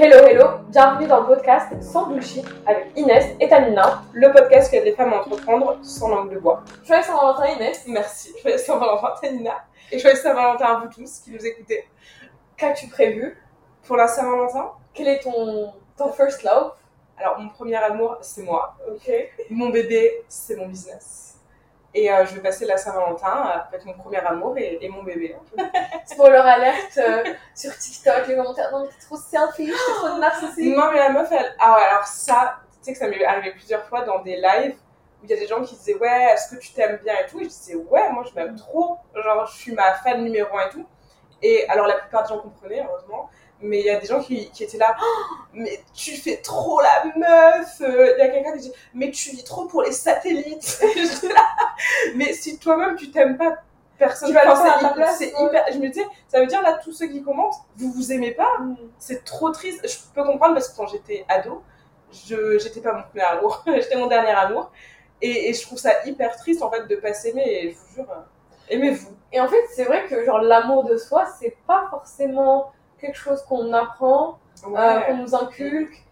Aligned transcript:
Hello, 0.00 0.24
hello, 0.24 0.60
bienvenue 0.68 1.08
dans 1.08 1.22
le 1.22 1.26
podcast 1.26 1.72
Sans 1.82 2.06
Bullshit 2.06 2.44
avec 2.66 2.92
Inès 2.94 3.34
et 3.40 3.48
Tamina. 3.48 4.04
Le 4.12 4.30
podcast 4.30 4.70
qui 4.70 4.76
aide 4.76 4.84
les 4.84 4.92
femmes 4.94 5.12
à 5.12 5.16
entreprendre 5.16 5.76
sans 5.82 6.08
langue 6.08 6.32
de 6.32 6.38
bois. 6.38 6.62
Joyeux 6.84 7.02
Saint-Valentin 7.02 7.46
Inès. 7.56 7.82
Merci. 7.88 8.32
Joyeux 8.40 8.58
Saint-Valentin 8.58 9.12
Tamina. 9.20 9.64
Et 9.90 9.98
joyeux 9.98 10.14
Saint-Valentin 10.14 10.66
à 10.66 10.78
vous 10.78 10.86
tous 10.86 11.18
qui 11.18 11.32
nous 11.32 11.44
écoutez. 11.44 11.88
Qu'as-tu 12.56 12.86
prévu 12.86 13.42
Pour 13.88 13.96
la 13.96 14.06
Saint-Valentin? 14.06 14.70
Quel 14.94 15.08
est 15.08 15.18
ton, 15.18 15.72
ton 15.96 16.12
first 16.12 16.44
love? 16.44 16.74
Alors, 17.16 17.40
mon 17.40 17.48
premier 17.48 17.78
amour, 17.78 18.18
c'est 18.20 18.42
moi. 18.42 18.76
Ok. 18.88 19.10
Mon 19.50 19.70
bébé, 19.70 20.22
c'est 20.28 20.54
mon 20.54 20.68
business. 20.68 21.27
Et 21.98 22.12
euh, 22.12 22.24
je 22.24 22.34
vais 22.36 22.40
passer 22.40 22.64
la 22.64 22.76
Saint-Valentin 22.76 23.64
avec 23.72 23.84
mon 23.84 23.92
premier 23.92 24.18
amour 24.18 24.56
et, 24.56 24.78
et 24.80 24.88
mon 24.88 25.02
bébé. 25.02 25.34
Spoiler 26.06 26.36
alerte 26.36 26.96
euh, 26.98 27.24
sur 27.56 27.76
TikTok, 27.76 28.28
les 28.28 28.36
commentaires. 28.36 28.70
Non, 28.70 28.82
mais 28.82 28.88
t'es 28.88 29.04
trop 29.04 29.16
selfish, 29.16 29.72
t'es 29.72 29.92
trop 29.94 30.16
narcissique. 30.18 30.76
Non, 30.76 30.92
mais 30.92 30.98
la 31.00 31.08
meuf, 31.08 31.28
elle. 31.32 31.56
Ah 31.58 31.74
ouais, 31.74 31.84
alors 31.90 32.06
ça, 32.06 32.60
tu 32.70 32.78
sais 32.82 32.92
que 32.92 32.98
ça 32.98 33.08
m'est 33.08 33.24
arrivé 33.24 33.50
plusieurs 33.50 33.84
fois 33.86 34.02
dans 34.02 34.20
des 34.20 34.36
lives 34.36 34.76
où 35.20 35.24
il 35.24 35.30
y 35.30 35.32
a 35.32 35.36
des 35.36 35.48
gens 35.48 35.60
qui 35.60 35.74
disaient 35.74 35.96
Ouais, 35.96 36.28
est-ce 36.34 36.54
que 36.54 36.60
tu 36.60 36.72
t'aimes 36.72 37.00
bien 37.02 37.14
et 37.14 37.28
tout. 37.28 37.40
Et 37.40 37.44
je 37.44 37.48
disais 37.48 37.74
Ouais, 37.74 38.12
moi 38.12 38.22
je 38.28 38.32
m'aime 38.36 38.54
trop. 38.54 38.98
Genre, 39.16 39.46
je 39.46 39.56
suis 39.56 39.72
ma 39.72 39.94
fan 39.94 40.22
numéro 40.22 40.56
un 40.56 40.68
et 40.68 40.70
tout. 40.70 40.86
Et 41.42 41.68
alors, 41.68 41.88
la 41.88 41.94
plupart 41.94 42.22
des 42.22 42.28
gens 42.28 42.38
comprenaient, 42.38 42.86
heureusement. 42.88 43.28
Mais 43.60 43.80
il 43.80 43.86
y 43.86 43.90
a 43.90 43.98
des 43.98 44.06
gens 44.06 44.22
qui, 44.22 44.50
qui 44.50 44.64
étaient 44.64 44.78
là, 44.78 44.96
Oh, 45.02 45.34
mais 45.52 45.82
tu 45.92 46.12
fais 46.12 46.36
trop 46.36 46.80
la 46.80 47.04
meuf. 47.16 47.80
Euh, 47.80 48.14
Il 48.16 48.20
y 48.20 48.22
a 48.22 48.28
quelqu'un 48.28 48.52
qui 48.52 48.60
dit, 48.60 48.72
mais 48.94 49.10
tu 49.10 49.30
vis 49.30 49.42
trop 49.42 49.66
pour 49.66 49.82
les 49.82 49.92
satellites. 49.92 50.80
Là, 51.24 51.44
mais 52.14 52.32
si 52.34 52.58
toi-même 52.58 52.94
tu 52.96 53.10
t'aimes 53.10 53.36
pas, 53.36 53.58
personne 53.98 54.28
Qui 54.28 54.34
va 54.34 54.42
à 54.42 54.80
ta 54.80 54.90
place, 54.90 55.18
C'est 55.18 55.30
hyper. 55.30 55.64
Je 55.72 55.78
me 55.78 55.88
disais, 55.88 56.06
ça 56.28 56.40
veut 56.40 56.46
dire 56.46 56.62
là, 56.62 56.78
tous 56.82 56.92
ceux 56.92 57.08
qui 57.08 57.22
commentent, 57.22 57.56
vous 57.76 57.90
vous 57.90 58.12
aimez 58.12 58.30
pas. 58.30 58.58
C'est 58.98 59.24
trop 59.24 59.50
triste. 59.50 59.86
Je 59.88 59.96
peux 60.14 60.24
comprendre 60.24 60.54
parce 60.54 60.68
que 60.68 60.76
quand 60.76 60.86
j'étais 60.86 61.24
ado, 61.28 61.62
je 62.12 62.58
j'étais 62.58 62.80
pas 62.80 62.92
mon 62.92 63.02
premier 63.02 63.24
amour, 63.24 63.64
j'étais 63.66 63.96
mon 63.96 64.06
dernier 64.06 64.30
amour. 64.30 64.70
Et, 65.20 65.50
et 65.50 65.52
je 65.52 65.62
trouve 65.62 65.78
ça 65.78 66.04
hyper 66.06 66.36
triste 66.36 66.62
en 66.62 66.70
fait 66.70 66.86
de 66.86 66.94
pas 66.96 67.12
s'aimer. 67.12 67.42
Et 67.44 67.70
je 67.72 67.76
vous 67.76 67.94
jure, 67.96 68.10
euh, 68.10 68.20
aimez-vous. 68.70 69.10
Et 69.32 69.40
en 69.40 69.48
fait, 69.48 69.64
c'est 69.74 69.84
vrai 69.84 70.06
que 70.06 70.24
genre 70.24 70.38
l'amour 70.38 70.84
de 70.84 70.96
soi, 70.96 71.26
c'est 71.40 71.56
pas 71.66 71.86
forcément 71.90 72.72
quelque 73.00 73.16
chose 73.16 73.42
qu'on 73.48 73.72
apprend, 73.72 74.38
euh, 74.66 75.00
qu'on 75.02 75.16
nous 75.16 75.34
inculque. 75.34 76.04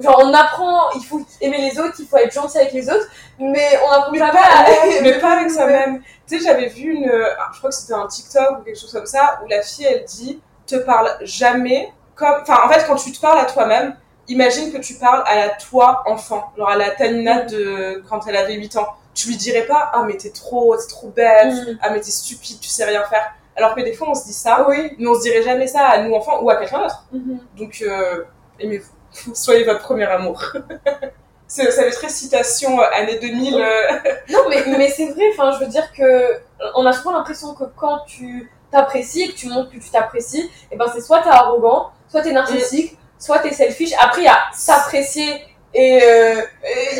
Genre, 0.00 0.20
on 0.24 0.34
apprend, 0.34 0.90
il 0.96 1.04
faut 1.04 1.20
aimer 1.40 1.58
les 1.70 1.78
autres, 1.78 1.94
il 2.00 2.06
faut 2.06 2.16
être 2.16 2.32
gentil 2.32 2.58
avec 2.58 2.72
les 2.72 2.90
autres, 2.90 3.06
mais 3.38 3.78
on 3.86 3.90
apprend 3.92 4.10
mais 4.10 4.18
jamais 4.18 4.32
pas, 4.32 4.38
à 4.40 4.66
mais 5.02 5.18
pas 5.20 5.32
avec 5.38 5.50
soi-même. 5.50 6.02
Tu 6.26 6.38
sais, 6.38 6.44
j'avais 6.44 6.66
vu 6.66 6.94
une. 6.94 7.08
euh, 7.08 7.26
Je 7.52 7.58
crois 7.58 7.70
que 7.70 7.76
c'était 7.76 7.92
un 7.94 8.06
TikTok 8.08 8.58
ou 8.60 8.62
quelque 8.64 8.78
chose 8.80 8.92
comme 8.92 9.06
ça, 9.06 9.40
où 9.44 9.48
la 9.48 9.62
fille, 9.62 9.84
elle 9.84 10.04
dit 10.04 10.40
Te 10.66 10.74
parle 10.76 11.16
jamais 11.22 11.92
comme. 12.16 12.40
Enfin, 12.42 12.58
en 12.64 12.68
fait, 12.68 12.84
quand 12.88 12.96
tu 12.96 13.12
te 13.12 13.20
parles 13.20 13.38
à 13.38 13.44
toi-même, 13.44 13.96
imagine 14.26 14.72
que 14.72 14.78
tu 14.78 14.94
parles 14.94 15.22
à 15.26 15.36
la 15.36 15.48
toi 15.50 16.02
enfant, 16.06 16.50
genre 16.58 16.70
à 16.70 16.76
la 16.76 16.90
Tanina 16.90 17.42
de 17.42 18.02
quand 18.10 18.26
elle 18.26 18.36
avait 18.36 18.54
8 18.54 18.76
ans. 18.76 18.88
Tu 19.14 19.28
lui 19.28 19.36
dirais 19.36 19.62
pas 19.66 19.92
Ah, 19.94 20.02
mais 20.04 20.16
t'es 20.16 20.30
trop, 20.30 20.76
t'es 20.76 20.88
trop 20.88 21.06
bête, 21.08 21.54
Mm. 21.54 21.78
ah, 21.82 21.90
mais 21.90 22.00
t'es 22.00 22.10
stupide, 22.10 22.58
tu 22.58 22.68
sais 22.68 22.84
rien 22.84 23.04
faire. 23.04 23.32
Alors 23.56 23.74
que 23.74 23.80
des 23.82 23.92
fois, 23.92 24.08
on 24.10 24.14
se 24.14 24.24
dit 24.24 24.32
ça, 24.32 24.66
Oui. 24.68 24.92
mais 24.98 25.06
on 25.06 25.14
se 25.14 25.22
dirait 25.22 25.42
jamais 25.42 25.66
ça 25.66 25.86
à 25.86 25.98
nous 26.02 26.14
enfants 26.14 26.40
ou 26.42 26.50
à 26.50 26.56
quelqu'un 26.56 26.80
d'autre. 26.82 27.04
Mhm. 27.12 27.38
Donc, 27.56 27.82
euh, 27.82 28.24
aimez-vous. 28.60 28.90
Soyez 29.34 29.64
votre 29.64 29.80
premier 29.80 30.04
amour. 30.04 30.42
C'est- 31.46 31.70
ça 31.70 31.82
fait 31.84 31.90
très 31.90 32.08
citation 32.08 32.80
euh, 32.80 32.84
année 32.94 33.18
2000. 33.20 33.54
euh, 33.54 33.64
Non, 34.30 34.40
mais, 34.48 34.64
mais 34.66 34.88
c'est 34.88 35.06
vrai, 35.06 35.24
enfin, 35.32 35.52
je 35.52 35.64
veux 35.64 35.70
dire 35.70 35.92
que 35.92 36.38
on 36.74 36.84
a 36.86 36.92
souvent 36.92 37.12
l'impression 37.12 37.54
que 37.54 37.64
quand 37.76 37.98
tu 38.06 38.50
t'apprécies 38.72 39.22
et 39.22 39.28
que 39.28 39.36
tu 39.36 39.48
montres 39.48 39.70
que 39.70 39.76
tu 39.76 39.90
t'apprécies, 39.90 40.50
et 40.72 40.76
ben 40.76 40.86
c'est 40.92 41.00
soit 41.02 41.20
t'es 41.20 41.28
arrogant, 41.28 41.90
soit 42.08 42.22
t'es 42.22 42.32
narcissique, 42.32 42.96
soit 43.18 43.38
t'es 43.40 43.52
selfish. 43.52 43.92
Après, 44.00 44.22
il 44.22 44.24
y 44.24 44.28
a 44.28 44.38
s'apprécier 44.54 45.28
et 45.74 46.00
euh, 46.02 46.40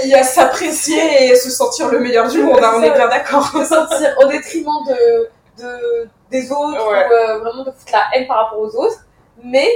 il 0.05 0.11
y 0.11 0.15
a 0.15 0.23
s'apprécier 0.23 1.31
et 1.31 1.35
se 1.37 1.51
sentir 1.51 1.89
le 1.89 1.99
meilleur 2.01 2.29
du 2.29 2.43
monde, 2.43 2.61
hein, 2.63 2.75
on 2.77 2.83
est 2.83 2.91
bien 2.93 3.09
d'accord. 3.09 3.47
se 3.49 3.65
sentir 3.65 4.15
au 4.23 4.27
détriment 4.29 4.85
de, 4.87 5.29
de, 5.63 6.09
des 6.35 6.51
autres 6.51 6.87
Ouais. 6.91 7.07
ou 7.09 7.13
euh, 7.13 7.39
vraiment 7.41 7.65
de 7.65 7.71
foutre 7.71 7.93
la 7.93 8.05
haine 8.15 8.27
par 8.27 8.39
rapport 8.45 8.59
aux 8.59 8.75
autres. 8.83 9.01
Mais 9.43 9.69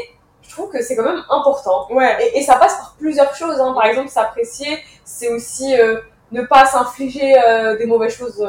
je 0.43 0.51
trouve 0.55 0.71
que 0.71 0.81
c'est 0.83 0.97
quand 0.97 1.05
même 1.13 1.23
important. 1.31 1.87
Ouais, 1.91 2.17
Et, 2.23 2.39
et 2.39 2.43
ça 2.43 2.57
passe 2.57 2.77
par 2.77 2.95
plusieurs 2.99 3.35
choses. 3.35 3.61
Hein. 3.61 3.73
Par 3.75 3.87
exemple, 3.87 4.09
s'apprécier, 4.09 4.79
c'est 5.05 5.29
aussi 5.29 5.79
euh, 5.79 6.01
ne 6.33 6.43
pas 6.43 6.65
s'infliger 6.67 7.35
euh, 7.47 7.77
des 7.77 7.87
mauvaises 7.87 8.17
choses 8.17 8.47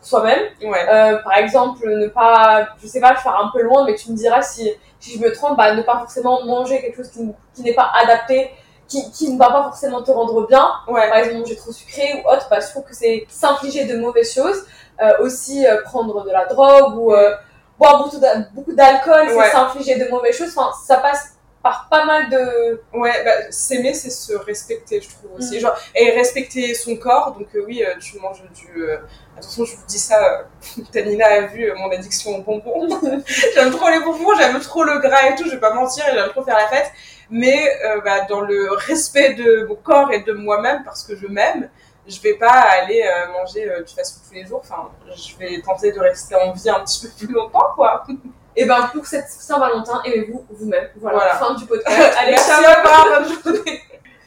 soi-même. 0.00 0.42
ouais. 0.62 0.84
Par 1.24 1.36
exemple, 1.38 1.88
ne 1.88 2.08
pas, 2.08 2.68
je 2.82 2.86
sais 2.86 3.00
pas, 3.00 3.10
je 3.10 3.14
vais 3.14 3.20
faire 3.20 3.38
un 3.38 3.50
peu 3.52 3.62
loin, 3.62 3.84
mais 3.86 3.94
tu 3.94 4.10
me 4.10 4.16
diras 4.16 4.42
si, 4.42 4.70
si 5.00 5.14
je 5.16 5.20
me 5.20 5.32
trompe, 5.32 5.56
bah, 5.56 5.74
ne 5.74 5.82
pas 5.82 5.98
forcément 5.98 6.44
manger 6.44 6.80
quelque 6.80 6.96
chose 6.96 7.10
qui, 7.10 7.62
n'est 7.62 7.74
pas 7.74 7.88
adapté, 8.02 8.50
qui, 8.88 9.10
qui 9.12 9.32
ne 9.32 9.38
va 9.38 9.48
pas 9.50 9.62
forcément 9.62 10.02
te 10.02 10.10
rendre 10.10 10.46
bien. 10.48 10.66
Ouais, 10.88 11.08
Par 11.08 11.18
exemple, 11.18 11.38
manger 11.38 11.56
trop 11.56 11.72
sucré 11.72 12.04
ou 12.24 12.28
autre, 12.30 12.46
bah, 12.50 12.58
je 12.60 12.68
trouve 12.68 12.84
que 12.84 12.94
c'est 12.94 13.24
s'infliger 13.28 13.84
de 13.84 13.96
mauvaises 13.96 14.34
choses. 14.34 14.64
Euh, 15.00 15.10
aussi, 15.20 15.66
euh, 15.66 15.80
prendre 15.82 16.24
de 16.24 16.30
la 16.30 16.44
drogue 16.44 16.96
ou 16.98 17.12
euh, 17.14 17.34
boire 17.78 18.04
beaucoup 18.04 18.18
d'a- 18.18 18.40
beaucoup 18.54 18.72
d'alcool, 18.72 19.28
Ouais. 19.34 19.50
s'infliger 19.50 19.96
de 19.96 20.08
mauvaises 20.10 20.36
choses. 20.36 20.52
Enfin, 20.56 20.70
ça 20.86 20.98
passe 20.98 21.30
par 21.62 21.88
pas 21.90 22.04
mal 22.04 22.28
de... 22.28 22.80
ouais, 22.92 23.24
bah, 23.24 23.30
s'aimer, 23.50 23.94
c'est 23.94 24.10
se 24.10 24.34
respecter, 24.34 25.00
je 25.00 25.08
trouve 25.08 25.30
aussi. 25.38 25.56
Mm. 25.56 25.60
Genre, 25.60 25.76
et 25.94 26.10
respecter 26.10 26.74
son 26.74 26.96
corps, 26.96 27.34
donc 27.38 27.48
euh, 27.54 27.64
oui, 27.66 27.82
euh, 27.84 27.94
tu 28.00 28.18
manges 28.18 28.42
du. 28.54 28.82
euh, 28.82 28.98
Attention, 29.36 29.64
je 29.64 29.76
vous 29.76 29.86
dis 29.88 29.98
ça, 29.98 30.42
Tanina 30.92 31.26
a 31.26 31.40
vu 31.42 31.72
mon 31.76 31.90
addiction 31.90 32.36
aux 32.36 32.42
bonbons. 32.42 32.88
j'aime 33.54 33.70
trop 33.70 33.88
les 33.88 34.00
bonbons, 34.00 34.34
j'aime 34.36 34.60
trop 34.60 34.84
le 34.84 34.98
gras 34.98 35.28
et 35.30 35.34
tout, 35.36 35.44
je 35.46 35.50
vais 35.52 35.60
pas 35.60 35.72
mentir, 35.72 36.04
j'aime 36.12 36.28
trop 36.30 36.42
faire 36.44 36.58
la 36.58 36.68
fête. 36.68 36.90
Mais 37.30 37.62
bah, 38.04 38.26
dans 38.28 38.42
le 38.42 38.72
respect 38.72 39.34
de 39.34 39.64
mon 39.66 39.74
corps 39.76 40.12
et 40.12 40.20
de 40.20 40.32
moi-même, 40.34 40.82
parce 40.84 41.02
que 41.02 41.16
je 41.16 41.26
m'aime, 41.28 41.70
je 42.06 42.20
vais 42.20 42.34
pas 42.34 42.50
aller 42.50 43.02
euh, 43.02 43.32
manger 43.32 43.68
euh, 43.70 43.82
du 43.82 43.94
fast-food 43.94 44.22
tous 44.28 44.34
les 44.34 44.46
jours. 44.46 44.60
Enfin, 44.62 44.88
je 45.14 45.36
vais 45.36 45.60
tenter 45.62 45.92
de 45.92 46.00
rester 46.00 46.34
en 46.34 46.52
vie 46.52 46.68
un 46.70 46.80
petit 46.80 47.06
peu 47.06 47.26
plus 47.26 47.34
longtemps, 47.34 47.68
quoi. 47.74 48.04
Et 48.56 48.66
ben 48.66 48.90
pour 48.92 49.06
cette 49.06 49.28
Saint-Valentin, 49.28 50.02
aimez-vous 50.04 50.44
vous-même. 50.50 50.88
Voilà, 50.96 51.18
Voilà. 51.18 51.34
fin 51.36 51.54
du 51.54 51.64
podcast. 51.64 52.16
Allez, 52.20 52.36
ciao 52.36 52.62
bonne 52.84 53.54
journée. 53.54 53.82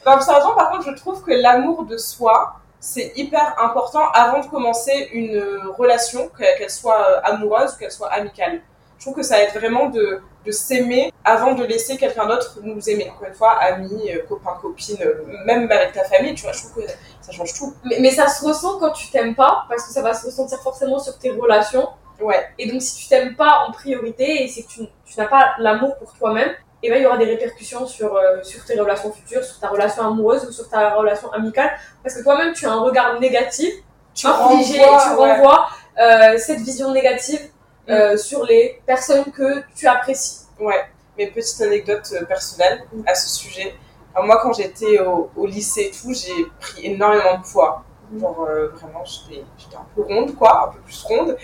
Le 0.06 0.22
sergent, 0.22 0.56
par 0.56 0.72
contre, 0.72 0.84
je 0.90 0.96
trouve 0.96 1.22
que 1.24 1.31
l'amour 1.31 1.85
de 1.85 1.97
soi, 1.97 2.56
c'est 2.80 3.14
hyper 3.16 3.56
important 3.62 4.09
avant 4.14 4.40
de 4.40 4.47
commencer 4.47 5.09
une 5.14 5.35
euh, 5.35 5.72
relation, 5.78 6.28
que- 6.30 6.58
qu'elle 6.58 6.69
soit 6.72 7.18
amoureuse 7.24 7.74
ou 7.74 7.78
qu'elle 7.78 7.91
soit 7.91 8.12
amicale. 8.12 8.62
Je 8.98 9.04
trouve 9.04 9.16
que 9.16 9.24
ça 9.24 9.42
aide 9.42 9.54
vraiment 9.54 9.90
de, 9.90 10.22
de 10.46 10.52
s'aimer 10.52 11.12
avant 11.24 11.54
de 11.54 11.64
laisser 11.64 11.98
quelqu'un 11.98 12.26
d'autre 12.28 12.60
nous 12.64 12.90
aimer. 12.90 13.10
Encore 13.10 13.28
une 13.28 13.34
fois, 13.34 13.52
amis, 13.60 14.12
euh, 14.12 14.24
copains, 14.28 14.58
copines, 14.62 14.98
euh, 15.02 15.24
même 15.46 15.70
avec 15.72 15.94
ta 15.94 16.04
famille, 16.04 16.34
tu 16.36 16.44
vois, 16.44 16.54
je 16.54 16.64
trouve 16.64 16.84
que 16.84 16.90
ça 17.22 17.32
change 17.32 17.54
tout. 17.54 17.74
Mais, 17.84 17.98
mais 18.00 18.12
ça 18.12 18.28
se 18.28 18.46
ressent 18.46 18.80
quand 18.80 18.92
tu 18.92 19.10
t'aimes 19.10 19.36
pas, 19.36 19.66
parce 19.70 19.86
que 19.88 19.94
ça 19.94 20.02
va 20.02 20.14
se 20.14 20.26
ressentir 20.26 20.60
forcément 20.60 21.00
sur 21.00 21.18
tes 21.18 21.32
relations. 21.32 21.90
Ouais, 22.22 22.48
Et 22.58 22.72
donc, 22.72 22.82
si 22.82 22.96
tu 22.96 23.10
t'aimes 23.10 23.36
pas 23.36 23.66
en 23.68 23.72
priorité 23.72 24.44
et 24.44 24.48
que 24.48 24.68
tu, 24.68 24.82
tu 25.06 25.20
n'as 25.20 25.28
pas 25.28 25.56
l'amour 25.60 25.98
pour 25.98 26.14
toi-même, 26.14 26.52
et 26.86 26.90
ben 26.90 26.98
il 26.98 27.04
y 27.04 27.06
aura 27.06 27.18
des 27.18 27.26
répercussions 27.26 27.88
sur, 27.88 28.16
euh, 28.16 28.44
sur 28.44 28.64
tes 28.64 28.80
relations 28.80 29.12
futures, 29.12 29.44
sur 29.44 29.60
ta 29.60 29.70
relation 29.70 30.06
amoureuse 30.06 30.46
ou 30.46 30.52
sur 30.52 30.70
ta 30.70 30.94
relation 30.96 31.32
amicale, 31.32 31.72
parce 32.04 32.16
que 32.16 32.24
toi-même 32.24 32.54
tu 32.54 32.66
as 32.68 32.72
un 32.72 32.80
regard 32.82 33.20
négatif, 33.20 33.74
tu 34.14 34.28
infligé, 34.28 34.80
renvoies, 34.84 35.02
tu 35.02 35.10
ouais. 35.10 35.34
renvoies 35.34 35.68
euh, 36.00 36.38
cette 36.38 36.60
vision 36.60 36.92
négative 36.92 37.42
euh, 37.90 38.18
sur 38.18 38.46
les 38.46 38.81
personnes 38.85 39.31
que 39.31 39.63
tu 39.75 39.88
apprécies. 39.88 40.46
Ouais, 40.59 40.85
mais 41.18 41.28
petite 41.28 41.62
anecdote 41.62 42.07
euh, 42.13 42.25
personnelle 42.25 42.84
à 43.06 43.16
ce 43.16 43.29
sujet. 43.29 43.75
Alors, 44.13 44.28
moi, 44.28 44.40
quand 44.41 44.53
j'étais 44.53 45.00
au, 45.00 45.29
au 45.35 45.46
lycée 45.46 45.81
et 45.81 45.91
tout, 45.91 46.13
j'ai 46.13 46.46
pris 46.59 46.85
énormément 46.85 47.38
de 47.38 47.44
poids. 47.44 47.84
Genre, 48.19 48.47
euh, 48.50 48.69
vraiment, 48.69 49.03
j'étais 49.03 49.75
un 49.75 49.85
peu 49.96 50.01
ronde, 50.01 50.35
quoi, 50.35 50.69
un 50.69 50.73
peu 50.73 50.79
plus 50.79 51.03
ronde. 51.03 51.38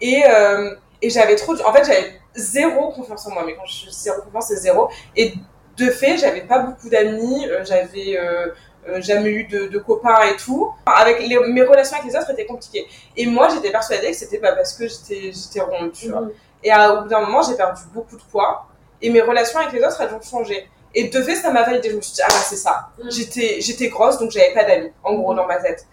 Et, 0.00 0.22
euh, 0.26 0.74
et 1.00 1.08
j'avais 1.10 1.36
trop. 1.36 1.54
En 1.62 1.72
fait, 1.72 1.84
j'avais 1.84 2.20
zéro 2.34 2.90
confiance 2.92 3.26
en 3.26 3.30
moi. 3.32 3.44
Mais 3.46 3.54
quand 3.54 3.64
je 3.66 3.86
dis 3.86 3.92
zéro 3.92 4.20
confiance, 4.22 4.48
c'est 4.48 4.56
zéro. 4.56 4.88
Et 5.16 5.34
de 5.76 5.90
fait, 5.90 6.18
j'avais 6.18 6.42
pas 6.42 6.58
beaucoup 6.58 6.88
d'amis. 6.88 7.46
j'avais. 7.64 8.18
Euh, 8.88 9.00
jamais 9.00 9.30
eu 9.30 9.44
de, 9.44 9.66
de 9.68 9.78
copains 9.78 10.20
et 10.24 10.36
tout. 10.36 10.72
Avec 10.86 11.20
les- 11.20 11.38
mes 11.38 11.62
relations 11.62 11.96
avec 11.98 12.10
les 12.12 12.16
autres 12.18 12.30
étaient 12.30 12.46
compliquées. 12.46 12.86
Et 13.16 13.26
moi, 13.26 13.48
j'étais 13.48 13.70
persuadée 13.70 14.08
que 14.10 14.16
c'était 14.16 14.38
pas 14.38 14.52
parce 14.52 14.72
que 14.74 14.88
j'étais 14.88 15.32
j'étais 15.32 15.60
ronde, 15.60 15.92
tu 15.92 16.08
vois. 16.10 16.22
Et 16.64 16.70
à- 16.70 16.92
au 16.94 17.02
bout 17.02 17.08
d'un 17.08 17.20
moment, 17.20 17.42
j'ai 17.42 17.54
perdu 17.56 17.82
beaucoup 17.94 18.16
de 18.16 18.22
poids. 18.30 18.66
Et 19.00 19.10
mes 19.10 19.20
relations 19.20 19.58
avec 19.60 19.72
les 19.72 19.84
autres, 19.84 20.00
elles 20.00 20.14
ont 20.14 20.20
changé. 20.22 20.68
Et 20.94 21.08
de 21.08 21.22
fait, 21.22 21.36
ça 21.36 21.50
m'a 21.50 21.62
validé. 21.62 21.90
Je 21.90 21.96
me 21.96 22.00
suis 22.00 22.12
dit, 22.14 22.22
ah 22.22 22.28
bah 22.28 22.34
c'est 22.44 22.56
ça. 22.56 22.88
Mm. 23.02 23.10
J'étais, 23.10 23.60
j'étais 23.60 23.88
grosse, 23.88 24.18
donc 24.18 24.30
j'avais 24.30 24.52
pas 24.52 24.64
d'amis, 24.64 24.92
en 25.02 25.14
gros, 25.14 25.32
Mm. 25.32 25.36
dans 25.36 25.46
ma 25.46 25.56
tête. 25.56 25.86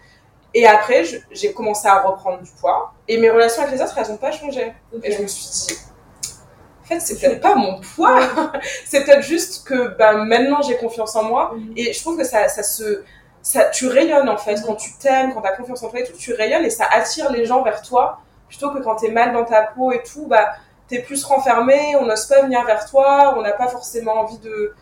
Et 0.53 0.65
après, 0.68 1.03
je- 1.03 1.18
j'ai 1.31 1.53
commencé 1.53 1.88
à 1.88 2.00
reprendre 2.01 2.42
du 2.42 2.50
poids. 2.59 2.92
Et 3.07 3.18
mes 3.18 3.30
relations 3.30 3.62
avec 3.63 3.75
les 3.75 3.81
autres, 3.81 3.95
elles 3.97 4.12
ont 4.12 4.18
pas 4.18 4.31
changé. 4.31 4.74
Et 5.03 5.12
je 5.12 5.21
me 5.21 5.27
suis 5.27 5.45
dit, 5.68 5.80
fait, 6.89 7.00
c'est 7.00 7.19
peut-être 7.19 7.41
pas 7.41 7.56
mon 7.56 7.80
poids. 7.80 8.19
c'est 8.86 9.03
peut-être 9.03 9.24
juste 9.24 9.65
que 9.68 9.95
bah, 9.97 10.13
maintenant, 10.13 10.62
j'ai 10.62 10.77
confiance 10.77 11.15
en 11.15 11.24
moi. 11.24 11.53
Mhm. 11.56 11.74
Et 11.77 11.94
je 11.94 12.00
trouve 12.01 12.18
que 12.18 12.25
ça, 12.25 12.47
ça 12.50 12.63
se. 12.63 13.03
Ça, 13.41 13.65
tu 13.65 13.88
rayonnes 13.88 14.27
en 14.27 14.38
fait, 14.38 14.62
quand 14.65 14.75
tu 14.75 14.91
t'aimes, 15.00 15.33
quand 15.33 15.41
tu 15.41 15.47
as 15.47 15.56
confiance 15.56 15.81
en 15.81 15.89
toi 15.89 16.01
et 16.01 16.03
tout, 16.03 16.18
tu 16.18 16.33
rayonnes 16.33 16.65
et 16.65 16.69
ça 16.69 16.86
attire 16.91 17.31
les 17.31 17.45
gens 17.45 17.63
vers 17.63 17.81
toi 17.81 18.19
plutôt 18.50 18.71
que 18.71 18.80
quand 18.80 18.97
t'es 18.97 19.12
mal 19.12 19.31
dans 19.31 19.45
ta 19.45 19.62
peau 19.63 19.94
et 19.94 20.03
tout, 20.03 20.25
bah 20.27 20.56
t'es 20.89 21.00
plus 21.00 21.24
renfermé, 21.24 21.95
on 22.00 22.06
n'ose 22.06 22.25
pas 22.25 22.41
venir 22.41 22.65
vers 22.65 22.83
toi, 22.89 23.35
on 23.38 23.42
n'a 23.42 23.53
pas 23.53 23.68
forcément 23.68 24.13
envie 24.21 24.39
de, 24.39 24.74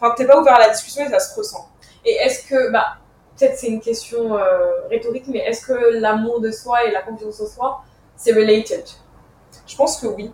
enfin, 0.00 0.14
t'es 0.16 0.24
pas 0.24 0.40
ouvert 0.40 0.54
à 0.54 0.60
la 0.60 0.70
discussion 0.70 1.04
et 1.04 1.10
ça 1.10 1.18
se 1.18 1.36
ressent. 1.36 1.68
Et 2.04 2.12
est-ce 2.12 2.48
que, 2.48 2.70
bah, 2.70 2.98
peut-être 3.36 3.58
c'est 3.58 3.66
une 3.66 3.80
question 3.80 4.38
euh, 4.38 4.70
rhétorique, 4.88 5.24
mais 5.26 5.40
est-ce 5.40 5.66
que 5.66 5.98
l'amour 6.00 6.40
de 6.40 6.52
soi 6.52 6.84
et 6.84 6.92
la 6.92 7.02
confiance 7.02 7.40
en 7.40 7.46
soi, 7.46 7.82
c'est 8.16 8.32
related? 8.32 8.84
Je 9.66 9.76
pense 9.76 10.00
que 10.00 10.06
oui. 10.06 10.32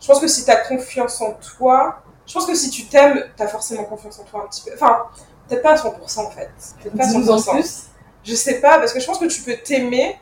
Je 0.00 0.06
pense 0.06 0.20
que 0.20 0.26
si 0.28 0.44
t'as 0.44 0.56
confiance 0.56 1.20
en 1.20 1.32
toi, 1.34 2.02
je 2.26 2.34
pense 2.34 2.46
que 2.46 2.54
si 2.54 2.70
tu 2.70 2.86
t'aimes, 2.86 3.24
t'as 3.36 3.46
forcément 3.48 3.84
confiance 3.84 4.18
en 4.20 4.24
toi 4.24 4.42
un 4.44 4.48
petit 4.48 4.62
peu. 4.62 4.70
Enfin, 4.74 5.06
peut-être 5.48 5.62
pas 5.62 5.72
à 5.72 5.76
100% 5.76 6.18
en 6.20 6.30
fait. 6.30 6.50
Peut-être 6.82 6.96
pas 6.96 7.04
à 7.04 7.06
Dis-nous 7.06 7.30
en 7.30 7.36
100%. 7.38 7.50
plus. 7.52 7.84
Je 8.24 8.34
sais 8.34 8.60
pas, 8.60 8.78
parce 8.78 8.92
que 8.92 9.00
je 9.00 9.06
pense 9.06 9.18
que 9.18 9.24
tu 9.26 9.42
peux 9.42 9.56
t'aimer 9.56 10.18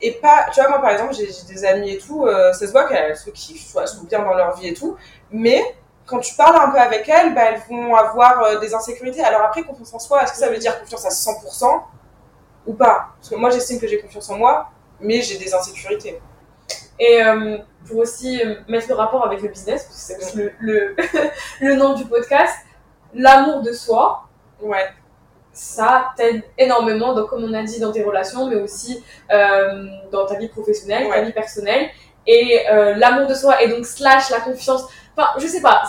et 0.00 0.12
pas. 0.12 0.46
Tu 0.52 0.60
vois, 0.60 0.68
moi 0.70 0.80
par 0.80 0.90
exemple, 0.90 1.14
j'ai 1.14 1.26
j'ai 1.26 1.52
des 1.54 1.64
amis 1.64 1.90
et 1.92 1.98
tout, 1.98 2.26
euh, 2.26 2.52
ça 2.52 2.66
se 2.66 2.72
voit 2.72 2.84
qu'elles 2.88 3.16
se 3.16 3.30
kiffent, 3.30 3.66
tu 3.66 3.72
vois, 3.72 3.82
elles 3.82 3.88
sont 3.88 4.02
bien 4.04 4.20
dans 4.22 4.34
leur 4.34 4.56
vie 4.56 4.68
et 4.68 4.74
tout, 4.74 4.96
mais 5.30 5.62
quand 6.06 6.18
tu 6.20 6.34
parles 6.34 6.56
un 6.56 6.70
peu 6.70 6.78
avec 6.78 7.08
elles, 7.08 7.34
bah, 7.34 7.42
elles 7.52 7.62
vont 7.68 7.94
avoir 7.94 8.42
euh, 8.42 8.58
des 8.58 8.74
insécurités. 8.74 9.22
Alors 9.22 9.42
après, 9.42 9.62
confiance 9.62 9.92
en 9.94 9.98
soi, 9.98 10.22
est-ce 10.22 10.32
que 10.32 10.38
ça 10.38 10.48
veut 10.48 10.56
dire 10.58 10.80
confiance 10.80 11.04
à 11.04 11.10
100% 11.10 11.82
ou 12.66 12.72
pas? 12.74 13.08
Parce 13.16 13.28
que 13.28 13.34
moi 13.36 13.50
j'estime 13.50 13.78
que 13.78 13.86
j'ai 13.86 14.00
confiance 14.00 14.28
en 14.30 14.38
moi, 14.38 14.70
mais 15.00 15.20
j'ai 15.22 15.38
des 15.38 15.54
insécurités. 15.54 16.20
Et 17.00 17.22
euh, 17.22 17.58
pour 17.86 17.98
aussi 17.98 18.42
euh, 18.44 18.56
mettre 18.68 18.88
le 18.88 18.94
rapport 18.94 19.24
avec 19.24 19.40
le 19.42 19.48
business, 19.48 19.84
parce 19.84 19.96
que 19.96 20.02
c'est 20.02 20.16
aussi 20.18 20.36
le, 20.36 20.52
le, 20.60 20.96
le 21.60 21.74
nom 21.76 21.94
du 21.94 22.04
podcast, 22.06 22.54
l'amour 23.14 23.62
de 23.62 23.72
soi, 23.72 24.24
Ouais, 24.60 24.88
ça 25.52 26.10
t'aide 26.16 26.42
énormément, 26.58 27.14
donc 27.14 27.28
comme 27.30 27.44
on 27.44 27.54
a 27.54 27.62
dit, 27.62 27.78
dans 27.80 27.92
tes 27.92 28.02
relations, 28.02 28.46
mais 28.48 28.56
aussi 28.56 29.04
euh, 29.32 29.86
dans 30.10 30.26
ta 30.26 30.34
vie 30.36 30.48
professionnelle, 30.48 31.04
ta 31.04 31.10
Ouais. 31.10 31.24
vie 31.24 31.32
personnelle. 31.32 31.88
Et 32.26 32.66
euh, 32.70 32.94
l'amour 32.96 33.26
de 33.28 33.34
soi 33.34 33.62
et 33.62 33.68
donc 33.68 33.86
slash 33.86 34.30
la 34.30 34.40
confiance. 34.40 34.82
Enfin, 35.16 35.28
je 35.38 35.46
sais 35.46 35.60
pas. 35.62 35.84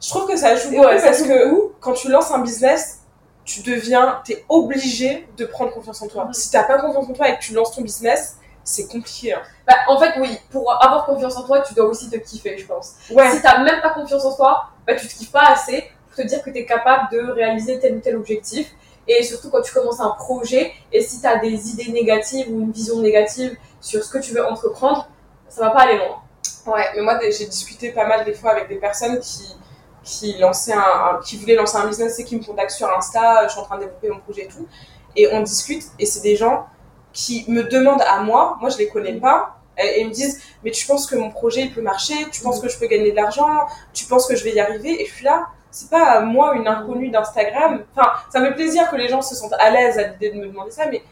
je 0.00 0.08
trouve 0.08 0.26
que 0.26 0.36
ça 0.36 0.56
joue 0.56 0.70
Ouais, 0.70 0.76
beaucoup 0.78 0.98
ça 0.98 1.04
parce 1.06 1.22
que 1.22 1.50
beaucoup. 1.50 1.72
quand 1.80 1.92
tu 1.92 2.08
lances 2.10 2.30
un 2.32 2.38
business, 2.40 3.00
tu 3.44 3.60
deviens, 3.62 4.20
t'es 4.24 4.44
obligé 4.48 5.28
de 5.36 5.44
prendre 5.44 5.72
confiance 5.72 6.00
en 6.02 6.08
toi. 6.08 6.24
Mhm. 6.24 6.32
Si 6.32 6.50
t'as 6.50 6.64
pas 6.64 6.78
confiance 6.80 7.08
en 7.08 7.12
toi 7.12 7.28
et 7.28 7.36
que 7.36 7.42
tu 7.42 7.52
lances 7.54 7.74
ton 7.76 7.82
business, 7.82 8.38
c'est 8.64 8.86
compliqué. 8.86 9.32
hein. 9.34 9.42
Bah, 9.66 9.74
en 9.88 9.98
fait, 9.98 10.12
oui, 10.18 10.38
pour 10.50 10.72
avoir 10.82 11.04
confiance 11.06 11.36
en 11.36 11.42
toi, 11.44 11.60
tu 11.60 11.74
dois 11.74 11.86
aussi 11.86 12.08
te 12.10 12.16
kiffer, 12.16 12.56
je 12.58 12.66
pense. 12.66 12.94
Ouais, 13.10 13.30
Si 13.30 13.42
t'as 13.42 13.62
même 13.62 13.80
pas 13.80 13.90
confiance 13.90 14.24
en 14.24 14.34
toi, 14.36 14.64
bah, 14.86 14.94
tu 14.94 15.06
te 15.08 15.14
kiffes 15.14 15.32
pas 15.32 15.48
assez 15.52 15.84
pour 16.08 16.16
te 16.16 16.22
dire 16.28 16.42
que 16.42 16.50
t'es 16.50 16.64
capable 16.64 17.08
de 17.12 17.30
réaliser 17.32 17.78
tel 17.80 17.96
ou 17.96 18.00
tel 18.00 18.16
objectif. 18.16 18.70
Et 19.08 19.22
surtout 19.24 19.50
quand 19.50 19.62
tu 19.62 19.72
commences 19.72 19.98
un 20.00 20.10
projet, 20.10 20.72
et 20.92 21.00
si 21.02 21.20
t'as 21.20 21.38
des 21.38 21.70
idées 21.70 21.90
négatives 21.90 22.46
ou 22.50 22.60
une 22.60 22.70
vision 22.70 23.00
négative 23.00 23.56
sur 23.80 24.02
ce 24.04 24.08
que 24.10 24.18
tu 24.18 24.32
veux 24.32 24.46
entreprendre, 24.46 25.08
ça 25.48 25.62
va 25.62 25.70
pas 25.70 25.80
aller 25.80 25.98
loin. 25.98 26.22
Ouais, 26.66 26.84
mais 26.94 27.02
moi 27.02 27.18
j'ai 27.20 27.46
discuté 27.46 27.90
pas 27.90 28.06
mal 28.06 28.24
des 28.24 28.32
fois 28.34 28.52
avec 28.52 28.68
des 28.68 28.76
personnes 28.76 29.18
qui, 29.18 29.56
qui, 30.04 30.38
lançaient 30.38 30.72
un, 30.72 30.78
un- 30.78 31.20
qui 31.24 31.36
voulaient 31.36 31.56
lancer 31.56 31.76
un 31.78 31.86
business 31.88 32.16
et 32.20 32.24
qui 32.24 32.36
me 32.36 32.44
contactent 32.44 32.70
sur 32.70 32.88
Insta, 32.96 33.48
je 33.48 33.52
suis 33.52 33.60
en 33.60 33.64
train 33.64 33.76
de 33.78 33.82
développer 33.84 34.08
mon 34.10 34.20
projet 34.20 34.42
et 34.44 34.48
tout. 34.48 34.68
Et 35.16 35.28
on 35.32 35.40
discute, 35.42 35.82
et 35.98 36.06
c'est 36.06 36.20
des 36.20 36.36
gens 36.36 36.66
qui 37.12 37.44
me 37.48 37.62
demandent 37.64 38.02
à 38.08 38.20
moi, 38.20 38.56
moi 38.60 38.70
je 38.70 38.78
les 38.78 38.88
connais 38.88 39.14
pas, 39.14 39.56
et, 39.78 39.86
et 39.86 40.00
ils 40.02 40.08
me 40.08 40.12
disent 40.12 40.40
Mais 40.64 40.70
tu 40.70 40.86
penses 40.86 41.06
que 41.06 41.16
mon 41.16 41.30
projet 41.30 41.62
il 41.62 41.72
peut 41.74 41.82
marcher? 41.82 42.14
Tu 42.30 42.42
penses 42.42 42.60
que 42.60 42.68
je 42.68 42.78
peux 42.78 42.86
gagner 42.86 43.10
de 43.10 43.16
l'argent? 43.16 43.48
Tu 43.92 44.04
penses 44.06 44.26
que 44.26 44.36
je 44.36 44.44
vais 44.44 44.52
y 44.52 44.60
arriver? 44.60 45.02
Et 45.02 45.06
je 45.06 45.12
suis 45.14 45.24
là, 45.24 45.46
c'est 45.70 45.88
pas 45.88 46.20
moi 46.20 46.54
une 46.54 46.68
inconnue 46.68 47.08
d'Instagram. 47.08 47.82
Enfin, 47.96 48.10
ça 48.30 48.40
me 48.40 48.46
fait 48.48 48.54
plaisir 48.54 48.90
que 48.90 48.96
les 48.96 49.08
gens 49.08 49.22
se 49.22 49.34
sentent 49.34 49.54
à 49.58 49.70
l'aise 49.70 49.98
à 49.98 50.08
l'idée 50.08 50.30
de 50.30 50.36
me 50.38 50.46
demander 50.46 50.70
ça, 50.70 50.84
mais 50.90 51.02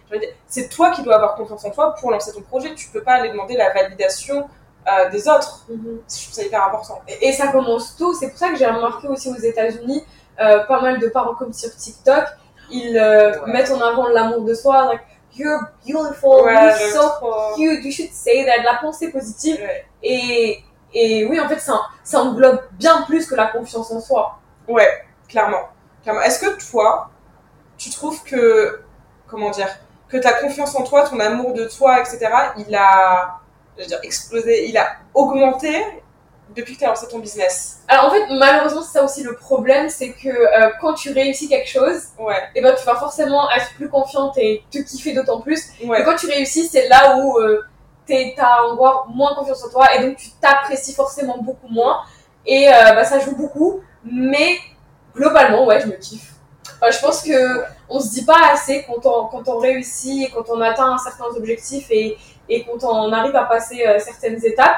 c'est 0.47 0.69
toi 0.69 0.91
qui 0.91 1.03
dois 1.03 1.17
avoir 1.17 1.35
confiance 1.37 1.65
en 1.65 1.71
toi 1.71 1.95
pour 1.99 2.11
lancer 2.11 2.33
ton 2.33 2.43
projet. 2.43 2.75
Tu 2.75 2.89
peux 2.89 3.03
pas 3.03 3.15
aller 3.15 3.31
demander 3.31 3.57
la 3.57 3.73
validation 3.73 4.47
euh, 4.91 5.09
des 5.11 5.29
autres. 5.29 5.65
Je 5.69 5.75
trouve 5.77 6.35
ça 6.35 6.43
hyper 6.43 6.63
important. 6.65 7.01
Et 7.09 7.29
et 7.29 7.33
ça 7.33 7.49
commence 7.49 7.97
tôt, 7.97 8.13
c'est 8.15 8.29
pour 8.29 8.39
ça 8.39 8.51
que 8.51 8.57
j'ai 8.57 8.67
remarqué 8.67 9.09
aussi 9.09 9.29
aux 9.31 9.37
États-Unis, 9.37 10.05
euh, 10.41 10.65
pas 10.65 10.81
mal 10.83 10.99
de 10.99 11.09
parents 11.09 11.35
comme 11.35 11.53
sur 11.55 11.75
TikTok, 11.75 12.25
ils 12.71 12.97
euh, 12.99 13.33
Ouais. 13.43 13.53
mettent 13.53 13.71
en 13.71 13.81
avant 13.81 14.09
l'amour 14.09 14.43
de 14.43 14.55
soi, 14.55 14.93
you're 15.37 15.73
beautiful, 15.85 16.45
Ouais, 16.45 16.55
you're 16.55 16.93
so 16.93 17.55
cute, 17.57 17.85
you 17.85 17.93
should 17.93 18.13
say 18.13 18.45
that, 18.45 18.63
la 18.65 18.79
pensée 18.81 19.11
positive. 19.11 19.61
Ouais. 19.61 19.85
Et, 20.03 20.63
et 20.93 21.27
oui, 21.27 21.39
en 21.41 21.49
fait, 21.49 21.59
ça, 21.59 21.81
ça 22.05 22.21
englobe 22.21 22.61
bien 22.73 23.03
plus 23.03 23.27
que 23.27 23.35
la 23.35 23.47
confiance 23.47 23.91
en 23.93 24.01
soi. 24.01 24.39
Ouais, 24.69 25.05
clairement. 25.29 25.69
clairement. 26.03 26.23
Est-ce 26.23 26.41
que 26.41 26.71
toi, 26.71 27.11
tu 27.79 27.91
trouves 27.91 28.23
que, 28.25 28.83
comment 29.29 29.51
dire, 29.51 29.69
que 30.09 30.17
ta 30.17 30.33
confiance 30.33 30.75
en 30.75 30.83
toi, 30.83 31.09
ton 31.09 31.21
amour 31.21 31.53
de 31.55 31.67
toi, 31.67 32.01
etc., 32.01 32.29
il 32.59 32.75
a, 32.75 33.39
je 33.77 33.83
veux 33.83 33.89
dire, 33.89 34.01
explosé, 34.03 34.69
il 34.69 34.77
a 34.77 34.97
augmenté 35.15 35.85
depuis 36.55 36.75
que 36.75 36.81
tu 36.81 36.85
as 36.85 36.89
lancé 36.89 37.07
ton 37.09 37.19
business 37.21 37.79
Alors 37.89 38.07
en 38.07 38.11
fait, 38.11 38.25
malheureusement, 38.31 38.83
c'est 38.83 38.99
ça 38.99 39.05
aussi 39.05 39.23
le 39.23 39.37
problème, 39.37 39.89
c'est 39.89 40.13
que 40.13 40.29
euh, 40.29 40.71
quand 40.81 40.95
tu 40.95 41.13
réussis 41.13 41.49
quelque 41.49 41.69
chose, 41.69 42.03
Ouais, 42.19 42.43
et 42.55 42.61
ben, 42.61 42.75
tu 42.79 42.85
vas 42.85 42.97
forcément 42.97 43.49
être 43.53 43.73
plus 43.77 43.89
confiante 43.89 44.37
et 44.39 44.63
te 44.71 44.79
kiffer 44.79 45.13
d'autant 45.13 45.41
plus. 45.41 45.61
Et 45.81 45.87
ouais, 45.87 46.03
quand 46.05 46.17
tu 46.17 46.27
réussis, 46.27 46.67
c'est 46.69 46.89
là 46.89 47.17
où 47.19 47.39
euh, 47.39 47.63
t'es- 48.07 48.35
t'as 48.37 48.63
encore 48.71 49.07
moins 49.15 49.35
confiance 49.35 49.65
en 49.65 49.71
toi 49.71 49.95
et 49.95 50.03
donc 50.03 50.17
tu 50.17 50.31
t'apprécies 50.41 50.95
forcément 50.95 51.39
beaucoup 51.39 51.69
moins. 51.69 52.01
Et 52.47 52.69
euh, 52.69 52.73
bah, 52.95 53.05
ça 53.05 53.19
joue 53.21 53.37
beaucoup, 53.37 53.81
mais 54.05 54.57
globalement, 55.15 55.67
ouais, 55.67 55.81
je 55.81 55.87
me 55.87 55.93
kiffe. 55.93 56.33
Enfin, 56.81 56.91
je 56.91 56.99
pense 57.01 57.23
que 57.23 57.63
on 57.89 58.01
se 58.01 58.09
dit 58.11 58.25
pas 58.25 58.39
assez 58.53 58.85
quand 58.87 59.05
on, 59.07 59.27
quand 59.27 59.49
on 59.49 59.59
réussit 59.59 60.29
et 60.29 60.31
quand 60.33 60.45
on 60.49 60.61
atteint 60.61 60.97
certains 60.99 61.27
objectifs 61.37 61.87
et, 61.91 62.17
et 62.49 62.65
quand 62.65 62.83
on 62.85 63.13
arrive 63.13 63.37
à 63.37 63.45
passer 63.45 63.87
euh, 63.87 63.99
certaines 63.99 64.43
étapes. 64.45 64.77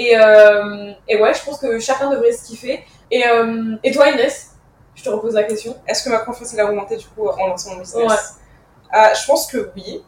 Et, 0.00 0.16
euh, 0.16 0.92
et 1.08 1.20
ouais, 1.20 1.34
je 1.34 1.44
pense 1.44 1.58
que 1.58 1.78
chacun 1.78 2.08
devrait 2.10 2.32
se 2.32 2.46
kiffer. 2.46 2.82
Et, 3.10 3.26
euh, 3.26 3.76
et 3.84 3.92
toi, 3.92 4.08
Inès, 4.08 4.52
je 4.94 5.04
te 5.04 5.10
repose 5.10 5.34
la 5.34 5.42
question. 5.42 5.76
Est-ce 5.86 6.02
que 6.02 6.08
ma 6.08 6.20
confiance 6.20 6.54
elle 6.54 6.60
a 6.60 6.66
augmenté 6.66 6.96
du 6.96 7.06
coup 7.08 7.28
en 7.28 7.46
lançant 7.48 7.72
mon 7.74 7.80
business 7.80 8.10
Ouais. 8.10 8.98
Euh, 8.98 9.14
Je 9.14 9.26
pense 9.26 9.46
que 9.46 9.70
oui. 9.76 10.02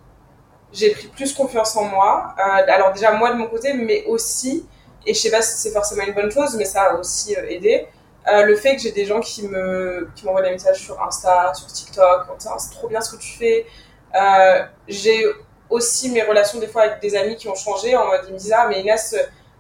J'ai 0.73 0.93
pris 0.93 1.09
plus 1.09 1.35
confiance 1.35 1.77
en 1.77 1.85
moi. 1.85 2.35
Alors 2.39 2.95
déjà 2.95 3.13
moi 3.13 3.33
de 3.33 3.37
mon 3.37 3.49
côté, 3.49 3.75
mais 3.75 4.07
aussi, 4.07 4.67
et 5.05 5.13
je 5.13 5.21
sais 5.21 5.31
pas 5.31 5.43
si 5.43 5.59
c'est 5.59 5.73
forcément 5.73 6.05
une 6.05 6.15
bonne 6.15 6.31
chose, 6.33 6.57
mais 6.57 6.65
ça 6.65 6.85
a 6.85 6.95
aussi 6.95 7.35
aidé, 7.35 7.87
le 8.27 8.57
fait 8.57 8.77
que 8.77 8.81
j'ai 8.81 8.93
des 8.93 9.05
gens 9.05 9.21
qui 9.21 9.47
me 9.47 10.09
qui 10.17 10.25
m'envoient 10.25 10.41
des 10.41 10.53
messages 10.53 10.79
sur 10.79 10.99
Insta, 11.03 11.53
sur 11.53 11.67
TikTok, 11.67 12.31
en 12.33 12.37
disant 12.37 12.53
Ah, 12.55 12.59
c'est 12.59 12.71
trop 12.71 12.89
bien 12.89 13.03
ce 13.03 13.15
que 13.15 13.21
tu 13.21 13.37
fais. 13.37 13.67
J'ai 14.89 15.27
aussi 15.69 16.09
mes 16.11 16.23
relations 16.23 16.59
des 16.59 16.69
fois 16.69 16.83
avec 16.83 17.01
des 17.03 17.15
amis 17.17 17.37
qui 17.37 17.49
ont 17.49 17.55
changé 17.55 17.95
en 17.95 18.07
mode 18.07 18.23
ils 18.29 18.33
me 18.33 18.39
disent 18.39 18.55
ah 18.57 18.67
mais 18.69 18.81
Inès, 18.81 19.15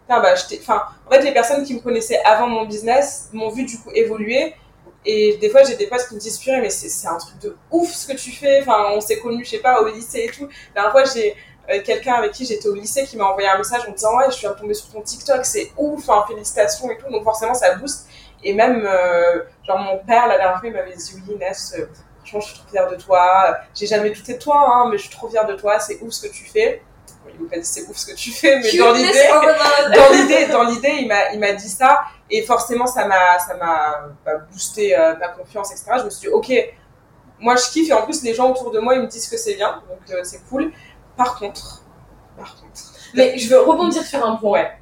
bah, 0.08 0.34
enfin 0.60 0.82
en 1.06 1.10
fait 1.10 1.22
les 1.22 1.32
personnes 1.32 1.64
qui 1.64 1.74
me 1.74 1.80
connaissaient 1.80 2.20
avant 2.24 2.46
mon 2.46 2.64
business 2.64 3.30
m'ont 3.32 3.50
vu 3.50 3.64
du 3.64 3.78
coup 3.78 3.90
évoluer 3.94 4.54
et 5.04 5.36
des 5.38 5.50
fois, 5.50 5.64
j'ai 5.64 5.76
des 5.76 5.86
potes 5.86 6.06
qui 6.08 6.14
me 6.14 6.20
disent, 6.20 6.38
purée, 6.38 6.60
mais 6.60 6.70
c'est 6.70 7.08
un 7.08 7.16
truc 7.16 7.38
de 7.40 7.56
ouf 7.70 7.90
ce 7.90 8.06
que 8.06 8.16
tu 8.16 8.30
fais. 8.30 8.60
Enfin, 8.60 8.90
on 8.92 9.00
s'est 9.00 9.18
connus, 9.18 9.44
je 9.44 9.50
sais 9.50 9.58
pas, 9.58 9.80
au 9.80 9.88
lycée 9.88 10.26
et 10.28 10.30
tout. 10.30 10.48
La 10.74 10.82
dernière 10.82 10.92
fois, 10.92 11.04
j'ai 11.04 11.34
euh, 11.70 11.82
quelqu'un 11.82 12.14
avec 12.14 12.32
qui 12.32 12.44
j'étais 12.44 12.68
au 12.68 12.74
lycée 12.74 13.04
qui 13.04 13.16
m'a 13.16 13.24
envoyé 13.24 13.48
un 13.48 13.58
message 13.58 13.82
en 13.86 13.90
me 13.90 13.96
disant, 13.96 14.16
ouais, 14.16 14.26
je 14.28 14.36
suis 14.36 14.46
tombée 14.58 14.74
sur 14.74 14.90
ton 14.90 15.00
TikTok, 15.00 15.44
c'est 15.44 15.72
ouf, 15.76 16.08
enfin, 16.08 16.24
félicitations 16.28 16.88
et 16.90 16.98
tout. 16.98 17.10
Donc, 17.10 17.24
forcément, 17.24 17.54
ça 17.54 17.74
booste. 17.74 18.06
Et 18.44 18.54
même, 18.54 18.86
euh, 18.86 19.42
genre, 19.66 19.78
mon 19.78 19.98
père, 19.98 20.28
la 20.28 20.36
dernière 20.36 20.60
fois, 20.60 20.68
il 20.68 20.72
m'avait 20.72 20.94
dit, 20.94 21.12
oui, 21.16 21.34
Inès, 21.34 21.74
euh, 21.76 21.86
franchement, 22.18 22.40
je 22.40 22.46
suis 22.46 22.58
trop 22.58 22.68
fière 22.68 22.88
de 22.88 22.96
toi. 22.96 23.56
J'ai 23.74 23.86
jamais 23.86 24.10
douté 24.10 24.34
de 24.34 24.38
toi, 24.38 24.64
hein, 24.68 24.88
mais 24.88 24.98
je 24.98 25.02
suis 25.02 25.16
trop 25.16 25.28
fière 25.28 25.46
de 25.46 25.54
toi. 25.54 25.80
C'est 25.80 26.00
ouf 26.00 26.12
ce 26.12 26.28
que 26.28 26.32
tu 26.32 26.44
fais. 26.44 26.80
Il 27.34 27.44
m'a 27.44 27.50
pas 27.50 27.56
dit 27.58 27.64
c'est 27.64 27.82
ouf 27.88 27.96
ce 27.96 28.06
que 28.06 28.14
tu 28.16 28.30
fais, 28.30 28.58
mais 28.58 28.76
dans 28.76 28.92
l'idée 28.92 29.28
dans 29.94 30.10
l'idée, 30.12 30.46
dans 30.46 30.62
l'idée, 30.64 30.96
il 31.00 31.08
m'a, 31.08 31.32
il 31.32 31.38
m'a 31.40 31.52
dit 31.52 31.68
ça, 31.68 32.00
et 32.30 32.42
forcément, 32.42 32.86
ça 32.86 33.06
m'a, 33.06 33.38
ça 33.38 33.54
m'a 33.56 34.08
bah, 34.24 34.32
boosté 34.50 34.96
euh, 34.98 35.14
ma 35.16 35.28
confiance, 35.28 35.70
etc. 35.70 35.92
Je 35.98 36.04
me 36.04 36.10
suis 36.10 36.28
dit, 36.28 36.34
ok, 36.34 36.52
moi 37.40 37.56
je 37.56 37.64
kiffe, 37.70 37.88
et 37.90 37.92
en 37.92 38.02
plus, 38.04 38.22
les 38.22 38.34
gens 38.34 38.50
autour 38.50 38.70
de 38.70 38.78
moi, 38.80 38.94
ils 38.94 39.02
me 39.02 39.06
disent 39.06 39.28
que 39.28 39.36
c'est 39.36 39.54
bien, 39.54 39.82
donc 39.88 39.98
euh, 40.10 40.20
c'est 40.24 40.40
cool. 40.48 40.72
Par 41.16 41.38
contre, 41.38 41.82
par 42.36 42.56
contre, 42.56 42.80
Mais 43.14 43.36
je 43.38 43.48
veux 43.50 43.60
rebondir 43.60 44.02
sur 44.02 44.24
un 44.24 44.36
point. 44.36 44.50
ouais, 44.52 44.72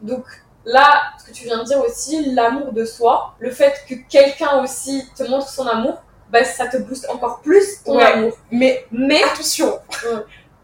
Donc 0.00 0.24
là, 0.64 1.02
ce 1.18 1.24
que 1.24 1.32
tu 1.32 1.44
viens 1.44 1.58
de 1.58 1.64
dire 1.64 1.80
aussi, 1.80 2.32
l'amour 2.32 2.72
de 2.72 2.84
soi, 2.84 3.34
le 3.38 3.50
fait 3.50 3.84
que 3.88 3.94
quelqu'un 4.08 4.62
aussi 4.62 5.08
te 5.16 5.24
montre 5.24 5.48
son 5.48 5.66
amour, 5.66 6.02
bah, 6.30 6.44
ça 6.44 6.66
te 6.66 6.76
booste 6.78 7.06
encore 7.10 7.40
plus 7.40 7.82
ton 7.84 7.96
Ouais. 7.96 8.04
amour. 8.04 8.38
mais 8.50 8.86
Mais 8.92 9.22
attention. 9.22 9.78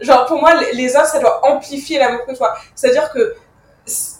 Genre 0.00 0.26
pour 0.26 0.40
moi, 0.40 0.52
les, 0.72 0.96
autres, 0.96 1.06
ça 1.06 1.18
doit 1.18 1.44
amplifier 1.46 1.98
l'amour 1.98 2.24
que 2.26 2.34
toi. 2.36 2.54
C'est-à-dire 2.74 3.10
que 3.12 3.34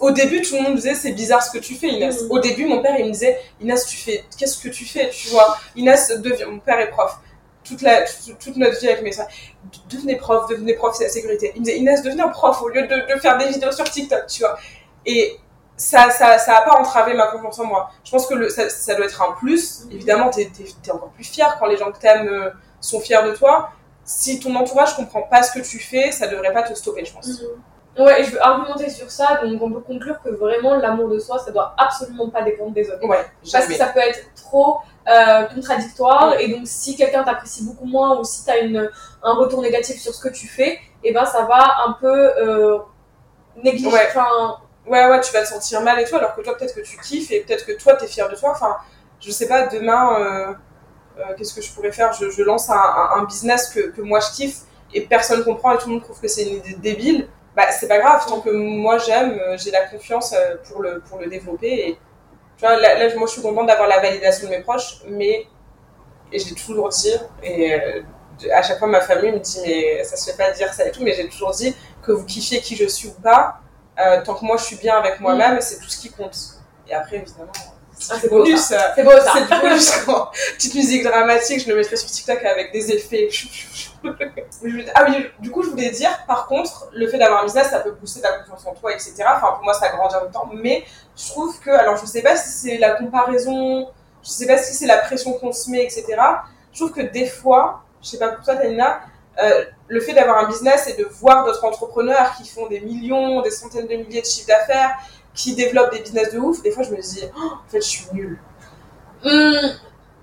au 0.01 0.11
début, 0.11 0.41
tout 0.41 0.55
le 0.55 0.63
monde 0.63 0.73
me 0.73 0.77
disait 0.77 0.95
c'est 0.95 1.13
bizarre 1.13 1.43
ce 1.43 1.51
que 1.51 1.59
tu 1.59 1.75
fais, 1.75 1.89
Inès. 1.89 2.23
Mhm. 2.23 2.31
Au 2.31 2.39
début, 2.39 2.67
mon 2.67 2.81
père, 2.81 2.99
il 2.99 3.07
me 3.07 3.11
disait 3.11 3.39
Inès, 3.61 3.87
tu 3.87 3.97
fais, 3.97 4.25
qu'est-ce 4.39 4.59
que 4.59 4.69
tu 4.69 4.85
fais, 4.85 5.11
tu 5.11 5.29
vois? 5.29 5.57
Inès, 5.77 6.11
devient, 6.21 6.45
mon 6.45 6.59
père 6.59 6.79
est 6.81 6.91
prof. 6.91 7.19
Toute, 7.65 7.83
la, 7.83 8.03
toute, 8.03 8.39
toute 8.39 8.57
notre 8.57 8.81
vie 8.81 8.89
avec 8.89 9.03
mes 9.03 9.13
soeurs, 9.13 9.29
devenez 9.91 10.17
prof, 10.17 10.49
devenez 10.49 10.73
prof, 10.75 10.95
c'est 10.97 11.05
la 11.05 11.11
sécurité. 11.11 11.53
Il 11.55 11.61
me 11.61 11.65
disait 11.67 11.79
Inès, 11.79 12.03
devenez 12.03 12.23
prof 12.33 12.63
au 12.63 12.69
lieu 12.69 12.87
de, 12.87 13.15
de 13.15 13.21
faire 13.21 13.37
des 13.37 13.49
vidéos 13.49 13.73
sur 13.73 13.85
TikTok, 13.85 14.27
tu 14.27 14.41
vois. 14.41 14.59
Et 15.05 15.39
ça, 15.77 16.11
ça, 16.11 16.39
ça 16.39 16.57
a 16.59 16.63
pas 16.63 16.79
entravé 16.79 17.15
ma 17.15 17.29
confiance 17.29 17.59
en 17.61 17.67
moi. 17.67 17.91
Je 18.05 18.11
pense 18.11 18.27
que 18.27 18.35
le, 18.35 18.49
ça, 18.49 18.69
ça 18.69 18.95
doit 18.95 19.07
être 19.07 19.23
un 19.23 19.33
plus. 19.33 19.87
Évidemment, 19.91 20.31
t'es, 20.31 20.51
t'es, 20.55 20.65
t'es 20.83 20.91
encore 20.91 21.11
plus 21.11 21.25
fier 21.25 21.57
quand 21.59 21.67
les 21.67 21.77
gens 21.77 21.93
que 21.93 21.99
t'aimes 21.99 22.29
euh, 22.29 22.51
sont 22.81 23.01
fiers 23.01 23.23
de 23.25 23.33
toi. 23.35 23.71
Si 24.09 24.41
ton 24.41 24.55
entourage 24.57 24.97
comprend 24.97 25.23
pas 25.23 25.43
ce 25.43 25.53
que 25.53 25.63
tu 25.63 25.79
fais, 25.79 26.13
ça 26.13 26.29
devrait 26.29 26.53
pas 26.53 26.63
te 26.63 26.73
stopper, 26.73 27.05
je 27.05 27.13
pense. 27.13 27.43
Ouais, 27.99 28.21
et 28.21 28.25
je 28.25 28.31
veux 28.31 28.43
argumenter 28.43 28.89
sur 28.89 29.11
ça, 29.11 29.41
donc 29.43 29.61
on 29.61 29.71
peut 29.71 29.81
conclure 29.81 30.23
que 30.23 30.31
vraiment 30.31 30.77
l'amour 30.77 31.09
de 31.09 31.19
soi, 31.19 31.39
ça 31.39 31.51
doit 31.51 31.75
absolument 31.77 32.31
pas 32.31 32.43
dépendre 32.43 32.73
des 32.73 32.89
autres. 32.89 33.05
Ouais, 33.05 33.27
Parce 33.53 33.67
que 33.67 33.75
ça 33.75 33.87
peut 33.89 34.01
être 34.01 34.21
trop 34.35 34.79
euh, 35.09 35.43
contradictoire, 35.55 36.39
et 36.39 36.49
donc 36.49 36.63
si 36.65 36.97
quelqu'un 36.97 37.23
t'apprécie 37.23 37.65
beaucoup 37.65 37.87
moins, 37.87 38.19
ou 38.19 38.25
si 38.25 38.47
t'as 38.47 38.61
une 38.61 38.89
un 39.23 39.35
retour 39.35 39.61
négatif 39.61 40.01
sur 40.01 40.15
ce 40.15 40.23
que 40.23 40.33
tu 40.33 40.47
fais, 40.47 40.79
et 41.05 41.13
ben 41.13 41.27
ça 41.27 41.43
va 41.43 41.77
un 41.87 41.93
peu 42.01 42.31
euh, 42.39 42.79
négliger. 43.63 43.89
Ouais. 43.93 44.07
Enfin, 44.09 44.59
Ouais, 44.89 45.07
ouais, 45.07 45.21
tu 45.21 45.33
vas 45.33 45.43
te 45.43 45.49
sentir 45.49 45.83
mal 45.83 46.01
et 46.01 46.05
tout, 46.05 46.17
alors 46.17 46.35
que 46.35 46.41
toi, 46.41 46.57
peut-être 46.57 46.75
que 46.75 46.81
tu 46.81 46.97
kiffes 46.99 47.31
et 47.31 47.41
peut-être 47.41 47.67
que 47.67 47.73
toi, 47.73 47.95
t'es 47.95 48.07
fier 48.07 48.29
de 48.29 48.35
toi. 48.37 48.53
Enfin, 48.53 48.77
je 49.21 49.31
sais 49.31 49.47
pas, 49.47 49.67
demain, 49.67 50.19
euh, 50.19 50.55
qu'est-ce 51.37 51.55
que 51.55 51.63
je 51.63 51.71
pourrais 51.73 51.93
faire 51.93 52.13
je, 52.13 52.31
je 52.31 52.43
lance 52.43 52.71
un, 52.71 52.75
un- 52.75 53.11
un 53.21 53.25
business 53.25 53.69
que, 53.69 53.81
que 53.91 54.01
moi 54.01 54.21
je 54.21 54.31
kiffe 54.37 54.59
et 54.95 55.03
personne 55.03 55.45
comprend 55.45 55.73
et 55.75 55.79
tout 55.79 55.89
le 55.89 55.95
monde 55.95 56.03
trouve 56.03 56.21
que 56.21 56.29
c'est 56.29 56.45
une 56.45 56.57
idée 56.57 56.75
débile. 56.75 57.29
Bah, 57.57 57.65
c'est 57.73 57.89
pas 57.89 57.99
grave, 57.99 58.25
tant 58.27 58.41
que 58.41 58.51
moi 58.51 58.99
j'aime, 58.99 59.33
euh, 59.41 59.57
j'ai 59.59 59.71
la 59.73 59.85
confiance 59.87 60.33
euh, 60.33 60.57
pour 60.69 60.81
le, 60.81 61.01
pour 61.01 61.19
le 61.19 61.27
développer. 61.27 61.89
Et 61.89 61.99
tu 62.57 62.65
vois, 62.65 62.77
là, 62.77 62.95
là, 62.99 63.15
moi, 63.17 63.27
je 63.27 63.33
suis 63.33 63.43
contente 63.43 63.67
d'avoir 63.67 63.89
la 63.89 63.99
validation 64.01 64.47
de 64.47 64.51
mes 64.53 64.61
proches, 64.61 64.99
mais, 65.09 65.47
et 66.33 66.39
j'ai 66.39 66.55
toujours 66.55 66.89
dit, 66.89 67.13
et 67.43 67.75
euh, 67.75 68.03
à 68.55 68.63
chaque 68.63 68.79
fois 68.79 68.87
ma 68.87 69.01
famille 69.01 69.33
me 69.33 69.41
dit, 69.41 69.59
mais 69.67 70.05
ça 70.05 70.17
se 70.17 70.31
fait 70.31 70.37
pas 70.37 70.53
dire 70.53 70.73
ça 70.73 70.87
et 70.87 70.93
tout, 70.93 71.03
mais 71.03 71.15
j'ai 71.15 71.29
toujours 71.29 71.51
dit 71.51 71.75
que 72.03 72.13
vous 72.13 72.25
kiffiez 72.25 72.61
qui 72.61 72.77
je 72.77 72.87
suis 72.87 73.09
ou 73.09 73.21
pas, 73.21 73.59
euh, 74.01 74.23
tant 74.25 74.35
que 74.35 74.45
moi 74.45 74.57
je 74.57 74.65
suis 74.65 74.77
bien 74.77 74.97
avec 74.97 75.19
moi-même, 75.21 75.61
c'est 75.61 75.79
tout 75.81 75.89
ce 75.89 75.99
qui 75.99 76.11
compte. 76.11 76.37
Et 76.89 76.95
après, 76.95 77.17
évidemment, 77.17 77.51
Ah, 78.11 78.15
c'est 78.21 78.29
beau, 78.29 78.39
bonus. 78.39 78.71
euh, 78.71 78.79
c'est 78.95 79.03
beau 79.03 79.11
ça. 79.11 79.33
C'est 79.35 79.55
du 79.55 79.61
bonus. 79.61 79.93
Petite 80.55 80.75
musique 80.75 81.03
dramatique, 81.05 81.63
je 81.65 81.69
le 81.69 81.77
mettrai 81.77 81.97
sur 81.97 82.09
TikTok 82.09 82.45
avec 82.45 82.73
des 82.73 82.93
effets. 82.93 83.29
Ah 84.95 85.05
oui, 85.09 85.27
du 85.41 85.51
coup, 85.51 85.63
je 85.63 85.71
voulais 85.71 85.91
dire, 85.91 86.11
par 86.27 86.47
contre, 86.47 86.89
le 86.93 87.09
fait 87.09 87.19
d'avoir 87.19 87.43
un 87.43 87.45
business, 87.45 87.71
ça 87.71 87.81
peut 87.81 87.91
booster 87.91 88.21
ta 88.21 88.33
confiance 88.39 88.65
en 88.67 88.75
toi, 88.75 88.93
etc. 88.93 89.15
Enfin, 89.37 89.53
pour 89.55 89.65
moi, 89.65 89.75
ça 89.75 89.89
grandit 89.89 90.15
en 90.15 90.23
même 90.23 90.31
temps. 90.31 90.49
Mais 90.55 90.85
je 91.17 91.27
trouve 91.31 91.59
que, 91.59 91.71
alors, 91.71 91.97
je 91.97 92.07
sais 92.07 92.23
pas 92.23 92.37
si 92.37 92.49
c'est 92.49 92.79
la 92.79 92.93
comparaison, 92.93 93.89
je 94.23 94.29
sais 94.29 94.47
pas 94.47 94.59
si 94.59 94.75
c'est 94.75 94.87
la 94.87 94.99
pression 94.99 95.33
qu'on 95.33 95.53
se 95.53 95.69
met, 95.71 95.83
etc. 95.83 96.05
Je 96.73 96.79
trouve 96.79 96.93
que 96.93 97.01
des 97.03 97.27
fois, 97.27 97.83
je 98.03 98.09
sais 98.09 98.19
pas 98.19 98.29
pour 98.29 98.45
toi, 98.45 98.55
Tanina, 98.57 99.01
euh, 99.43 99.65
le 99.89 100.01
fait 100.01 100.13
d'avoir 100.13 100.39
un 100.45 100.49
business 100.49 100.87
et 100.89 100.95
de 100.95 101.05
voir 101.05 101.45
d'autres 101.45 101.65
entrepreneurs 101.65 102.35
qui 102.37 102.49
font 102.49 102.67
des 102.67 102.81
millions, 102.81 103.41
des 103.43 103.51
centaines 103.51 103.87
de 103.87 103.97
milliers 103.97 104.21
de 104.21 104.27
chiffres 104.27 104.49
d'affaires, 104.49 104.97
qui 105.35 105.55
développent 105.55 105.93
des 105.93 106.01
business 106.01 106.33
de 106.33 106.39
ouf, 106.39 106.63
des 106.63 106.71
fois, 106.71 106.83
je 106.83 106.91
me 106.91 107.01
dis, 107.01 107.23
Oh, 107.37 107.41
en 107.67 107.69
fait, 107.71 107.81
je 107.81 107.87
suis 107.87 108.07
nulle. 108.13 108.39
Hum, 109.25 109.71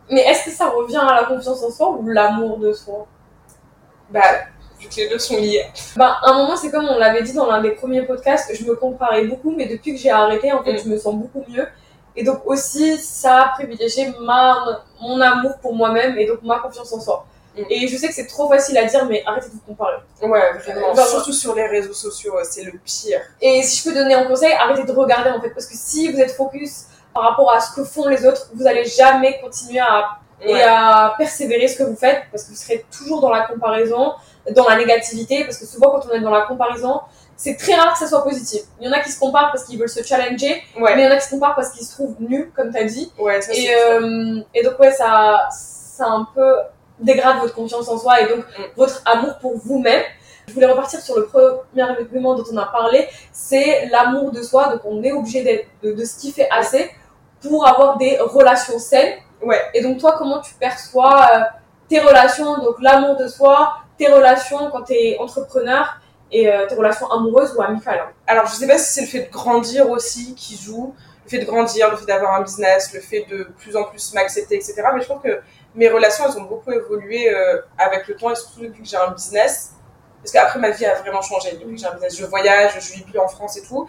mais 0.10 0.22
est-ce 0.22 0.46
que 0.46 0.52
ça 0.52 0.70
revient 0.70 0.98
à 0.98 1.14
la 1.16 1.24
confiance 1.26 1.64
en 1.64 1.72
soi 1.72 1.90
ou 1.92 2.08
l'amour 2.08 2.58
de 2.58 2.72
soi? 2.74 3.08
Bah, 4.10 4.22
vu 4.80 4.88
que 4.88 4.96
les 4.98 5.10
deux 5.10 5.20
sont 5.20 5.38
liés. 5.38 5.66
Bah, 5.96 6.18
à 6.22 6.30
un 6.32 6.38
moment, 6.38 6.56
c'est 6.56 6.70
comme 6.70 6.86
on 6.86 6.98
l'avait 6.98 7.24
dit 7.24 7.34
dans 7.34 7.48
l'un 7.48 7.62
des 7.62 7.72
premiers 7.72 8.04
podcasts, 8.04 8.54
je 8.54 8.64
me 8.66 8.76
comparais 8.76 9.24
beaucoup, 9.26 9.52
mais 9.52 9.68
depuis 9.68 9.94
que 9.94 10.00
j'ai 10.00 10.12
arrêté, 10.12 10.52
en 10.52 10.64
fait, 10.64 10.74
Mm. 10.74 10.80
je 10.84 10.90
me 10.90 10.98
sens 10.98 11.16
beaucoup 11.16 11.44
mieux. 11.50 11.68
Et 12.18 12.24
donc 12.24 12.42
aussi, 12.46 12.98
ça 12.98 13.44
a 13.44 13.48
privilégié 13.50 14.14
ma, 14.22 14.84
mon 15.02 15.20
amour 15.20 15.58
pour 15.62 15.74
moi-même 15.76 16.18
et 16.18 16.26
donc 16.26 16.44
ma 16.44 16.60
confiance 16.60 16.94
en 16.94 17.00
soi. 17.02 17.26
Mm. 17.58 17.64
Et 17.70 17.88
je 17.88 17.98
sais 17.98 18.08
que 18.08 18.14
c'est 18.14 18.28
trop 18.28 18.50
facile 18.50 18.78
à 18.78 18.86
dire, 18.86 19.06
mais 19.06 19.24
arrêtez 19.26 19.48
de 19.48 19.54
vous 19.54 19.62
comparer. 19.68 19.96
Ouais, 20.22 20.54
vraiment. 20.60 20.92
Euh, 20.92 20.94
bah, 20.96 21.06
Surtout 21.06 21.34
sur 21.34 21.56
les 21.56 21.68
réseaux 21.68 21.94
sociaux, 21.94 22.34
c'est 22.44 22.64
le 22.64 22.74
pire. 22.84 23.22
Et 23.42 23.62
si 23.64 23.78
je 23.78 23.84
peux 23.90 23.96
donner 23.96 24.14
un 24.14 24.26
conseil, 24.26 24.52
arrêtez 24.54 24.84
de 24.84 24.92
regarder 24.92 25.30
en 25.30 25.42
fait, 25.42 25.50
parce 25.52 25.66
que 25.66 25.76
si 25.76 26.12
vous 26.12 26.20
êtes 26.20 26.32
focus 26.32 26.86
par 27.14 27.24
rapport 27.24 27.52
à 27.54 27.60
ce 27.62 27.74
que 27.76 27.84
font 27.86 28.08
les 28.08 28.26
autres, 28.26 28.50
vous 28.54 28.68
allez 28.68 28.84
jamais 28.86 29.40
continuer 29.42 29.80
à 29.80 30.18
et 30.42 30.54
Ouais. 30.54 30.62
à 30.64 31.16
persévérer 31.18 31.66
ce 31.70 31.78
que 31.78 31.84
vous 31.84 31.96
faites 31.96 32.24
parce 32.30 32.44
que 32.44 32.50
vous 32.50 32.58
serez 32.58 32.86
toujours 32.96 33.22
dans 33.22 33.30
la 33.32 33.48
comparaison, 33.48 34.12
dans 34.52 34.68
la 34.68 34.76
négativité 34.76 35.46
parce 35.46 35.58
que 35.58 35.66
souvent 35.66 35.92
quand 35.92 36.02
on 36.12 36.14
est 36.14 36.20
dans 36.20 36.30
la 36.30 36.42
comparaison, 36.42 37.00
c'est 37.38 37.56
très 37.56 37.74
rare 37.74 37.94
que 37.94 38.00
ça 38.00 38.08
soit 38.08 38.22
positif. 38.22 38.64
Il 38.82 38.86
y 38.86 38.90
en 38.90 38.92
a 38.92 39.00
qui 39.00 39.12
se 39.14 39.18
comparent 39.18 39.50
parce 39.54 39.64
qu'ils 39.64 39.80
veulent 39.80 39.88
se 39.90 40.04
challenger, 40.04 40.62
Ouais, 40.78 40.94
mais 40.94 41.04
il 41.04 41.06
y 41.06 41.08
en 41.08 41.12
a 41.12 41.16
qui 41.16 41.24
se 41.26 41.30
comparent 41.30 41.56
parce 41.56 41.70
qu'ils 41.70 41.88
se 41.88 41.94
trouvent 41.94 42.16
nuls 42.20 42.52
comme 42.54 42.70
tu 42.74 42.78
as 42.78 42.84
dit. 42.84 43.14
ouais, 43.18 43.42
ça 43.42 43.54
Et, 43.54 43.56
c'est 43.56 43.76
euh, 43.94 44.42
et 44.54 44.62
donc 44.62 44.78
ouais, 44.78 44.92
ça, 44.92 45.48
ça 45.52 46.06
un 46.06 46.28
peu 46.36 46.54
dégrade 47.00 47.40
votre 47.40 47.54
confiance 47.54 47.88
en 47.90 47.98
soi 47.98 48.22
et 48.22 48.28
donc 48.28 48.40
Mm. 48.46 48.62
votre 48.76 49.02
amour 49.06 49.38
pour 49.40 49.58
vous-même. 49.58 50.02
Je 50.48 50.54
voulais 50.54 50.68
repartir 50.68 51.00
sur 51.02 51.16
le 51.18 51.26
premier 51.26 51.82
argument 51.82 52.36
dont 52.36 52.44
on 52.52 52.58
a 52.58 52.66
parlé, 52.68 53.08
c'est 53.32 53.88
l'amour 53.88 54.32
de 54.32 54.42
soi. 54.44 54.68
Donc 54.70 54.82
on 54.86 55.02
est 55.04 55.12
obligé 55.12 55.44
d'être- 55.44 55.68
de, 55.84 55.92
de 55.94 56.06
se 56.06 56.20
kiffer 56.20 56.48
assez 56.52 56.90
pour 57.42 57.68
avoir 57.68 57.98
des 57.98 58.18
relations 58.20 58.78
saines. 58.80 59.16
Ouais. 59.42 59.60
Et 59.74 59.82
donc 59.82 59.98
toi, 60.00 60.16
comment 60.18 60.40
tu 60.42 60.54
perçois 60.56 61.28
euh, 61.34 61.40
tes 61.90 62.00
relations, 62.00 62.58
donc 62.64 62.76
l'amour 62.80 63.16
de 63.18 63.28
soi, 63.28 63.74
tes 63.98 64.08
relations 64.08 64.70
quand 64.72 64.84
tu 64.84 64.94
es 64.94 65.18
entrepreneur 65.20 65.98
et 66.32 66.50
euh, 66.52 66.66
tes 66.68 66.76
relations 66.76 67.10
amoureuses 67.12 67.54
ou 67.56 67.62
amicales 67.62 68.00
hein. 68.04 68.12
Alors, 68.28 68.46
je 68.48 68.54
sais 68.54 68.68
pas 68.68 68.78
si 68.78 68.94
c'est 68.94 69.02
le 69.02 69.08
fait 69.08 69.22
de 69.28 69.32
grandir 69.32 69.90
aussi 69.90 70.34
qui 70.36 70.56
joue, 70.58 70.94
le 71.24 71.30
fait 71.30 71.40
de 71.40 71.46
grandir, 71.46 71.90
le 71.92 71.98
fait 71.98 72.06
d'avoir 72.06 72.34
un 72.36 72.42
business, 72.42 72.92
le 72.94 73.00
fait 73.02 73.26
de 73.30 73.44
plus 73.58 73.76
en 73.76 73.84
plus 73.84 74.14
m'accepter, 74.14 74.56
etc. 74.56 74.76
Mais 74.94 75.02
je 75.02 75.06
trouve 75.06 75.22
que 75.22 75.40
mes 75.76 75.90
relations, 75.90 76.26
elles 76.28 76.38
ont 76.38 76.46
beaucoup 76.46 76.72
évolué 76.72 77.30
euh, 77.30 77.62
avec 77.78 78.08
le 78.08 78.16
temps 78.16 78.32
et 78.32 78.36
surtout 78.36 78.62
depuis 78.62 78.84
que 78.84 78.88
j'ai 78.88 78.98
un 78.98 79.12
business. 79.12 79.74
Parce 80.22 80.32
qu'après, 80.32 80.60
ma 80.60 80.72
vie 80.72 80.86
a 80.86 80.96
vraiment 80.96 81.22
changé 81.22 81.52
depuis 81.52 81.76
que 81.76 81.82
j'ai 81.82 81.86
un 81.86 81.94
business. 81.94 82.18
Je 82.18 82.26
voyage, 82.26 82.74
je 82.80 82.94
vis 82.94 83.20
en 83.20 83.28
France 83.28 83.58
et 83.58 83.62
tout. 83.62 83.88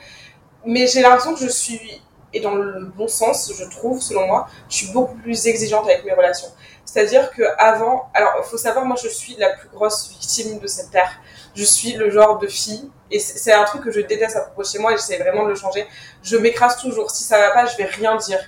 Mais 0.64 0.86
j'ai 0.86 1.00
l'impression 1.00 1.34
que 1.34 1.40
je 1.40 1.48
suis, 1.48 2.02
et 2.32 2.40
dans 2.40 2.54
le 2.54 2.86
bon 2.86 3.08
sens, 3.08 3.52
je 3.56 3.64
trouve, 3.64 4.02
selon 4.02 4.26
moi, 4.26 4.48
je 4.68 4.76
suis 4.76 4.92
beaucoup 4.92 5.14
plus 5.14 5.46
exigeante 5.46 5.84
avec 5.84 6.04
mes 6.04 6.12
relations. 6.12 6.48
C'est-à-dire 6.84 7.30
que 7.30 7.42
avant, 7.58 8.10
alors 8.14 8.34
il 8.38 8.48
faut 8.48 8.58
savoir, 8.58 8.84
moi 8.84 8.96
je 9.00 9.08
suis 9.08 9.36
la 9.36 9.50
plus 9.50 9.68
grosse 9.68 10.10
victime 10.10 10.58
de 10.58 10.66
cette 10.66 10.90
terre. 10.90 11.20
Je 11.54 11.62
suis 11.62 11.92
le 11.92 12.10
genre 12.10 12.38
de 12.38 12.48
fille, 12.48 12.90
et 13.10 13.18
c'est 13.18 13.52
un 13.52 13.64
truc 13.64 13.84
que 13.84 13.90
je 13.90 14.00
déteste 14.00 14.36
à 14.36 14.40
propos 14.40 14.62
de 14.62 14.66
chez 14.66 14.78
moi, 14.78 14.92
et 14.92 14.96
j'essaie 14.96 15.18
vraiment 15.18 15.44
de 15.44 15.50
le 15.50 15.54
changer. 15.54 15.86
Je 16.22 16.36
m'écrase 16.36 16.76
toujours. 16.78 17.10
Si 17.10 17.22
ça 17.22 17.38
va 17.38 17.50
pas, 17.50 17.66
je 17.66 17.76
vais 17.76 17.84
rien 17.84 18.16
dire. 18.16 18.40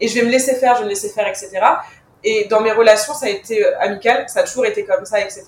Et 0.00 0.08
je 0.08 0.14
vais 0.14 0.24
me 0.24 0.30
laisser 0.30 0.54
faire, 0.54 0.74
je 0.74 0.80
vais 0.80 0.84
me 0.84 0.90
laisser 0.90 1.08
faire, 1.08 1.26
etc. 1.26 1.50
Et 2.24 2.46
dans 2.50 2.60
mes 2.60 2.72
relations, 2.72 3.14
ça 3.14 3.26
a 3.26 3.28
été 3.28 3.64
euh, 3.64 3.78
amical, 3.80 4.28
ça 4.28 4.40
a 4.40 4.42
toujours 4.42 4.66
été 4.66 4.84
comme 4.84 5.04
ça, 5.04 5.20
etc. 5.20 5.44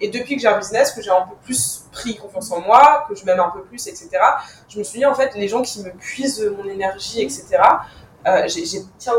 Et 0.00 0.08
depuis 0.08 0.34
que 0.36 0.42
j'ai 0.42 0.48
un 0.48 0.58
business, 0.58 0.90
que 0.92 1.00
j'ai 1.00 1.10
un 1.10 1.22
peu 1.22 1.36
plus 1.44 1.84
pris 1.92 2.16
confiance 2.16 2.50
en 2.50 2.60
moi, 2.60 3.06
que 3.08 3.14
je 3.14 3.24
m'aime 3.24 3.40
un 3.40 3.50
peu 3.50 3.62
plus, 3.62 3.86
etc., 3.86 4.08
je 4.68 4.78
me 4.78 4.84
suis 4.84 4.98
dit, 4.98 5.06
en 5.06 5.14
fait, 5.14 5.34
les 5.36 5.46
gens 5.46 5.62
qui 5.62 5.82
me 5.82 5.90
puisent 5.90 6.42
mon 6.56 6.68
énergie, 6.68 7.22
etc., 7.22 7.58
euh, 8.26 8.46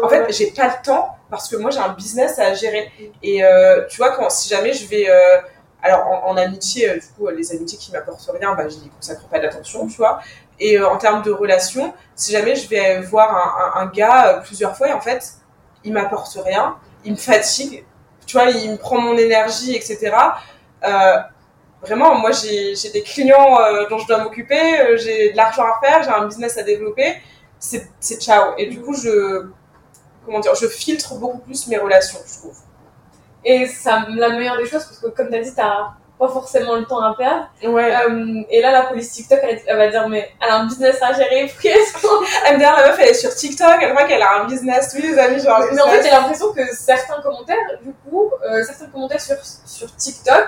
en 0.03 0.09
fait, 0.09 0.31
j'ai 0.33 0.51
pas 0.51 0.67
le 0.67 0.83
temps 0.83 1.15
parce 1.29 1.47
que 1.47 1.55
moi 1.55 1.71
j'ai 1.71 1.79
un 1.79 1.93
business 1.93 2.37
à 2.37 2.53
gérer. 2.53 2.91
Et 3.23 3.43
euh, 3.43 3.85
tu 3.87 3.97
vois, 3.97 4.11
quand, 4.15 4.29
si 4.29 4.49
jamais 4.49 4.73
je 4.73 4.87
vais. 4.87 5.09
euh, 5.09 5.39
alors, 5.81 6.05
en, 6.07 6.31
en 6.31 6.37
amitié, 6.37 6.93
du 6.95 7.07
coup, 7.17 7.29
les 7.29 7.53
amitiés 7.53 7.77
qui 7.77 7.93
m'apportent 7.93 8.29
rien, 8.37 8.53
bah, 8.53 8.67
je 8.67 8.75
n'y 8.75 8.89
consacre 8.89 9.25
pas 9.29 9.39
d'attention, 9.39 9.87
tu 9.87 9.95
vois. 9.95 10.19
Et 10.59 10.77
en 10.77 10.97
termes 10.97 11.21
de 11.21 11.31
relations, 11.31 11.93
si 12.15 12.33
jamais 12.33 12.55
je 12.55 12.67
vais 12.67 12.99
voir 12.99 13.33
un, 13.33 13.79
un, 13.81 13.83
un 13.83 13.85
gars 13.87 14.41
plusieurs 14.43 14.75
fois 14.75 14.89
et 14.89 14.93
en 14.93 14.99
fait, 14.99 15.35
il 15.85 15.93
m'apporte 15.93 16.37
rien, 16.43 16.75
il 17.03 17.11
me 17.13 17.17
fatigue, 17.17 17.85
tu 18.25 18.37
vois, 18.37 18.49
il 18.49 18.71
me 18.71 18.77
prend 18.77 18.99
mon 18.99 19.17
énergie, 19.17 19.75
etc. 19.75 20.11
Euh, 20.83 21.17
vraiment, 21.81 22.15
moi 22.15 22.31
j'ai 22.31 22.73
des 22.91 23.03
clients 23.03 23.59
euh, 23.59 23.87
dont 23.89 23.97
je 23.97 24.07
dois 24.07 24.23
m'occuper, 24.23 24.79
euh, 24.79 24.97
j'ai 24.97 25.31
de 25.31 25.37
l'argent 25.37 25.63
à 25.63 25.79
faire, 25.85 26.03
j'ai 26.03 26.09
un 26.09 26.25
business 26.27 26.57
à 26.57 26.63
développer, 26.63 27.15
c'est 27.59 28.21
ciao. 28.21 28.53
Et 28.57 28.67
du 28.67 28.81
coup, 28.81 28.93
je 28.93 29.47
comment 30.25 30.39
dire, 30.39 30.53
je 30.55 30.67
filtre 30.67 31.15
beaucoup 31.15 31.39
plus 31.39 31.67
mes 31.67 31.77
relations, 31.77 32.19
je 32.25 32.39
trouve. 32.39 32.57
Et 33.43 33.67
ça, 33.67 34.05
la 34.09 34.29
meilleure 34.29 34.57
des 34.57 34.65
choses, 34.65 34.83
parce 34.83 34.99
que 34.99 35.07
comme 35.07 35.29
tu 35.29 35.35
as 35.35 35.41
dit, 35.41 35.55
t'as 35.55 35.93
pas 36.19 36.27
forcément 36.27 36.75
le 36.75 36.83
temps 36.85 36.99
à 37.01 37.15
perdre. 37.15 37.47
Ouais. 37.63 37.95
Euh, 37.95 38.41
et 38.49 38.61
là, 38.61 38.71
la 38.71 38.81
police 38.83 39.11
TikTok, 39.13 39.39
elle, 39.41 39.61
elle 39.65 39.77
va 39.77 39.87
dire, 39.87 40.07
mais 40.09 40.29
elle 40.41 40.49
a 40.49 40.55
un 40.57 40.65
business 40.65 40.97
à 41.01 41.13
gérer, 41.13 41.49
qu'est-ce 41.61 41.93
qu'on- 41.93 42.23
Elle 42.45 42.55
me 42.55 42.59
dit, 42.59 42.65
ah, 42.65 42.75
la 42.81 42.87
meuf, 42.89 42.99
elle 42.99 43.07
est 43.09 43.13
sur 43.13 43.33
TikTok, 43.33 43.77
elle 43.81 43.93
croit 43.95 44.05
qu'elle 44.07 44.21
a 44.21 44.41
un 44.41 44.45
business, 44.45 44.93
tous 44.93 45.01
les 45.01 45.17
amis, 45.17 45.39
genre. 45.41 45.61
Mais 45.71 45.81
en 45.81 45.87
fait, 45.87 46.03
j'ai 46.03 46.09
l'impression 46.11 46.51
que 46.51 46.61
certains 46.75 47.21
commentaires, 47.21 47.57
du 47.81 47.93
coup, 48.09 48.29
euh, 48.49 48.63
certains 48.63 48.87
commentaires 48.87 49.21
sur, 49.21 49.37
sur 49.65 49.95
TikTok 49.95 50.47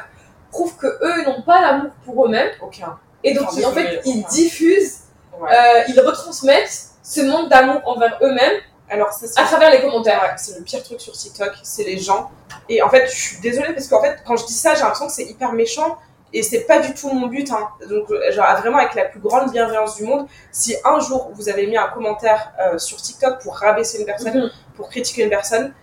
prouvent 0.51 0.75
que 0.75 0.87
eux 0.87 1.23
n'ont 1.25 1.41
pas 1.43 1.61
l'amour 1.61 1.91
pour 2.05 2.25
eux-mêmes. 2.25 2.51
aucun. 2.61 2.97
Et 3.23 3.33
donc, 3.33 3.47
ils- 3.55 3.65
en 3.65 3.71
fait, 3.71 4.01
ils 4.05 4.23
diffusent, 4.25 5.03
Ouais. 5.39 5.49
euh, 5.49 5.83
ils 5.87 5.99
retransmettent 5.99 6.87
ce 7.01 7.21
manque 7.21 7.49
d'amour 7.49 7.81
envers 7.85 8.17
eux-mêmes 8.21 8.59
Alors, 8.89 9.13
c'est 9.13 9.39
à 9.39 9.45
travers 9.45 9.71
les 9.71 9.79
commentaires. 9.79 10.21
Ouais, 10.21 10.33
c'est 10.35 10.57
le 10.57 10.63
pire 10.65 10.83
truc 10.83 10.99
sur 10.99 11.13
TikTok, 11.13 11.53
c'est 11.63 11.85
les 11.85 11.97
gens. 11.97 12.29
Et 12.71 12.81
en 12.81 12.89
fait, 12.89 13.05
je 13.07 13.15
suis 13.27 13.37
désolée 13.41 13.73
parce 13.73 13.87
qu'en 13.89 14.01
fait, 14.01 14.15
quand 14.25 14.37
je 14.37 14.45
dis 14.45 14.53
ça, 14.53 14.73
j'ai 14.75 14.81
l'impression 14.81 15.07
que 15.07 15.11
c'est 15.11 15.25
hyper 15.25 15.51
méchant 15.51 15.97
et 16.31 16.41
c'est 16.41 16.61
pas 16.61 16.79
du 16.79 16.93
tout 16.93 17.09
mon 17.11 17.27
but. 17.27 17.51
Hein. 17.51 17.67
Donc, 17.89 18.07
genre, 18.31 18.55
vraiment 18.61 18.77
avec 18.77 18.95
la 18.95 19.03
plus 19.05 19.19
grande 19.19 19.51
bienveillance 19.51 19.95
du 19.97 20.03
monde, 20.03 20.25
si 20.53 20.75
un 20.85 20.97
jour 20.99 21.31
vous 21.33 21.49
avez 21.49 21.67
mis 21.67 21.75
un 21.75 21.89
commentaire 21.89 22.53
euh, 22.61 22.77
sur 22.77 22.97
TikTok 23.01 23.41
pour 23.43 23.57
rabaisser 23.57 23.99
une 23.99 24.05
personne, 24.05 24.37
Mhm. 24.43 24.51
pour 24.77 24.87
critiquer 24.89 25.23
une 25.23 25.29
personne, 25.29 25.73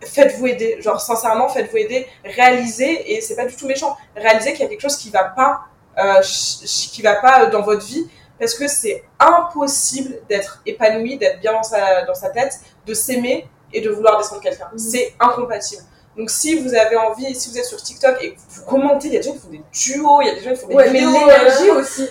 faites-vous 0.00 0.46
aider. 0.46 0.80
Genre, 0.80 1.00
sincèrement, 1.00 1.48
faites-vous 1.48 1.78
aider. 1.78 2.06
Réalisez, 2.24 3.12
et 3.16 3.20
c'est 3.20 3.34
pas 3.34 3.46
du 3.46 3.56
tout 3.56 3.66
méchant, 3.66 3.96
réalisez 4.14 4.52
qu'il 4.52 4.62
y 4.62 4.66
a 4.66 4.68
quelque 4.68 4.80
chose 4.80 4.96
qui 4.96 5.10
va 5.10 5.24
pas, 5.24 5.62
euh, 5.98 6.20
qui 6.22 7.02
va 7.02 7.16
pas 7.16 7.42
euh, 7.46 7.50
dans 7.50 7.62
votre 7.62 7.84
vie 7.84 8.08
parce 8.38 8.54
que 8.54 8.68
c'est 8.68 9.04
impossible 9.18 10.20
d'être 10.28 10.60
épanoui, 10.66 11.18
d'être 11.18 11.40
bien 11.40 11.52
dans 11.52 11.62
sa, 11.62 12.02
dans 12.04 12.14
sa 12.14 12.30
tête, 12.30 12.60
de 12.86 12.94
s'aimer 12.94 13.48
et 13.72 13.80
de 13.80 13.90
vouloir 13.90 14.18
descendre 14.18 14.40
quelqu'un. 14.42 14.68
Mhm. 14.72 14.78
C'est 14.78 15.14
incompatible. 15.18 15.82
Donc 16.16 16.30
si 16.30 16.58
vous 16.60 16.74
avez 16.74 16.96
envie, 16.96 17.34
si 17.34 17.50
vous 17.50 17.58
êtes 17.58 17.64
sur 17.64 17.82
TikTok 17.82 18.16
et 18.22 18.34
que 18.34 18.38
vous 18.50 18.64
commentez, 18.64 19.08
il 19.08 19.14
y 19.14 19.16
a 19.16 19.20
des 19.20 19.26
gens 19.28 19.32
qui 19.32 19.38
font 19.40 19.48
des 19.48 19.62
duos, 19.72 20.20
il 20.20 20.26
y 20.26 20.30
a 20.30 20.34
des 20.34 20.40
gens 20.42 20.50
qui 20.50 20.56
font 20.60 20.68
des 20.68 20.74
Ouais, 20.74 20.90
mais 20.90 20.98
vidéos. 21.00 21.12
l'énergie 21.26 21.70
aussi. 21.70 22.08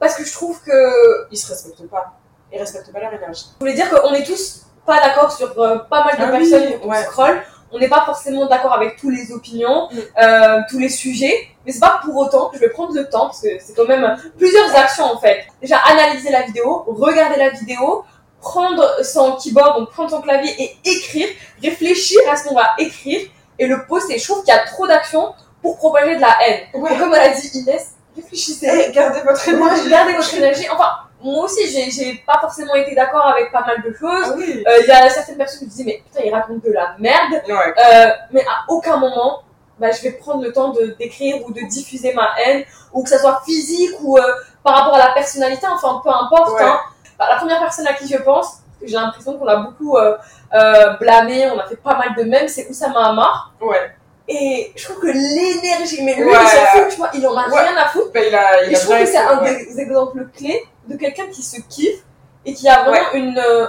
parce 0.00 0.14
que 0.14 0.24
je 0.24 0.32
trouve 0.32 0.60
que. 0.62 1.26
Ils 1.30 1.36
se 1.38 1.48
respectent 1.48 1.88
pas. 1.90 2.12
Ils 2.52 2.58
respectent 2.58 2.92
pas 2.92 3.00
leur 3.00 3.12
énergie. 3.12 3.46
Je 3.54 3.58
voulais 3.60 3.74
dire 3.74 3.90
qu'on 3.90 4.12
est 4.14 4.24
tous 4.24 4.62
pas 4.86 5.00
d'accord 5.00 5.32
sur 5.32 5.60
euh, 5.60 5.78
pas 5.90 6.04
mal 6.04 6.16
de 6.16 6.22
Ah 6.22 6.30
oui, 6.32 6.48
personnes 6.50 6.80
qui 6.80 6.86
ouais. 6.86 7.02
scrollent. 7.04 7.42
On 7.72 7.80
n'est 7.80 7.88
pas 7.88 8.04
forcément 8.06 8.46
d'accord 8.46 8.72
avec 8.72 8.96
tous 8.96 9.10
les 9.10 9.32
opinions, 9.32 9.88
Mm. 9.90 9.98
euh, 10.22 10.60
tous 10.70 10.78
les 10.78 10.88
sujets, 10.88 11.48
mais 11.66 11.72
c'est 11.72 11.80
pas 11.80 12.00
pour 12.04 12.16
autant 12.16 12.48
que 12.48 12.56
je 12.56 12.60
vais 12.60 12.68
prendre 12.70 12.94
le 12.94 13.08
temps, 13.08 13.26
parce 13.26 13.40
que 13.42 13.48
c'est 13.58 13.74
quand 13.74 13.86
même 13.88 14.16
plusieurs 14.38 14.74
actions 14.76 15.04
en 15.04 15.18
fait. 15.18 15.44
Déjà, 15.60 15.78
analyser 15.78 16.30
la 16.30 16.42
vidéo, 16.42 16.84
regarder 16.86 17.36
la 17.36 17.50
vidéo, 17.50 18.04
prendre 18.40 19.04
son 19.04 19.32
keyboard, 19.36 19.78
donc 19.78 19.90
prendre 19.90 20.10
son 20.10 20.20
clavier 20.20 20.52
et 20.62 20.76
écrire, 20.84 21.28
réfléchir 21.62 22.20
à 22.30 22.36
ce 22.36 22.44
qu'on 22.48 22.54
va 22.54 22.70
écrire 22.78 23.20
et 23.58 23.66
le 23.66 23.86
poster. 23.86 24.18
Je 24.18 24.24
trouve 24.24 24.44
qu'il 24.44 24.54
y 24.54 24.56
a 24.56 24.64
trop 24.64 24.86
d'actions 24.86 25.34
pour 25.62 25.76
propager 25.78 26.16
de 26.16 26.20
la 26.20 26.36
haine. 26.46 26.60
Ouais. 26.74 26.94
Et 26.94 26.98
comme 26.98 27.14
elle 27.14 27.30
a 27.30 27.34
dit 27.34 27.48
Inès, 27.54 27.92
réfléchissez. 28.14 28.86
Eh, 28.88 28.92
gardez 28.92 29.20
votre 29.22 29.48
énergie. 29.48 29.88
Gardez 29.90 30.12
votre 30.14 30.34
énergie. 30.34 30.66
Enfin, 30.70 30.90
moi 31.22 31.44
aussi, 31.44 31.66
j'ai- 31.90 32.22
pas 32.26 32.38
forcément 32.40 32.74
été 32.74 32.94
d'accord 32.94 33.26
avec 33.26 33.50
pas 33.50 33.64
mal 33.66 33.82
de 33.82 33.92
choses. 33.96 34.26
Ah 34.26 34.34
oui. 34.36 34.62
Euh, 34.66 34.78
Il 34.82 34.86
y 34.86 34.90
a 34.92 35.08
certaines 35.10 35.38
personnes 35.38 35.60
qui 35.60 35.66
disaient, 35.66 35.84
mais 35.84 36.02
putain, 36.04 36.20
il 36.24 36.32
raconte 36.32 36.62
de 36.62 36.72
la 36.72 36.94
merde. 36.98 37.42
Ouais. 37.48 37.54
Euh, 37.54 38.10
mais 38.32 38.42
à 38.42 38.64
aucun 38.68 38.98
moment, 38.98 39.42
bah, 39.80 39.90
je 39.90 40.02
vais 40.02 40.12
prendre 40.12 40.42
le 40.42 40.52
temps 40.52 40.68
de 40.70 40.94
d'écrire 40.98 41.42
ou 41.46 41.52
de 41.52 41.60
diffuser 41.62 42.12
ma 42.14 42.28
haine, 42.44 42.64
ou 42.92 43.02
que 43.02 43.08
ça 43.08 43.18
soit 43.18 43.42
physique 43.44 43.92
ou 44.02 44.16
euh, 44.18 44.22
par 44.62 44.74
rapport 44.76 44.94
à 44.94 44.98
la 45.08 45.12
personnalité, 45.12 45.66
enfin, 45.66 46.00
peu 46.04 46.10
importe. 46.10 46.52
Ouais. 46.60 46.64
hein. 46.64 46.80
Bah, 47.18 47.26
la 47.30 47.36
première 47.36 47.60
personne 47.60 47.86
à 47.86 47.94
qui 47.94 48.06
je 48.08 48.18
pense, 48.18 48.58
j'ai 48.82 48.94
l'impression 48.94 49.38
qu'on 49.38 49.46
a 49.46 49.56
beaucoup 49.56 49.96
euh, 49.96 50.16
euh, 50.54 50.90
blâmé, 50.98 51.50
on 51.50 51.58
a 51.58 51.66
fait 51.66 51.76
pas 51.76 51.96
mal 51.96 52.14
de 52.16 52.22
mèmes, 52.24 52.48
c'est 52.48 52.68
Oussama 52.68 53.06
Hamar. 53.08 53.52
Ouais. 53.60 53.92
Et 54.28 54.72
je 54.74 54.84
trouve 54.84 54.98
que 55.00 55.06
l'énergie, 55.06 56.02
mais 56.02 56.14
lui, 56.16 56.24
Ouais. 56.24 56.36
il 56.42 56.48
s'en 56.48 56.66
fout, 56.78 56.88
tu 56.90 56.96
vois, 56.96 57.10
il 57.14 57.26
en 57.26 57.36
a 57.36 57.48
Ouais. 57.48 57.60
rien 57.68 57.76
à 57.76 57.86
foutre. 57.88 58.12
Bah, 58.12 58.20
il 58.26 58.34
a, 58.34 58.64
il 58.64 58.72
Et 58.72 58.76
a 58.76 58.78
je 58.78 58.84
trouve 58.84 58.98
que 58.98 59.06
c'est 59.06 59.16
un 59.18 59.42
des 59.42 59.80
exemples 59.80 60.26
clés 60.36 60.64
de 60.88 60.96
quelqu'un 60.96 61.26
qui 61.28 61.42
se 61.42 61.60
kiffe 61.68 62.02
et 62.44 62.52
qui 62.54 62.68
a 62.68 62.82
vraiment 62.84 63.12
une, 63.14 63.38
euh, 63.38 63.66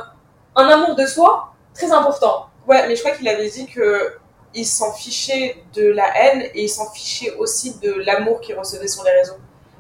un 0.56 0.68
amour 0.68 0.96
de 0.96 1.06
soi 1.06 1.54
très 1.74 1.92
important. 1.92 2.48
Ouais, 2.68 2.88
mais 2.88 2.96
je 2.96 3.04
crois 3.04 3.16
qu'il 3.16 3.28
avait 3.30 3.50
dit 3.50 3.68
que 3.68 4.18
il 4.54 4.66
s'en 4.66 4.92
fichait 4.94 5.64
de 5.76 5.88
la 5.92 6.06
haine 6.18 6.42
et 6.54 6.64
il 6.64 6.70
s'en 6.70 6.90
fichait 6.92 7.34
aussi 7.36 7.78
de 7.80 7.94
l'amour 8.06 8.42
qu'il 8.42 8.58
recevait 8.58 8.88
sur 8.88 9.04
les 9.04 9.12
réseaux. 9.12 9.38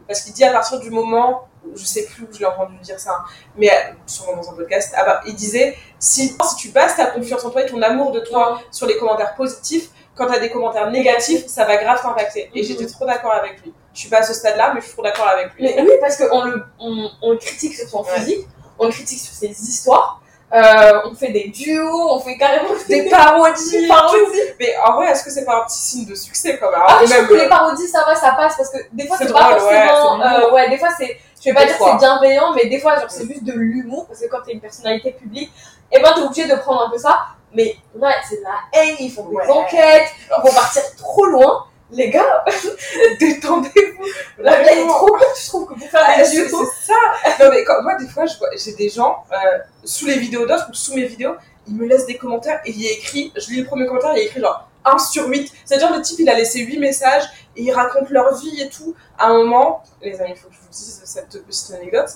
Parce 0.07 0.21
qu'il 0.21 0.33
dit 0.33 0.43
à 0.43 0.51
partir 0.51 0.79
du 0.79 0.91
moment, 0.91 1.47
je 1.75 1.85
sais 1.85 2.05
plus 2.05 2.23
où 2.23 2.27
je 2.33 2.39
l'ai 2.39 2.45
entendu 2.45 2.75
dire 2.77 2.99
ça, 2.99 3.23
mais 3.55 3.69
euh, 3.69 3.73
sûrement 4.05 4.41
dans 4.41 4.49
un 4.49 4.53
podcast, 4.53 4.93
ah 4.97 5.03
bah, 5.05 5.21
il 5.25 5.35
disait 5.35 5.75
si, 5.99 6.29
si 6.29 6.55
tu 6.57 6.69
bases 6.69 6.95
ta 6.95 7.07
confiance 7.07 7.43
en 7.45 7.49
toi 7.49 7.63
et 7.63 7.65
ton 7.65 7.81
amour 7.81 8.11
de 8.11 8.19
toi 8.21 8.59
sur 8.71 8.87
les 8.87 8.97
commentaires 8.97 9.35
positifs, 9.35 9.89
quand 10.15 10.27
tu 10.27 10.33
as 10.33 10.39
des 10.39 10.49
commentaires 10.49 10.89
négatifs, 10.89 11.45
ça 11.47 11.65
va 11.65 11.77
grave 11.77 12.01
t'impacter. 12.01 12.49
Et 12.55 12.61
Mhm. 12.61 12.67
j'étais 12.67 12.85
trop 12.87 13.05
d'accord 13.05 13.33
avec 13.33 13.61
lui. 13.63 13.71
Je 13.93 13.99
suis 13.99 14.09
pas 14.09 14.17
à 14.17 14.23
ce 14.23 14.33
stade-là, 14.33 14.71
mais 14.73 14.81
je 14.81 14.85
suis 14.85 14.93
trop 14.93 15.03
d'accord 15.03 15.27
avec 15.27 15.53
lui. 15.53 15.63
Mais 15.63 15.79
oui, 15.81 15.91
parce 16.01 16.17
qu'on 16.17 16.43
le, 16.43 16.63
on, 16.79 17.09
on 17.21 17.31
le 17.31 17.37
critique 17.37 17.75
sur 17.75 17.87
son 17.87 18.01
Ouais. 18.03 18.09
physique, 18.15 18.47
on 18.79 18.85
le 18.85 18.91
critique 18.91 19.19
sur 19.19 19.33
ses 19.33 19.47
histoires, 19.49 20.21
euh, 20.53 21.01
on 21.05 21.13
fait 21.13 21.31
des 21.31 21.49
duos, 21.49 22.09
on 22.11 22.19
fait 22.19 22.37
carrément 22.37 22.69
des 22.89 23.09
parodies, 23.09 23.81
Des 23.81 23.87
parodies. 23.87 24.21
Mais 24.59 24.73
en 24.87 24.93
vrai, 24.93 25.07
est-ce 25.11 25.23
que 25.23 25.29
c'est 25.31 25.45
pas 25.45 25.61
un 25.61 25.65
petit 25.65 25.77
signe 25.77 26.05
de 26.05 26.15
succès 26.15 26.57
quand 26.57 26.71
même 26.71 26.79
Ah, 26.87 26.99
je 27.01 27.05
trouve 27.05 27.17
même, 27.17 27.27
que 27.27 27.33
les 27.33 27.49
parodies, 27.49 27.87
ça 27.87 28.03
va, 28.05 28.15
ça 28.15 28.31
passe, 28.31 28.55
parce 28.55 28.69
que 28.69 28.77
des 28.93 29.05
fois, 29.07 29.17
C'est 29.19 29.31
pas 29.31 29.51
drôle, 29.51 29.59
forcément. 29.59 30.21
euh, 30.23 30.51
ouais, 30.53 30.69
des 30.69 30.77
fois, 30.77 30.89
c'est. 30.97 31.17
Je 31.39 31.46
vais 31.50 31.53
pas 31.53 31.62
Des 31.62 31.67
dire 31.67 31.77
que 31.77 31.84
c'est 31.91 31.98
bienveillant, 31.98 32.53
mais 32.53 32.65
des 32.67 32.79
fois, 32.79 32.96
genre, 33.00 33.10
c'est 33.10 33.27
juste 33.27 33.44
de 33.44 33.53
l'humour, 33.53 34.08
parce 34.08 34.20
que 34.20 34.25
quand 34.27 34.41
t'es 34.46 34.53
une 34.53 34.60
personnalité 34.62 35.12
publique, 35.12 35.51
et 35.91 36.00
ben, 36.01 36.12
t'es 36.15 36.22
obligé 36.22 36.48
de 36.48 36.56
prendre 36.56 36.84
un 36.88 36.89
peu 36.89 36.98
ça. 36.98 37.20
Mais 37.53 37.75
ouais, 37.96 38.12
c'est 38.27 38.38
de 38.38 38.44
la 38.44 38.79
haine, 38.82 38.96
ils 39.00 39.10
font 39.12 39.25
des 39.29 39.36
Ouais. 39.36 39.48
enquêtes, 39.50 40.08
ils 40.38 40.41
vont 40.44 40.53
partir 40.53 40.82
trop 40.98 41.25
loin. 41.25 41.65
Les 41.89 42.10
gars, 42.10 42.44
détendez-vous. 43.20 44.03
la 44.39 44.62
vie 44.62 44.70
est 44.79 44.88
trop 44.88 45.06
courte, 45.08 45.24
je 45.41 45.48
trouve, 45.48 45.67
que 45.67 45.74
pour 45.75 45.88
faire 45.89 46.03
Ah, 46.06 46.22
des 46.22 46.29
duos. 46.29 46.65
c'est 46.86 46.91
ça. 46.91 47.44
Non 47.46 47.50
mais 47.50 47.63
quand, 47.63 47.82
moi 47.82 47.96
des 47.96 48.08
fois 48.08 48.25
j'ai 48.58 48.74
des 48.74 48.89
gens 48.89 49.24
euh, 49.32 49.58
sous 49.86 50.06
les 50.06 50.17
vidéos 50.17 50.46
d'autres 50.46 50.67
ou 50.70 50.74
sous 50.74 50.94
mes 50.96 51.06
vidéos, 51.06 51.36
ils 51.67 51.75
me 51.75 51.86
laissent 51.88 52.06
des 52.06 52.17
commentaires 52.17 52.60
et 52.65 52.72
il 52.72 52.82
y 52.82 52.88
a 52.88 52.91
écrit, 52.91 53.32
je 53.38 53.48
lis 53.51 53.62
le 53.62 53.65
premier 53.67 53.86
commentaire, 53.88 54.12
il 54.15 54.20
y 54.20 54.22
a 54.22 54.25
écrit 54.25 54.41
genre 54.41 54.67
1 54.84 54.98
sur 54.98 55.27
8. 55.27 55.50
C'est-à-dire 55.65 55.94
le 55.96 56.01
type 56.01 56.20
il 56.20 56.29
a 56.29 56.34
laissé 56.34 56.60
8 56.60 56.77
messages 56.79 57.24
et 57.56 57.62
ils 57.62 57.72
racontent 57.72 58.07
leur 58.09 58.35
vie 58.38 58.61
et 58.61 58.70
tout. 58.70 58.94
À 59.18 59.27
un 59.27 59.38
moment, 59.38 59.83
les 60.01 60.20
amis, 60.20 60.31
il 60.35 60.38
faut 60.38 60.50
que 60.50 60.55
vous 60.68 60.74
dise 60.74 61.01
cette 61.06 61.46
petite 61.46 61.72
anecdote. 61.72 62.10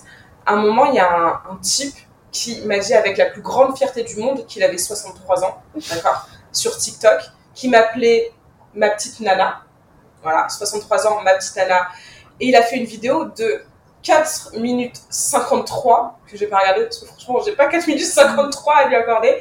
À 0.45 0.53
un 0.53 0.57
moment, 0.57 0.85
il 0.85 0.95
y 0.95 0.99
a 0.99 1.11
un, 1.11 1.41
un 1.51 1.55
type 1.61 1.95
qui 2.31 2.61
m'a 2.65 2.79
dit 2.79 2.93
avec 2.93 3.17
la 3.17 3.25
plus 3.25 3.41
grande 3.41 3.77
fierté 3.77 4.03
du 4.03 4.15
monde 4.17 4.45
qu'il 4.45 4.63
avait 4.63 4.77
63 4.77 5.43
ans, 5.43 5.61
d'accord, 5.89 6.27
sur 6.51 6.77
TikTok, 6.77 7.21
qui 7.53 7.69
m'appelait 7.69 8.31
ma 8.73 8.89
petite 8.89 9.19
nana. 9.19 9.63
Voilà, 10.23 10.47
63 10.49 11.07
ans, 11.07 11.21
ma 11.21 11.33
petite 11.33 11.55
nana. 11.55 11.87
Et 12.39 12.47
il 12.47 12.55
a 12.55 12.61
fait 12.61 12.77
une 12.77 12.85
vidéo 12.85 13.25
de 13.25 13.63
4 14.03 14.57
minutes 14.57 14.99
53, 15.09 16.19
que 16.27 16.37
j'ai 16.37 16.47
pas 16.47 16.59
regardé 16.59 16.83
parce 16.83 16.99
que 16.99 17.05
franchement, 17.05 17.41
j'ai 17.45 17.55
pas 17.55 17.67
4 17.67 17.87
minutes 17.87 18.05
53 18.05 18.75
à 18.75 18.87
lui 18.87 18.95
accorder, 18.95 19.37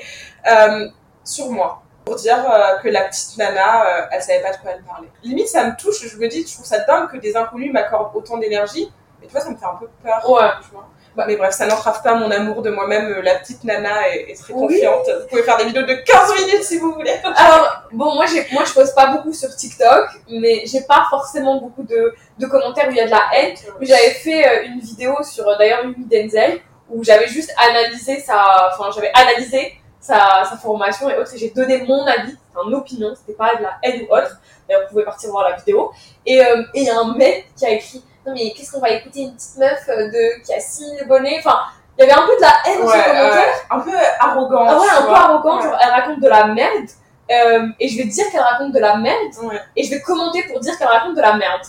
euh, 0.50 0.88
sur 1.24 1.50
moi. 1.50 1.82
Pour 2.04 2.16
dire 2.16 2.44
euh, 2.50 2.78
que 2.82 2.88
la 2.88 3.04
petite 3.04 3.36
nana, 3.36 3.84
euh, 3.86 4.06
elle 4.10 4.22
savait 4.22 4.40
pas 4.40 4.52
de 4.52 4.56
quoi 4.56 4.72
elle 4.72 4.82
parlait. 4.82 5.08
Limite, 5.22 5.48
ça 5.48 5.64
me 5.64 5.76
touche, 5.76 6.06
je 6.06 6.16
me 6.16 6.28
dis, 6.28 6.46
je 6.46 6.54
trouve 6.54 6.66
ça 6.66 6.80
dingue 6.80 7.10
que 7.10 7.18
des 7.18 7.36
inconnus 7.36 7.72
m'accordent 7.72 8.10
autant 8.14 8.38
d'énergie. 8.38 8.90
Mais 9.20 9.26
tu 9.26 9.32
vois, 9.32 9.40
ça 9.40 9.50
me 9.50 9.56
fait 9.56 9.64
un 9.66 9.76
peu 9.78 9.88
peur. 10.02 10.30
Ouais. 10.30 10.48
tu 10.62 10.70
vois. 10.72 11.26
mais 11.26 11.36
bref, 11.36 11.52
ça 11.54 11.66
n'entrave 11.66 12.02
pas 12.02 12.14
mon 12.14 12.30
amour 12.30 12.62
de 12.62 12.70
moi-même. 12.70 13.06
Euh, 13.12 13.22
La 13.22 13.34
petite 13.36 13.62
nana 13.64 14.08
est, 14.08 14.30
est 14.30 14.40
très 14.40 14.52
Oui. 14.54 14.60
confiante. 14.60 15.06
Vous 15.22 15.26
pouvez 15.28 15.42
faire 15.42 15.56
des 15.58 15.64
vidéos 15.64 15.82
de 15.82 15.94
15 15.94 16.34
minutes 16.46 16.62
si 16.64 16.78
vous 16.78 16.92
voulez. 16.92 17.14
Alors, 17.36 17.82
bon, 17.92 18.14
moi, 18.14 18.24
moi, 18.52 18.64
je 18.64 18.72
poste 18.72 18.94
pas 18.94 19.06
beaucoup 19.08 19.32
sur 19.32 19.54
TikTok, 19.54 20.08
mais 20.30 20.62
j'ai 20.66 20.82
pas 20.82 21.06
forcément 21.10 21.60
beaucoup 21.60 21.82
de, 21.82 22.14
de 22.38 22.46
commentaires 22.46 22.88
où 22.88 22.90
il 22.92 22.96
y 22.96 23.00
a 23.00 23.06
de 23.06 23.10
la 23.10 23.22
haine. 23.34 23.54
J'avais 23.80 24.10
fait 24.10 24.46
euh, 24.46 24.64
une 24.66 24.80
vidéo 24.80 25.16
sur, 25.22 25.46
euh, 25.48 25.56
d'ailleurs, 25.58 25.84
Mimi 25.86 26.06
Denzel, 26.06 26.60
où 26.88 27.04
j'avais 27.04 27.26
juste 27.28 27.52
analysé 27.68 28.20
sa, 28.20 28.70
enfin, 28.72 28.90
j'avais 28.94 29.12
analysé 29.14 29.74
sa, 30.00 30.44
sa 30.48 30.56
formation 30.56 31.10
et 31.10 31.16
autres, 31.18 31.34
et 31.34 31.38
j'ai 31.38 31.50
donné 31.50 31.82
mon 31.86 32.06
avis, 32.06 32.34
une 32.66 32.74
opinion, 32.74 33.14
c'était 33.14 33.36
pas 33.36 33.54
de 33.56 33.62
la 33.62 33.72
haine 33.82 34.02
ou 34.08 34.14
autre. 34.14 34.38
D'ailleurs, 34.68 34.84
vous 34.84 34.90
pouvez 34.90 35.04
partir 35.04 35.30
voir 35.30 35.48
la 35.48 35.56
vidéo. 35.56 35.92
Et, 36.26 36.40
euh, 36.40 36.62
et 36.74 36.80
il 36.80 36.84
y 36.86 36.90
a 36.90 36.98
un 36.98 37.14
mec 37.14 37.46
qui 37.56 37.64
a 37.66 37.70
écrit, 37.70 38.02
non, 38.26 38.32
mais 38.34 38.52
qu'est-ce 38.52 38.72
qu'on 38.72 38.80
va 38.80 38.90
écouter 38.90 39.20
une 39.22 39.34
petite 39.34 39.56
meuf 39.58 39.80
euh, 39.88 40.08
de, 40.08 40.42
qui 40.44 40.52
a 40.54 40.60
6000 40.60 41.00
abonnés? 41.02 41.36
Enfin, 41.38 41.58
il 41.98 42.04
y 42.06 42.10
avait 42.10 42.20
un 42.20 42.26
peu 42.26 42.36
de 42.36 42.40
la 42.40 42.52
haine 42.66 42.80
dans 42.80 42.88
ses 42.88 42.98
Ouais, 42.98 43.04
commentaires. 43.04 43.54
euh, 43.70 43.74
un 43.76 43.80
peu 43.80 43.96
arrogant. 44.20 44.66
Ah 44.68 44.78
ouais, 44.80 44.86
un 44.98 45.02
peu 45.02 45.12
arrogant, 45.12 45.56
Ouais. 45.58 45.62
genre 45.64 45.78
elle 45.82 45.90
raconte 45.90 46.20
de 46.20 46.28
la 46.28 46.46
merde, 46.46 46.88
euh, 47.30 47.66
et 47.78 47.88
je 47.88 47.98
vais 47.98 48.04
dire 48.04 48.24
qu'elle 48.30 48.40
raconte 48.40 48.72
de 48.72 48.78
la 48.78 48.96
merde, 48.96 49.32
Ouais. 49.42 49.60
et 49.76 49.82
je 49.84 49.90
vais 49.90 50.00
commenter 50.00 50.42
pour 50.44 50.60
dire 50.60 50.76
qu'elle 50.78 50.88
raconte 50.88 51.14
de 51.16 51.20
la 51.22 51.34
merde. 51.34 51.62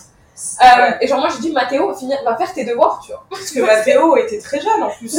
Euh. 0.62 0.92
Et 1.00 1.06
genre 1.06 1.20
moi 1.20 1.28
j'ai 1.28 1.40
dit 1.40 1.52
Mathéo 1.52 1.88
va, 1.92 1.94
finir, 1.96 2.18
va 2.24 2.36
faire 2.36 2.52
tes 2.52 2.64
devoirs, 2.64 3.00
tu 3.04 3.12
vois. 3.12 3.22
Parce 3.30 3.50
que 3.50 3.60
Mathéo 3.60 4.16
était 4.16 4.38
très 4.40 4.60
jeune 4.60 4.82
en 4.82 4.88
plus. 4.90 5.14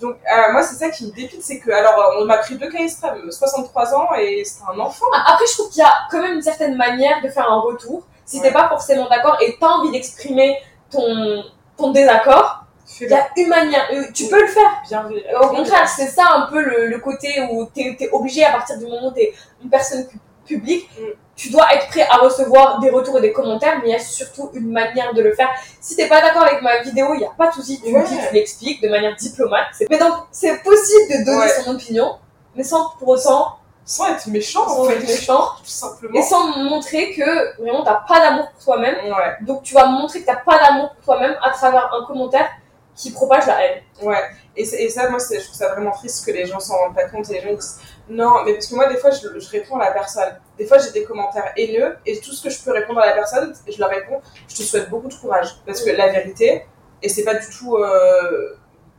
Donc 0.00 0.16
moi 0.52 0.62
c'est 0.62 0.76
ça 0.76 0.88
qui 0.88 1.06
me 1.06 1.12
dépite, 1.14 1.42
c'est 1.42 1.58
que 1.58 1.70
alors 1.70 2.14
on 2.18 2.24
m'a 2.24 2.38
pris 2.38 2.56
deux 2.56 2.70
cas 2.70 2.78
extrêmes, 2.78 3.30
63 3.30 3.94
ans 3.94 4.08
et 4.18 4.42
c'était 4.46 4.64
un 4.74 4.78
enfant. 4.80 5.04
Ah, 5.14 5.32
Après 5.34 5.44
je 5.46 5.52
trouve 5.58 5.68
qu'il 5.70 5.82
y 5.82 5.84
a 5.84 5.92
quand 6.10 6.20
même 6.22 6.32
une 6.36 6.42
certaine 6.42 6.74
manière 6.76 7.20
de 7.22 7.28
faire 7.28 7.50
un 7.50 7.60
retour. 7.60 8.02
Si 8.30 8.36
Ouais. 8.36 8.42
t'es 8.44 8.52
pas 8.52 8.68
forcément 8.68 9.08
d'accord 9.08 9.36
et 9.40 9.56
t'as 9.60 9.66
envie 9.66 9.90
d'exprimer 9.90 10.56
ton, 10.88 11.42
ton 11.76 11.90
désaccord, 11.90 12.64
il 13.00 13.08
y 13.08 13.12
a 13.14 13.26
une 13.36 13.48
manière, 13.48 13.88
euh, 13.92 14.04
tu 14.14 14.28
peux 14.28 14.40
le 14.40 14.46
faire. 14.46 14.70
bien. 14.88 15.08
Au 15.42 15.48
contraire, 15.48 15.88
c'est 15.88 16.06
ça 16.06 16.24
un 16.36 16.42
peu 16.46 16.60
le, 16.62 16.86
le 16.86 16.98
côté 17.00 17.28
où 17.50 17.64
t'es 17.74 17.96
es 17.98 18.08
obligé 18.12 18.44
à 18.44 18.52
partir 18.52 18.78
du 18.78 18.84
moment 18.84 19.08
où 19.08 19.10
t'es 19.10 19.32
une 19.64 19.68
personne 19.70 20.06
pu- 20.06 20.18
publique, 20.46 20.88
Mm. 20.98 21.04
tu 21.34 21.50
dois 21.50 21.66
être 21.74 21.88
prêt 21.88 22.06
à 22.10 22.18
recevoir 22.18 22.78
des 22.80 22.90
retours 22.90 23.18
et 23.18 23.20
des 23.20 23.32
commentaires, 23.32 23.78
mais 23.82 23.88
il 23.88 23.92
y 23.92 23.94
a 23.96 23.98
surtout 23.98 24.50
une 24.54 24.70
manière 24.70 25.12
de 25.14 25.22
le 25.22 25.34
faire. 25.34 25.48
Si 25.80 25.96
t'es 25.96 26.06
pas 26.08 26.20
d'accord 26.20 26.42
avec 26.42 26.62
ma 26.62 26.82
vidéo, 26.82 27.14
il 27.14 27.20
y 27.20 27.24
a 27.24 27.30
pas 27.36 27.48
de 27.48 27.54
souci, 27.54 27.80
tu 27.80 27.92
Ouais. 27.92 28.00
me 28.02 28.06
dis, 28.06 28.16
tu 28.28 28.34
l'expliques 28.34 28.80
de 28.82 28.88
manière 28.88 29.16
diplomate. 29.16 29.66
Mais 29.90 29.98
donc, 29.98 30.14
c'est 30.30 30.62
possible 30.62 31.08
de 31.18 31.24
donner 31.24 31.38
Ouais. 31.46 31.62
son 31.64 31.70
opinion, 31.72 32.16
mais 32.54 32.62
sans 32.64 32.90
pour 32.98 33.08
autant 33.08 33.56
Sans 33.90 34.06
être 34.06 34.28
méchant 34.28 34.68
sans 34.68 34.82
en 34.82 34.84
fait, 34.84 34.98
être 34.98 35.08
méchant, 35.08 35.48
tout 35.58 35.64
simplement. 35.64 36.16
et 36.16 36.22
sans 36.22 36.56
montrer 36.58 37.12
que 37.12 37.60
vraiment 37.60 37.82
t'as 37.82 38.04
pas 38.06 38.20
d'amour 38.20 38.48
pour 38.52 38.62
toi-même. 38.62 38.94
Ouais, 39.04 39.36
Donc 39.40 39.64
tu 39.64 39.74
vas 39.74 39.86
montrer 39.86 40.20
que 40.20 40.26
t'as 40.26 40.36
pas 40.36 40.60
d'amour 40.60 40.94
pour 40.94 41.04
toi-même 41.06 41.36
à 41.42 41.50
travers 41.50 41.92
un 41.92 42.06
commentaire 42.06 42.48
qui 42.94 43.10
propage 43.10 43.46
la 43.46 43.64
haine. 43.64 43.82
ouais. 44.02 44.22
Et, 44.56 44.64
ça, 44.90 45.08
moi, 45.08 45.18
je 45.18 45.42
trouve 45.42 45.56
ça 45.56 45.72
vraiment 45.72 45.90
triste 45.90 46.24
que 46.24 46.30
les 46.30 46.44
gens 46.46 46.60
s'en 46.60 46.76
rendent 46.76 46.94
pas 46.94 47.08
compte 47.08 47.28
et 47.30 47.34
les 47.34 47.40
gens 47.40 47.54
disent 47.54 47.80
non, 48.08 48.44
mais 48.44 48.52
parce 48.54 48.66
que 48.66 48.74
moi, 48.76 48.86
des 48.88 48.96
fois, 48.96 49.10
je, 49.10 49.40
je 49.40 49.50
réponds 49.50 49.76
à 49.78 49.86
la 49.86 49.90
personne. 49.92 50.38
Des 50.58 50.66
fois, 50.66 50.78
j'ai 50.78 50.90
des 50.92 51.02
commentaires 51.04 51.52
haineux 51.56 51.96
et 52.06 52.20
tout 52.20 52.32
ce 52.32 52.44
que 52.44 52.50
je 52.50 52.62
peux 52.62 52.72
répondre 52.72 53.00
à 53.00 53.06
la 53.06 53.12
personne, 53.12 53.54
je 53.66 53.78
leur 53.78 53.88
réponds, 53.88 54.20
je 54.48 54.56
te 54.56 54.62
souhaite 54.62 54.88
beaucoup 54.88 55.08
de 55.08 55.14
courage. 55.14 55.56
Parce 55.66 55.82
que 55.82 55.90
la 55.90 56.08
vérité, 56.08 56.64
et 57.02 57.08
c'est 57.08 57.24
pas 57.24 57.34
du 57.34 57.46
tout 57.48 57.76
euh, 57.76 58.56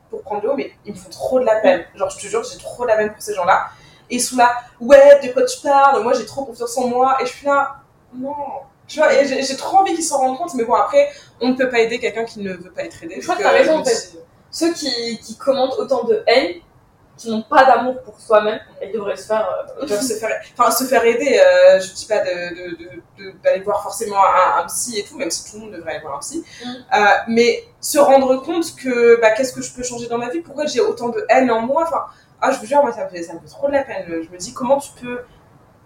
pour 0.09 0.21
prendre 0.23 0.41
de 0.41 0.47
haut, 0.47 0.55
mais 0.55 0.71
ils 0.85 0.93
me 0.93 0.97
font 0.97 1.09
trop 1.09 1.39
de 1.39 1.45
la 1.45 1.57
peine. 1.61 1.85
Genre, 1.95 2.09
je 2.09 2.17
te 2.17 2.27
jure, 2.27 2.43
j'ai 2.43 2.57
trop 2.57 2.83
de 2.83 2.89
la 2.89 2.97
peine 2.97 3.13
pour 3.13 3.21
ces 3.21 3.33
gens-là. 3.33 3.69
Et 4.11 4.17
ils 4.17 4.21
sont 4.21 4.35
là, 4.37 4.51
ouais, 4.79 5.19
de 5.23 5.31
quoi 5.33 5.43
tu 5.45 5.59
parles 5.61 6.03
Moi, 6.03 6.13
j'ai 6.13 6.25
trop 6.27 6.45
confiance 6.45 6.77
en 6.77 6.87
moi. 6.87 7.17
Et 7.21 7.25
je 7.25 7.31
suis 7.31 7.47
là, 7.47 7.77
non. 8.13 8.35
Tu 8.87 8.99
vois, 8.99 9.13
et 9.13 9.25
j'ai 9.25 9.55
trop 9.55 9.77
envie 9.77 9.93
qu'ils 9.95 10.03
s'en 10.03 10.17
rendent 10.19 10.37
compte, 10.37 10.53
mais 10.55 10.65
bon, 10.65 10.73
après, 10.73 11.09
on 11.39 11.47
ne 11.49 11.53
peut 11.55 11.69
pas 11.69 11.79
aider 11.79 11.97
quelqu'un 11.97 12.25
qui 12.25 12.41
ne 12.41 12.53
veut 12.53 12.71
pas 12.71 12.83
être 12.83 13.01
aidé. 13.03 13.15
Je 13.17 13.23
crois 13.23 13.37
que 13.37 13.41
t'as 13.43 13.51
raison, 13.51 13.77
euh, 13.77 13.81
en 13.81 13.85
fait. 13.85 14.17
Ceux 14.51 14.73
qui, 14.73 15.17
qui 15.19 15.37
commentent 15.37 15.75
autant 15.79 16.03
de 16.03 16.21
haine, 16.27 16.55
qui 17.15 17.29
n'ont 17.29 17.43
pas 17.43 17.63
d'amour 17.63 18.01
pour 18.01 18.19
soi-même, 18.19 18.59
elles 18.81 18.91
devraient 18.91 19.15
se 19.15 19.27
faire. 19.27 19.47
euh, 19.79 19.85
Ils 19.87 19.89
se 19.95 20.13
faire, 20.15 20.41
enfin, 20.57 20.71
se 20.71 20.83
faire 20.85 21.05
aider. 21.05 21.39
euh, 21.39 21.79
je 21.79 21.93
dis 21.93 22.05
pas 22.05 22.19
d'aller 23.43 23.61
voir 23.63 23.81
forcément 23.83 24.17
un, 24.17 24.61
un 24.61 24.65
psy 24.67 24.99
et 24.99 25.03
tout, 25.03 25.17
même 25.17 25.31
si 25.31 25.49
tout 25.49 25.57
le 25.57 25.63
monde 25.65 25.73
devrait 25.73 25.91
aller 25.93 26.01
voir 26.01 26.15
un 26.15 26.19
psy. 26.19 26.43
Mm. 26.65 26.67
Euh, 26.69 27.05
mais 27.29 27.63
se 27.79 27.99
rendre 27.99 28.35
compte 28.43 28.75
que 28.75 29.19
bah, 29.21 29.31
qu'est-ce 29.31 29.53
que 29.53 29.61
je 29.61 29.71
peux 29.73 29.83
changer 29.83 30.07
dans 30.07 30.17
ma 30.17 30.29
vie? 30.29 30.41
Pourquoi 30.41 30.65
j'ai 30.65 30.81
autant 30.81 31.09
de 31.09 31.25
haine 31.29 31.49
en 31.51 31.61
moi? 31.61 31.83
Enfin, 31.87 32.03
ah, 32.41 32.51
je 32.51 32.59
vous 32.59 32.65
jure, 32.65 32.81
moi, 32.81 32.91
ça 32.91 33.05
me, 33.05 33.09
fait, 33.09 33.23
ça 33.23 33.33
me 33.33 33.39
fait 33.39 33.47
trop 33.47 33.67
de 33.67 33.73
la 33.73 33.83
peine. 33.83 34.05
Je 34.07 34.29
me 34.29 34.37
dis, 34.37 34.53
comment 34.53 34.79
tu 34.79 34.91
peux, 35.01 35.21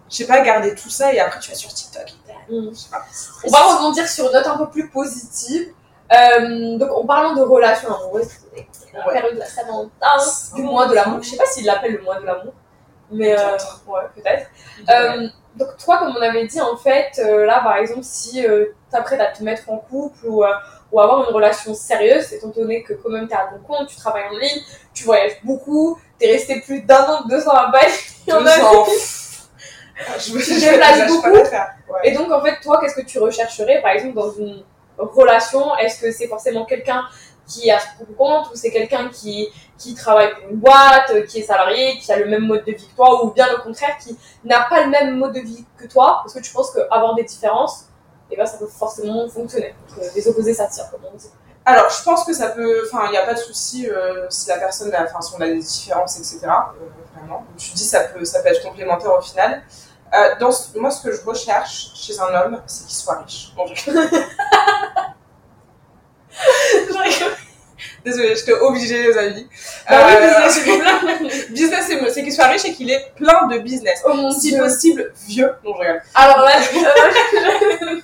je 0.09 0.15
sais 0.15 0.27
pas, 0.27 0.41
garder 0.41 0.73
tout 0.75 0.89
ça 0.89 1.13
et 1.13 1.19
après 1.19 1.39
tu 1.39 1.49
vas 1.51 1.55
sur 1.57 1.73
TikTok 1.73 2.09
et 2.09 2.15
Mm. 2.47 2.69
je 2.71 2.75
sais 2.77 2.89
pas, 2.91 3.03
On 3.43 3.49
va 3.49 3.75
rebondir 3.75 4.07
sur 4.07 4.27
une 4.27 4.33
note 4.33 4.45
un 4.45 4.57
peu 4.57 4.69
plus 4.69 4.87
positive. 4.89 5.69
Euh, 6.13 6.77
donc, 6.77 6.91
en 6.91 7.03
parlant 7.05 7.33
de 7.33 7.41
relations 7.41 7.89
amoureuses, 7.93 8.27
c'est 8.71 8.93
la 8.93 9.07
Ouais. 9.07 9.13
période 9.13 9.33
de 9.35 9.39
la 9.39 10.55
du 10.55 10.61
mois 10.61 10.85
de 10.87 10.93
l'amour. 10.93 11.23
Je 11.23 11.29
sais 11.31 11.37
pas 11.37 11.47
s'il 11.47 11.65
l'appelle 11.65 11.93
le 11.93 12.01
mois 12.03 12.19
de 12.19 12.25
l'amour, 12.25 12.53
mais 13.09 13.33
euh, 13.33 13.35
Peut-être. 13.37 13.81
ouais, 13.87 14.01
peut-être. 14.15 14.47
Euh, 14.89 15.27
donc, 15.55 15.69
toi, 15.83 15.97
comme 15.97 16.15
on 16.15 16.21
avait 16.21 16.45
dit, 16.45 16.61
en 16.61 16.77
fait, 16.77 17.19
euh, 17.19 17.45
là, 17.45 17.61
par 17.63 17.77
exemple, 17.77 18.03
si 18.03 18.45
euh, 18.45 18.65
t'apprêtes 18.91 19.21
à 19.21 19.27
te 19.31 19.41
mettre 19.41 19.67
en 19.71 19.77
couple 19.77 20.25
ou, 20.27 20.43
ou 20.91 20.99
avoir 20.99 21.27
une 21.27 21.33
relation 21.33 21.73
sérieuse, 21.73 22.31
étant 22.33 22.49
donné 22.49 22.83
que, 22.83 22.93
quand 22.93 23.09
même, 23.09 23.27
t'es 23.27 23.33
à 23.35 23.47
ton 23.51 23.57
compte, 23.65 23.87
tu 23.87 23.95
travailles 23.95 24.27
en 24.27 24.37
ligne, 24.37 24.61
tu 24.93 25.05
voyages 25.05 25.37
beaucoup, 25.43 25.99
t'es 26.19 26.31
resté 26.31 26.61
plus 26.61 26.81
d'un 26.81 27.03
an, 27.03 27.27
deux 27.27 27.47
ans 27.47 27.53
à 27.53 27.67
en 27.67 27.71
Deux 28.27 28.47
a. 28.47 28.85
Ah, 29.97 30.17
je 30.19 30.33
me 30.33 30.79
pas 30.79 31.07
beaucoup. 31.07 31.37
Ouais. 31.37 31.99
Et 32.03 32.11
donc, 32.11 32.31
en 32.31 32.41
fait, 32.41 32.59
toi, 32.61 32.79
qu'est-ce 32.81 32.95
que 32.95 33.05
tu 33.05 33.19
rechercherais, 33.19 33.81
par 33.81 33.91
exemple, 33.91 34.15
dans 34.15 34.31
une 34.33 34.63
relation? 34.97 35.75
Est-ce 35.77 36.01
que 36.01 36.11
c'est 36.11 36.27
forcément 36.27 36.65
quelqu'un 36.65 37.05
qui 37.47 37.69
a 37.69 37.79
son 37.79 38.05
compte 38.17 38.47
ou 38.47 38.55
c'est 38.55 38.71
quelqu'un 38.71 39.09
qui, 39.09 39.47
qui 39.77 39.93
travaille 39.93 40.33
pour 40.33 40.49
une 40.49 40.57
boîte, 40.57 41.27
qui 41.27 41.39
est 41.39 41.43
salarié, 41.43 41.97
qui 41.99 42.11
a 42.11 42.17
le 42.17 42.25
même 42.25 42.45
mode 42.45 42.65
de 42.65 42.71
vie 42.71 42.87
que 42.87 42.95
toi 42.95 43.23
ou 43.23 43.31
bien 43.31 43.47
le 43.49 43.61
contraire, 43.61 43.97
qui 44.03 44.17
n'a 44.43 44.61
pas 44.61 44.83
le 44.83 44.89
même 44.89 45.17
mode 45.17 45.33
de 45.33 45.41
vie 45.41 45.63
que 45.77 45.85
toi? 45.87 46.21
Parce 46.23 46.33
que 46.33 46.39
tu 46.39 46.51
penses 46.51 46.71
qu'avoir 46.71 47.13
des 47.15 47.23
différences, 47.23 47.85
eh 48.31 48.35
ben, 48.35 48.45
ça 48.45 48.57
peut 48.57 48.67
forcément 48.67 49.29
fonctionner. 49.29 49.75
Donc, 49.89 50.03
euh, 50.03 50.09
les 50.15 50.27
opposés 50.27 50.53
s'attirent, 50.53 50.89
comme 50.89 51.01
on 51.13 51.15
dit. 51.15 51.29
Alors, 51.65 51.89
je 51.89 52.03
pense 52.03 52.23
que 52.25 52.33
ça 52.33 52.49
peut. 52.49 52.83
Enfin, 52.87 53.05
il 53.07 53.11
n'y 53.11 53.17
a 53.17 53.25
pas 53.25 53.33
de 53.33 53.39
souci 53.39 53.89
euh, 53.89 54.25
si 54.29 54.47
la 54.49 54.57
personne, 54.57 54.93
a, 54.93 55.03
enfin, 55.03 55.19
si 55.21 55.33
on 55.37 55.41
a 55.41 55.47
des 55.47 55.57
différences, 55.59 56.17
etc. 56.19 56.39
euh, 56.43 56.49
vraiment. 57.17 57.39
Donc, 57.39 57.57
tu 57.57 57.71
dis 57.71 57.83
ça 57.83 58.01
peut, 58.01 58.23
ça 58.23 58.41
peut 58.43 58.49
être 58.49 58.61
complémentaire 58.63 59.13
au 59.17 59.21
final. 59.21 59.63
Euh, 60.13 60.35
dans 60.39 60.51
ce- 60.51 60.77
moi, 60.77 60.91
ce 60.91 61.01
que 61.01 61.11
je 61.15 61.21
recherche 61.25 61.87
chez 61.95 62.19
un 62.19 62.33
homme, 62.35 62.61
c'est 62.67 62.85
qu'il 62.85 62.95
soit 62.95 63.17
riche. 63.19 63.51
Bon, 63.55 63.65
je... 63.73 63.91
Je 66.87 66.93
rigole. 66.97 67.33
Désolée, 68.03 68.35
j'étais 68.35 68.53
obligée, 68.53 69.03
les 69.03 69.17
amis. 69.17 69.47
Bah 69.89 70.07
oui, 70.07 70.15
business, 71.49 71.85
c'est 71.87 71.99
c'est 71.99 72.09
c'est 72.11 72.23
qu'il 72.23 72.33
soit 72.33 72.47
riche 72.47 72.65
et 72.65 72.73
qu'il 72.73 72.89
ait 72.91 73.11
plein 73.15 73.47
de 73.47 73.57
business. 73.59 74.01
Oh 74.05 74.13
mon 74.13 74.31
Si 74.31 74.51
dieu. 74.51 74.59
possible, 74.59 75.13
vieux. 75.27 75.51
Non, 75.63 75.73
je 75.73 75.79
regarde. 75.79 75.99
Alors 76.13 76.39
là, 76.41 76.51
euh, 77.81 78.01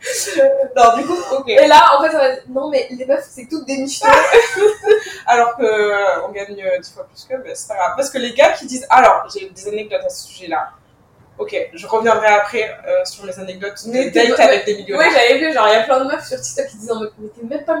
Non, 0.76 0.96
du 0.96 1.04
coup, 1.06 1.16
ok. 1.36 1.48
et 1.48 1.66
là, 1.66 1.82
en 1.98 2.02
fait, 2.02 2.10
ça 2.12 2.18
va 2.18 2.28
être, 2.28 2.48
non, 2.48 2.68
mais 2.70 2.86
les 2.90 3.04
meufs, 3.04 3.26
c'est 3.28 3.48
toutes 3.48 3.66
des 3.66 3.78
michetons. 3.78 4.06
Alors 5.26 5.56
que 5.56 5.64
euh, 5.64 6.26
on 6.26 6.30
gagne 6.32 6.62
euh, 6.64 6.78
10 6.78 6.92
fois 6.92 7.04
plus 7.06 7.24
que, 7.24 7.34
mais 7.42 7.54
c'est 7.54 7.68
pas 7.68 7.74
grave. 7.76 7.92
Parce 7.96 8.10
que 8.10 8.18
les 8.18 8.32
gars 8.32 8.52
qui 8.52 8.66
disent, 8.66 8.86
alors, 8.90 9.26
j'ai 9.34 9.48
des 9.50 9.68
anecdotes 9.68 10.04
à 10.04 10.08
ce 10.08 10.28
sujet-là. 10.28 10.70
Ok, 11.38 11.54
je 11.72 11.86
reviendrai 11.86 12.26
après 12.26 12.76
euh, 12.86 13.04
sur 13.04 13.24
mes 13.24 13.38
anecdotes 13.38 13.78
Mais 13.86 14.06
de 14.06 14.10
t'es- 14.10 14.26
date 14.28 14.40
avec 14.40 14.64
des 14.66 14.76
millionnaires. 14.76 15.06
Ouais, 15.08 15.14
j'avais 15.14 15.38
vu, 15.38 15.52
genre, 15.52 15.68
il 15.68 15.72
y 15.74 15.76
a 15.76 15.82
plein 15.82 16.00
de 16.04 16.10
meufs 16.10 16.26
sur 16.26 16.40
TikTok 16.40 16.66
qui 16.66 16.76
disent, 16.78 16.92
mais 17.18 17.28
t'es 17.28 17.44
même 17.44 17.64
pas. 17.64 17.76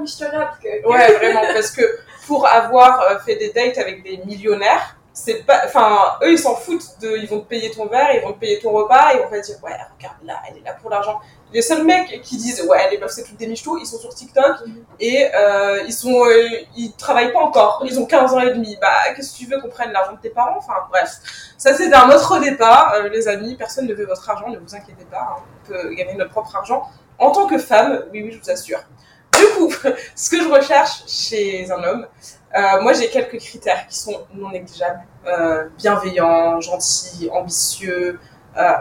Que... 0.62 0.86
Ouais, 0.88 1.12
vraiment, 1.14 1.42
parce 1.52 1.72
que 1.72 1.82
pour 2.26 2.46
avoir 2.46 3.00
euh, 3.02 3.18
fait 3.18 3.34
des 3.36 3.50
dates 3.52 3.78
avec 3.78 4.04
des 4.04 4.18
millionnaires, 4.18 4.96
c'est 5.24 5.44
pas, 5.44 5.62
enfin, 5.64 5.98
eux 6.22 6.32
ils 6.32 6.38
s'en 6.38 6.54
foutent 6.54 6.98
de, 7.00 7.16
ils 7.16 7.28
vont 7.28 7.40
te 7.40 7.46
payer 7.48 7.70
ton 7.70 7.86
verre, 7.86 8.08
ils 8.14 8.22
vont 8.22 8.32
te 8.32 8.38
payer 8.38 8.58
ton 8.60 8.70
repas, 8.72 9.12
ils 9.14 9.20
vont 9.20 9.28
pas 9.28 9.40
dire, 9.40 9.56
ouais, 9.62 9.72
regarde 9.72 10.16
là, 10.24 10.40
elle 10.48 10.58
est 10.58 10.64
là 10.64 10.74
pour 10.80 10.90
l'argent. 10.90 11.18
Les 11.52 11.62
seuls 11.62 11.84
mecs 11.84 12.20
qui 12.22 12.36
disent, 12.36 12.62
ouais, 12.68 12.90
les 12.90 12.98
meufs 12.98 13.10
c'est 13.10 13.24
toutes 13.24 13.36
des 13.38 13.46
michetots, 13.46 13.78
ils 13.78 13.86
sont 13.86 13.98
sur 13.98 14.14
TikTok 14.14 14.66
Mhm. 14.66 14.84
et 15.00 15.28
euh, 15.34 15.82
ils 15.86 15.92
sont, 15.92 16.24
euh, 16.26 16.46
ils 16.76 16.92
travaillent 16.92 17.32
pas 17.32 17.40
encore, 17.40 17.82
ils 17.86 17.98
ont 17.98 18.06
15 18.06 18.34
ans 18.34 18.40
et 18.40 18.50
demi. 18.50 18.76
Bah, 18.80 18.88
qu'est-ce 19.16 19.32
que 19.32 19.38
tu 19.38 19.46
veux 19.50 19.60
qu'on 19.60 19.68
prenne 19.70 19.90
l'argent 19.92 20.12
de 20.12 20.20
tes 20.20 20.30
parents? 20.30 20.56
Enfin, 20.58 20.74
bref. 20.90 21.10
Ça 21.56 21.74
c'est 21.74 21.92
un 21.92 22.08
autre 22.10 22.38
débat, 22.38 22.92
euh, 22.96 23.08
les 23.08 23.26
amis, 23.28 23.56
personne 23.56 23.86
ne 23.86 23.94
veut 23.94 24.06
votre 24.06 24.28
argent, 24.28 24.48
ne 24.48 24.58
vous 24.58 24.74
inquiétez 24.74 25.04
pas, 25.10 25.36
hein. 25.38 25.42
on 25.64 25.68
peut 25.68 25.94
gagner 25.94 26.14
notre 26.14 26.30
propre 26.30 26.54
argent. 26.56 26.88
En 27.18 27.32
tant 27.32 27.46
que 27.46 27.58
femme, 27.58 28.04
oui, 28.12 28.22
oui, 28.22 28.30
je 28.32 28.38
vous 28.40 28.50
assure. 28.50 28.78
Du 29.38 29.44
coup, 29.54 29.72
ce 30.14 30.30
que 30.30 30.42
je 30.42 30.48
recherche 30.48 31.04
chez 31.06 31.70
un 31.70 31.82
homme, 31.82 32.06
euh, 32.56 32.80
moi 32.80 32.92
j'ai 32.92 33.08
quelques 33.08 33.38
critères 33.38 33.86
qui 33.88 33.96
sont 33.96 34.26
non 34.34 34.50
négligeables. 34.50 35.02
Euh, 35.26 35.68
bienveillant, 35.76 36.60
gentil, 36.60 37.28
ambitieux, 37.32 38.18
euh, 38.56 38.72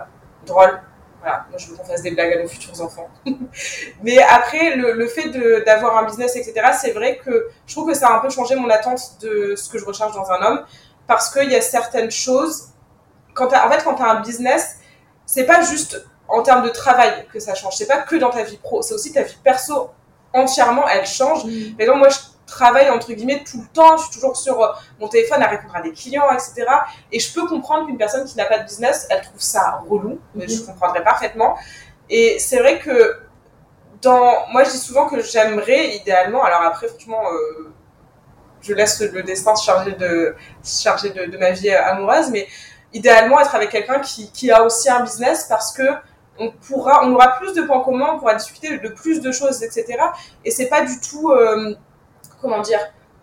drôle. 0.45 0.81
Voilà, 1.19 1.45
moi 1.49 1.57
je 1.57 1.67
veux 1.67 1.75
qu'on 1.75 1.83
fasse 1.83 2.01
des 2.01 2.11
blagues 2.11 2.33
à 2.33 2.41
nos 2.41 2.47
futurs 2.47 2.81
enfants. 2.81 3.09
Mais 4.03 4.19
après, 4.19 4.75
le, 4.75 5.07
fait 5.07 5.29
d'avoir 5.65 5.97
un 5.97 6.05
business, 6.05 6.35
etc., 6.35 6.53
c'est 6.79 6.91
vrai 6.91 7.17
que 7.17 7.49
je 7.65 7.75
trouve 7.75 7.89
que 7.89 7.97
ça 7.97 8.07
a 8.07 8.17
un 8.17 8.19
peu 8.19 8.29
changé 8.29 8.55
mon 8.55 8.69
attente 8.69 9.19
de 9.21 9.55
ce 9.55 9.69
que 9.69 9.77
je 9.77 9.85
recherche 9.85 10.13
dans 10.13 10.31
un 10.31 10.41
homme. 10.43 10.65
Parce 11.05 11.29
qu'il 11.31 11.49
y 11.49 11.55
a 11.55 11.61
certaines 11.61 12.11
choses. 12.11 12.69
En 13.37 13.49
fait, 13.49 13.83
quand 13.83 13.95
tu 13.95 14.03
as 14.03 14.09
un 14.09 14.21
business, 14.21 14.77
c'est 15.25 15.45
pas 15.45 15.61
juste 15.61 16.05
en 16.27 16.41
termes 16.41 16.63
de 16.63 16.69
travail 16.69 17.27
que 17.31 17.39
ça 17.39 17.55
change. 17.55 17.75
C'est 17.75 17.87
pas 17.87 17.99
que 17.99 18.15
dans 18.15 18.29
ta 18.29 18.43
vie 18.43 18.57
pro, 18.57 18.81
c'est 18.81 18.93
aussi 18.93 19.11
ta 19.11 19.23
vie 19.23 19.37
perso 19.43 19.91
entièrement, 20.33 20.87
elle 20.87 21.05
change. 21.05 21.43
Mais 21.77 21.85
donc, 21.85 21.97
moi, 21.97 22.09
je 22.09 22.17
travaille 22.45 22.89
entre 22.89 23.11
guillemets 23.11 23.43
tout 23.49 23.59
le 23.59 23.67
temps. 23.73 23.97
Je 23.97 24.03
suis 24.03 24.13
toujours 24.13 24.37
sur 24.37 24.61
euh, 24.61 24.67
mon 24.99 25.07
téléphone 25.09 25.41
à 25.43 25.47
répondre 25.47 25.75
à 25.75 25.81
des 25.81 25.91
clients, 25.91 26.31
etc. 26.31 26.65
Et 27.11 27.19
je 27.19 27.33
peux 27.33 27.45
comprendre 27.47 27.85
qu'une 27.87 27.97
personne 27.97 28.25
qui 28.25 28.37
n'a 28.37 28.45
pas 28.45 28.59
de 28.59 28.63
business, 28.63 29.05
elle 29.09 29.21
trouve 29.21 29.39
ça 29.41 29.81
relou. 29.89 30.19
Mais 30.35 30.47
je 30.47 30.61
Mhm. 30.61 30.67
comprendrais 30.67 31.03
parfaitement. 31.03 31.57
Et 32.09 32.37
c'est 32.39 32.59
vrai 32.59 32.79
que 32.79 33.19
dans, 34.01 34.47
moi, 34.51 34.63
je 34.63 34.69
dis 34.71 34.77
souvent 34.77 35.07
que 35.07 35.21
j'aimerais 35.21 35.95
idéalement. 35.97 36.43
Alors 36.43 36.61
après, 36.61 36.87
franchement, 36.87 37.21
euh, 37.31 37.73
je 38.61 38.73
laisse 38.73 39.01
le 39.01 39.23
destin 39.23 39.55
se 39.55 39.65
charger 39.65 39.91
de, 39.93 40.35
charger 40.63 41.09
de, 41.09 41.25
de 41.25 41.37
ma 41.37 41.51
vie 41.51 41.69
amoureuse, 41.71 42.29
mais 42.31 42.47
idéalement 42.93 43.39
être 43.39 43.55
avec 43.55 43.69
quelqu'un 43.71 43.99
qui, 43.99 44.31
qui 44.31 44.51
a 44.51 44.63
aussi 44.63 44.89
un 44.89 45.01
business 45.01 45.45
parce 45.49 45.73
que 45.73 45.83
on 46.39 46.51
pourra, 46.51 47.01
on 47.05 47.13
aura 47.13 47.37
plus 47.39 47.53
de 47.53 47.61
points 47.63 47.81
communs, 47.83 48.11
on 48.15 48.19
pourra 48.19 48.35
discuter 48.35 48.77
de 48.77 48.89
plus 48.89 49.21
de 49.21 49.31
choses, 49.31 49.63
etc. 49.63 49.85
Et 50.45 50.51
c'est 50.51 50.67
pas 50.67 50.81
du 50.83 50.99
tout, 50.99 51.31
euh, 51.31 51.75
comment 52.41 52.61
dire, 52.61 52.79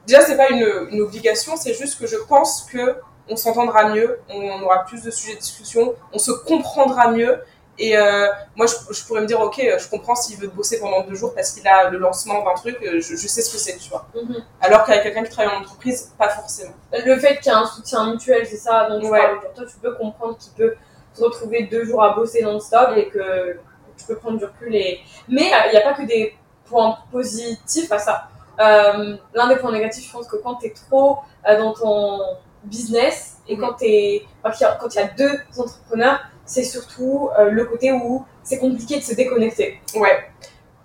déjà 0.06 0.20
c'est 0.22 0.36
pas 0.36 0.50
une, 0.50 0.88
une 0.90 1.00
obligation, 1.00 1.56
c'est 1.56 1.74
juste 1.74 1.98
que 1.98 2.06
je 2.06 2.16
pense 2.28 2.66
que 2.70 2.96
on 3.28 3.36
s'entendra 3.36 3.88
mieux, 3.88 4.20
on 4.28 4.62
aura 4.62 4.84
plus 4.84 5.02
de 5.02 5.10
sujets 5.10 5.34
de 5.34 5.40
discussion, 5.40 5.94
on 6.12 6.18
se 6.18 6.30
comprendra 6.30 7.10
mieux. 7.10 7.40
Et 7.76 7.96
euh, 7.96 8.28
moi, 8.54 8.66
je, 8.68 8.74
je 8.94 9.04
pourrais 9.04 9.20
me 9.22 9.26
dire, 9.26 9.40
ok, 9.40 9.60
je 9.60 9.88
comprends 9.88 10.14
s'il 10.14 10.36
veut 10.36 10.46
bosser 10.46 10.78
pendant 10.78 11.02
deux 11.02 11.16
jours 11.16 11.34
parce 11.34 11.50
qu'il 11.50 11.66
a 11.66 11.90
le 11.90 11.98
lancement 11.98 12.44
d'un 12.44 12.54
truc, 12.54 12.76
euh, 12.84 13.00
je, 13.00 13.16
je 13.16 13.26
sais 13.26 13.42
ce 13.42 13.50
que 13.50 13.58
c'est, 13.58 13.76
tu 13.78 13.88
vois. 13.90 14.06
Mhm. 14.14 14.44
Alors 14.60 14.84
qu'avec 14.84 15.02
quelqu'un 15.02 15.24
qui 15.24 15.30
travaille 15.32 15.56
en 15.56 15.60
entreprise, 15.60 16.12
pas 16.16 16.28
forcément. 16.28 16.74
Le 16.92 17.18
fait 17.18 17.38
qu'il 17.38 17.46
y 17.50 17.54
a 17.54 17.58
un 17.58 17.66
soutien 17.66 18.12
mutuel, 18.12 18.46
c'est 18.46 18.58
ça 18.58 18.88
dont 18.88 19.00
tu 19.00 19.06
Ouais. 19.08 19.18
parles. 19.18 19.40
Genre, 19.42 19.52
toi, 19.56 19.64
tu 19.66 19.76
peux 19.82 19.94
comprendre 19.96 20.36
qu'il 20.38 20.52
peut 20.52 20.74
retrouver 21.22 21.64
deux 21.64 21.84
jours 21.84 22.02
à 22.02 22.14
bosser 22.14 22.42
non-stop 22.42 22.90
et 22.96 23.08
que 23.08 23.58
tu 23.96 24.04
peux 24.06 24.16
prendre 24.16 24.38
du 24.38 24.44
recul. 24.44 24.74
Et... 24.74 25.00
Mais 25.28 25.52
euh, 25.52 25.56
il 25.66 25.70
n'y 25.72 25.76
a 25.76 25.82
pas 25.82 25.92
que 25.94 26.02
des 26.06 26.34
points 26.66 26.98
positifs 27.12 27.90
à 27.92 27.98
ça. 27.98 28.28
Euh, 28.60 29.16
L'un 29.34 29.48
des 29.48 29.56
points 29.56 29.72
négatifs, 29.72 30.06
je 30.06 30.12
pense 30.12 30.26
que 30.28 30.36
quand 30.36 30.56
tu 30.56 30.66
es 30.66 30.72
trop 30.72 31.18
euh, 31.48 31.58
dans 31.58 31.72
ton 31.74 32.20
business 32.64 33.36
et 33.48 33.56
quand 33.58 33.76
il 33.82 34.22
a- 34.42 34.50
quand 34.80 34.94
y 34.94 34.98
a 34.98 35.08
deux 35.08 35.38
entrepreneurs, 35.58 36.20
c'est 36.46 36.64
surtout 36.64 37.30
euh, 37.38 37.50
le 37.50 37.64
côté 37.66 37.92
où 37.92 38.24
c'est 38.42 38.58
compliqué 38.58 38.96
de 38.96 39.02
se 39.02 39.14
déconnecter. 39.14 39.80
Ouais. 39.96 40.24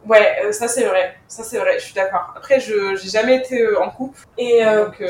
Ouais, 0.07 0.37
euh, 0.45 0.51
ça 0.53 0.67
c'est 0.69 0.85
vrai. 0.85 1.15
Ça 1.27 1.43
c'est 1.43 1.57
vrai, 1.57 1.77
je 1.77 1.83
suis 1.85 1.93
d'accord. 1.93 2.33
Après, 2.35 2.59
je 2.59 2.95
j'ai 2.95 3.09
jamais 3.09 3.35
été 3.37 3.61
euh, 3.61 3.81
en 3.81 3.89
couple. 3.89 4.21
Et 4.37 4.65
euh, 4.65 4.85
Donc, 4.85 5.03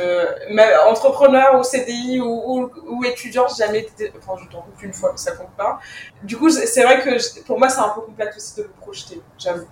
entrepreneur 0.87 1.59
ou 1.59 1.63
CDI 1.63 2.19
ou, 2.21 2.27
ou, 2.27 2.71
ou 2.87 3.05
étudiant, 3.05 3.45
j'ai 3.47 3.63
jamais 3.65 3.79
été. 3.81 4.11
Enfin, 4.17 4.41
je 4.43 4.49
t'en 4.49 4.61
coupe 4.61 4.81
une 4.81 4.93
fois, 4.93 5.11
mais 5.11 5.17
ça 5.17 5.33
compte 5.33 5.55
pas. 5.55 5.79
Du 6.23 6.37
coup, 6.37 6.49
c'est 6.49 6.83
vrai 6.83 7.01
que 7.01 7.17
je- 7.19 7.41
pour 7.45 7.59
moi, 7.59 7.69
c'est 7.69 7.79
un 7.79 7.89
peu 7.89 8.01
complexe 8.01 8.35
aussi 8.37 8.55
de 8.57 8.63
me 8.63 8.69
projeter, 8.81 9.21
j'avoue. 9.37 9.67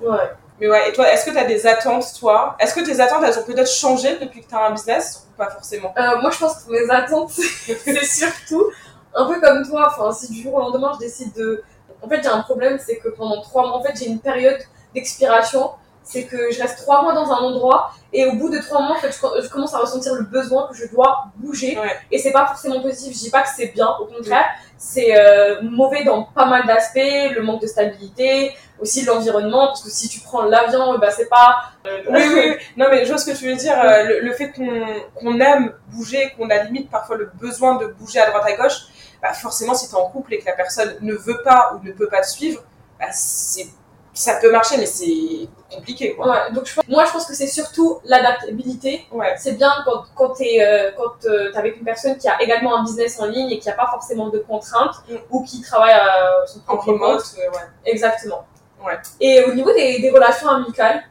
ouais. 0.00 0.30
Mais 0.60 0.68
ouais, 0.70 0.88
et 0.88 0.92
toi, 0.92 1.12
est-ce 1.12 1.26
que 1.26 1.30
tu 1.32 1.38
as 1.38 1.44
des 1.44 1.66
attentes, 1.66 2.06
toi? 2.20 2.56
Est-ce 2.60 2.74
que 2.74 2.80
tes 2.80 3.00
attentes, 3.00 3.24
elles 3.26 3.38
ont 3.38 3.42
peut-être 3.44 3.70
changé 3.70 4.18
depuis 4.18 4.42
que 4.42 4.48
tu 4.48 4.54
as 4.54 4.66
un 4.66 4.70
business 4.72 5.26
ou 5.32 5.36
pas 5.36 5.50
forcément? 5.50 5.92
Euh, 5.98 6.20
moi, 6.20 6.30
je 6.30 6.38
pense 6.38 6.62
que 6.64 6.70
mes 6.70 6.88
attentes, 6.90 7.30
c'est 7.32 8.04
surtout 8.04 8.70
un 9.14 9.26
peu 9.26 9.40
comme 9.40 9.66
toi. 9.68 9.88
Enfin, 9.92 10.12
si 10.12 10.32
du 10.32 10.42
jour 10.42 10.54
au 10.54 10.60
lendemain, 10.60 10.92
je 10.94 11.00
décide 11.06 11.32
de. 11.34 11.62
En 12.02 12.08
fait, 12.08 12.22
j'ai 12.22 12.28
un 12.28 12.40
problème, 12.42 12.78
c'est 12.84 12.98
que 12.98 13.08
pendant 13.08 13.40
trois 13.40 13.66
mois, 13.66 13.78
en 13.78 13.82
fait, 13.82 13.92
j'ai 13.98 14.06
une 14.06 14.20
période 14.20 14.58
d'expiration. 14.94 15.70
C'est 16.06 16.24
que 16.24 16.50
je 16.52 16.60
reste 16.60 16.76
trois 16.80 17.00
mois 17.02 17.14
dans 17.14 17.32
un 17.32 17.38
endroit 17.38 17.90
et 18.12 18.26
au 18.26 18.32
bout 18.34 18.50
de 18.50 18.58
trois 18.58 18.82
mois, 18.82 18.96
en 18.96 19.00
fait, 19.00 19.10
je, 19.10 19.42
je 19.42 19.48
commence 19.48 19.72
à 19.72 19.78
ressentir 19.78 20.14
le 20.14 20.24
besoin 20.24 20.68
que 20.68 20.74
je 20.76 20.86
dois 20.90 21.24
bouger. 21.36 21.78
Ouais. 21.78 21.96
Et 22.10 22.18
c'est 22.18 22.30
pas 22.30 22.44
forcément 22.46 22.82
positif. 22.82 23.14
Je 23.16 23.20
dis 23.20 23.30
pas 23.30 23.40
que 23.40 23.48
c'est 23.56 23.68
bien, 23.68 23.88
au 23.98 24.04
contraire. 24.04 24.44
c'est 24.76 25.18
euh, 25.18 25.62
mauvais 25.62 26.04
dans 26.04 26.24
pas 26.24 26.44
mal 26.44 26.66
d'aspects, 26.66 26.98
le 27.34 27.40
manque 27.40 27.62
de 27.62 27.66
stabilité, 27.66 28.52
aussi 28.78 29.02
l'environnement, 29.06 29.68
parce 29.68 29.82
que 29.82 29.88
si 29.88 30.10
tu 30.10 30.20
prends 30.20 30.42
l'avion, 30.42 30.98
bah 30.98 31.10
c'est 31.10 31.30
pas... 31.30 31.70
Oui, 31.86 31.90
oui, 32.10 32.24
oui. 32.34 32.56
Non, 32.76 32.88
mais 32.90 33.06
je 33.06 33.08
vois 33.08 33.16
ce 33.18 33.30
que 33.30 33.34
tu 33.34 33.46
veux 33.48 33.56
dire. 33.56 33.74
euh, 33.82 34.02
Le, 34.04 34.20
le 34.20 34.32
fait 34.34 34.52
qu'on 34.52 34.84
qu'on 35.14 35.40
aime 35.40 35.72
bouger, 35.88 36.34
qu'on 36.36 36.50
a 36.50 36.64
limite 36.64 36.90
parfois 36.90 37.16
le 37.16 37.30
besoin 37.40 37.76
de 37.76 37.86
bouger 37.86 38.20
à 38.20 38.28
droite 38.28 38.44
à 38.46 38.52
gauche, 38.56 38.76
bah 39.24 39.32
forcément, 39.32 39.72
si 39.74 39.88
tu 39.88 39.94
es 39.94 39.98
en 39.98 40.08
couple 40.10 40.34
et 40.34 40.38
que 40.38 40.44
la 40.46 40.52
personne 40.52 40.96
ne 41.00 41.14
veut 41.14 41.40
pas 41.42 41.72
ou 41.74 41.84
ne 41.86 41.92
peut 41.92 42.08
pas 42.08 42.20
te 42.20 42.28
suivre, 42.28 42.62
bah 43.00 43.06
ça 44.16 44.34
peut 44.40 44.52
marcher, 44.52 44.76
mais 44.76 44.86
c'est 44.86 45.48
compliqué, 45.74 46.14
quoi. 46.14 46.28
Ouais, 46.30 46.52
donc 46.52 46.66
je, 46.66 46.74
pense- 46.76 46.86
moi 46.86 47.04
je 47.04 47.10
pense 47.10 47.26
que 47.26 47.34
c'est 47.34 47.48
surtout 47.48 47.98
l'adaptabilité. 48.04 49.06
Ouais. 49.10 49.34
C'est 49.38 49.52
bien 49.52 49.72
quand, 49.84 50.04
quand 50.14 50.34
tu 50.34 50.44
es 50.44 50.62
euh, 50.62 50.92
t'es 51.20 51.56
avec 51.58 51.78
une 51.78 51.84
personne 51.84 52.16
qui 52.16 52.28
a 52.28 52.40
également 52.40 52.76
un 52.76 52.84
business 52.84 53.18
en 53.18 53.26
ligne 53.26 53.50
et 53.50 53.58
qui 53.58 53.66
n'a 53.68 53.74
pas 53.74 53.88
forcément 53.90 54.28
de 54.28 54.38
contraintes 54.38 54.96
Mm. 55.08 55.16
ou 55.30 55.42
qui 55.42 55.62
travaille 55.62 55.92
à 55.92 56.46
son 56.46 56.60
En 56.68 56.76
remote, 56.76 57.24
euh, 57.38 57.50
ouais. 57.56 57.64
Exactement. 57.86 58.46
Et 59.18 59.42
au 59.44 59.54
niveau 59.54 59.72
des, 59.72 59.98
des 60.00 60.10
relations 60.10 60.48
amicales, 60.48 61.02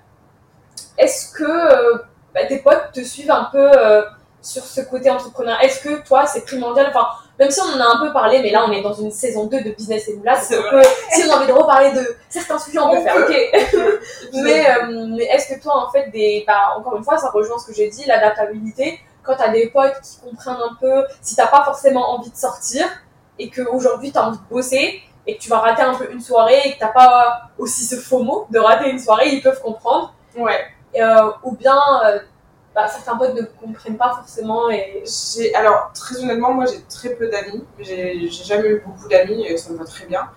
est-ce 0.97 1.33
que 1.33 1.43
euh, 1.43 1.97
bah, 2.33 2.45
tes 2.45 2.59
potes 2.59 2.91
te 2.93 3.01
suivent 3.03 3.31
un 3.31 3.49
peu 3.51 3.71
euh, 3.75 4.03
sur 4.41 4.63
ce 4.63 4.81
côté 4.81 5.09
entrepreneur? 5.09 5.59
Est-ce 5.61 5.81
que 5.81 6.05
toi, 6.07 6.25
c'est 6.27 6.45
primordial? 6.45 6.87
Enfin, 6.89 7.07
même 7.39 7.49
si 7.49 7.59
on 7.61 7.75
en 7.75 7.79
a 7.79 7.95
un 7.95 7.99
peu 8.05 8.13
parlé, 8.13 8.41
mais 8.41 8.51
là, 8.51 8.65
on 8.67 8.71
est 8.71 8.81
dans 8.81 8.93
une 8.93 9.11
saison 9.11 9.45
2 9.47 9.61
de 9.61 9.71
Business 9.71 10.07
et 10.07 10.15
Moula, 10.15 10.39
si 10.39 10.53
on 10.55 11.31
a 11.31 11.37
envie 11.37 11.47
de 11.47 11.51
reparler 11.51 11.91
de 11.91 12.15
certains 12.29 12.59
sujets, 12.59 12.79
on 12.79 12.91
peut 12.91 12.97
On 12.97 13.03
faire, 13.03 13.15
peut. 13.15 13.25
ok 13.25 13.99
Mais, 14.33 14.69
euh, 14.69 15.07
mais 15.15 15.23
est-ce 15.25 15.53
que 15.53 15.61
toi, 15.61 15.87
en 15.87 15.91
fait, 15.91 16.09
des, 16.11 16.43
bah, 16.47 16.75
encore 16.77 16.95
une 16.95 17.03
fois, 17.03 17.17
ça 17.17 17.29
rejoint 17.29 17.57
ce 17.57 17.67
que 17.67 17.73
j'ai 17.73 17.89
dit, 17.89 18.05
l'adaptabilité, 18.05 18.99
quand 19.23 19.35
t'as 19.35 19.49
des 19.49 19.69
potes 19.69 19.99
qui 20.01 20.19
comprennent 20.29 20.61
un 20.61 20.75
peu, 20.79 21.05
si 21.21 21.35
t'as 21.35 21.47
pas 21.47 21.63
forcément 21.63 22.11
envie 22.11 22.29
de 22.29 22.35
sortir, 22.35 22.85
et 23.39 23.49
qu'aujourd'hui 23.49 24.11
t'as 24.11 24.27
envie 24.27 24.37
de 24.37 24.43
bosser, 24.49 25.01
et 25.25 25.37
que 25.37 25.41
tu 25.41 25.49
vas 25.49 25.59
rater 25.59 25.81
un 25.81 25.95
peu 25.95 26.11
une 26.11 26.19
soirée, 26.21 26.61
et 26.65 26.73
que 26.73 26.79
t'as 26.79 26.89
pas 26.89 27.43
aussi 27.57 27.85
ce 27.85 27.95
faux 27.95 28.19
mot 28.19 28.45
de 28.51 28.59
rater 28.59 28.89
une 28.89 28.99
soirée, 28.99 29.29
ils 29.29 29.41
peuvent 29.41 29.61
comprendre. 29.61 30.13
Ouais. 30.37 30.59
Euh, 30.99 31.31
ou 31.43 31.55
bien, 31.55 31.79
euh, 32.05 32.19
bah, 32.75 32.87
certains 32.87 33.15
potes 33.17 33.35
ne 33.35 33.43
comprennent 33.43 33.97
pas 33.97 34.13
forcément, 34.15 34.69
et 34.69 35.03
Alors, 35.55 35.91
très 35.93 36.17
honnêtement, 36.17 36.53
moi, 36.53 36.65
j'ai 36.65 36.81
très 36.89 37.09
peu 37.09 37.27
d'amis. 37.29 37.63
J'ai 37.79 38.29
jamais 38.29 38.69
eu 38.69 38.83
beaucoup 38.85 39.07
d'amis 39.07 39.45
et 39.45 39.57
ça 39.57 39.69
me 39.71 39.77
va 39.77 39.85
très 39.85 40.05
bien. 40.05 40.27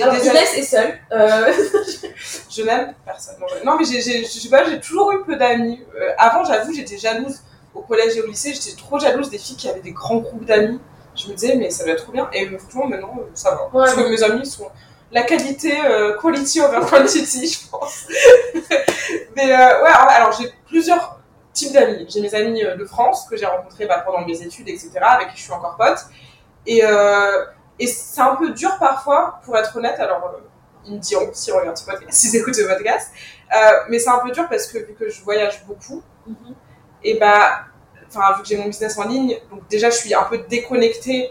Alors, 0.00 0.14
amis- 0.14 0.24
Inès 0.26 0.54
est 0.56 0.62
seule. 0.62 0.98
Euh, 1.12 1.52
Je 2.50 2.62
n'aime 2.62 2.94
personne. 3.04 3.34
Non, 3.64 3.76
mais 3.78 3.84
je 3.84 4.00
sais 4.24 4.48
pas, 4.48 4.64
j'ai 4.64 4.80
toujours 4.80 5.12
eu 5.12 5.22
peu 5.24 5.36
d'amis. 5.36 5.82
Euh, 6.00 6.10
avant, 6.16 6.42
j'avoue, 6.44 6.72
j'étais 6.72 6.96
jalouse 6.96 7.40
au 7.74 7.80
collège 7.82 8.16
et 8.16 8.22
au 8.22 8.26
lycée. 8.26 8.54
J'étais 8.54 8.76
trop 8.76 8.98
jalouse 8.98 9.28
des 9.28 9.38
filles 9.38 9.56
qui 9.56 9.68
avaient 9.68 9.80
des 9.80 9.92
grands 9.92 10.16
groupes 10.16 10.44
d'amis. 10.46 10.80
Je 11.14 11.28
me 11.28 11.34
disais, 11.34 11.56
mais 11.56 11.68
ça 11.70 11.86
être 11.86 12.02
trop 12.02 12.12
bien. 12.12 12.28
Et 12.32 12.46
euh, 12.48 12.58
franchement, 12.58 12.86
maintenant, 12.86 13.14
euh, 13.18 13.30
ça 13.34 13.50
va. 13.50 13.64
Ouais, 13.66 13.84
Parce 13.84 13.94
que 13.94 14.08
mes 14.08 14.22
amis 14.22 14.46
sont 14.46 14.68
la 15.12 15.22
qualité, 15.22 15.74
euh, 15.84 16.18
quality 16.18 16.60
over 16.60 16.80
quantity, 16.88 17.46
je 17.64 17.68
pense. 17.70 18.06
mais 19.36 19.46
ouais, 19.46 19.90
alors 20.16 20.32
j'ai 20.32 20.50
plusieurs 20.66 21.20
types 21.54 21.72
d'amis. 21.72 22.04
J'ai 22.08 22.20
mes 22.20 22.34
amis 22.34 22.62
euh, 22.62 22.76
de 22.76 22.84
France 22.84 23.26
que 23.30 23.36
j'ai 23.36 23.46
rencontrés 23.46 23.86
bah, 23.86 24.02
pendant 24.04 24.26
mes 24.26 24.42
études, 24.42 24.68
etc., 24.68 24.90
avec 25.00 25.30
qui 25.30 25.38
je 25.38 25.42
suis 25.44 25.52
encore 25.52 25.76
pote. 25.76 25.98
Et, 26.66 26.84
euh, 26.84 27.44
et 27.78 27.86
c'est 27.86 28.20
un 28.20 28.36
peu 28.36 28.50
dur 28.50 28.76
parfois, 28.78 29.40
pour 29.44 29.56
être 29.56 29.74
honnête. 29.76 29.98
Alors, 29.98 30.24
euh, 30.26 30.40
ils 30.86 30.94
me 30.94 30.98
diront 30.98 31.30
s'ils 31.32 31.54
regardent 31.54 31.78
ce 31.78 31.86
podcast, 31.86 32.12
s'ils 32.12 32.36
écoutent 32.36 32.54
ce 32.54 32.64
podcast. 32.64 33.10
Mais 33.88 33.98
c'est 33.98 34.10
un 34.10 34.18
peu 34.18 34.32
dur 34.32 34.48
parce 34.48 34.66
que 34.66 34.78
vu 34.78 34.94
que 34.94 35.08
je 35.08 35.22
voyage 35.22 35.64
beaucoup, 35.66 36.02
et 37.02 37.18
bah, 37.18 37.60
enfin, 38.08 38.34
vu 38.36 38.42
que 38.42 38.48
j'ai 38.48 38.56
mon 38.56 38.66
business 38.66 38.98
en 38.98 39.06
ligne, 39.06 39.38
donc 39.50 39.66
déjà 39.68 39.90
je 39.90 39.96
suis 39.96 40.12
un 40.12 40.24
peu 40.24 40.38
déconnectée 40.38 41.30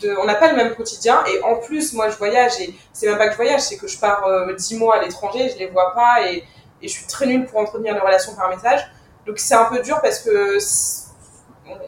de. 0.00 0.14
On 0.20 0.24
n'a 0.24 0.36
pas 0.36 0.50
le 0.50 0.56
même 0.56 0.74
quotidien, 0.74 1.24
et 1.26 1.42
en 1.42 1.56
plus, 1.56 1.92
moi 1.94 2.08
je 2.10 2.16
voyage, 2.16 2.60
et 2.60 2.74
c'est 2.92 3.08
même 3.08 3.18
pas 3.18 3.26
que 3.26 3.32
je 3.32 3.36
voyage, 3.36 3.60
c'est 3.62 3.76
que 3.76 3.88
je 3.88 3.98
pars 3.98 4.24
euh, 4.24 4.54
10 4.54 4.78
mois 4.78 4.96
à 4.96 5.02
l'étranger, 5.02 5.50
je 5.50 5.58
les 5.58 5.66
vois 5.66 5.92
pas, 5.94 6.30
et, 6.30 6.44
et 6.80 6.88
je 6.88 6.92
suis 6.92 7.06
très 7.06 7.26
nulle 7.26 7.46
pour 7.46 7.58
entretenir 7.58 7.94
des 7.94 8.00
relations 8.00 8.34
par 8.36 8.48
message. 8.48 8.86
Donc 9.26 9.38
c'est 9.38 9.54
un 9.54 9.64
peu 9.66 9.80
dur 9.80 10.00
parce 10.02 10.18
que 10.20 10.58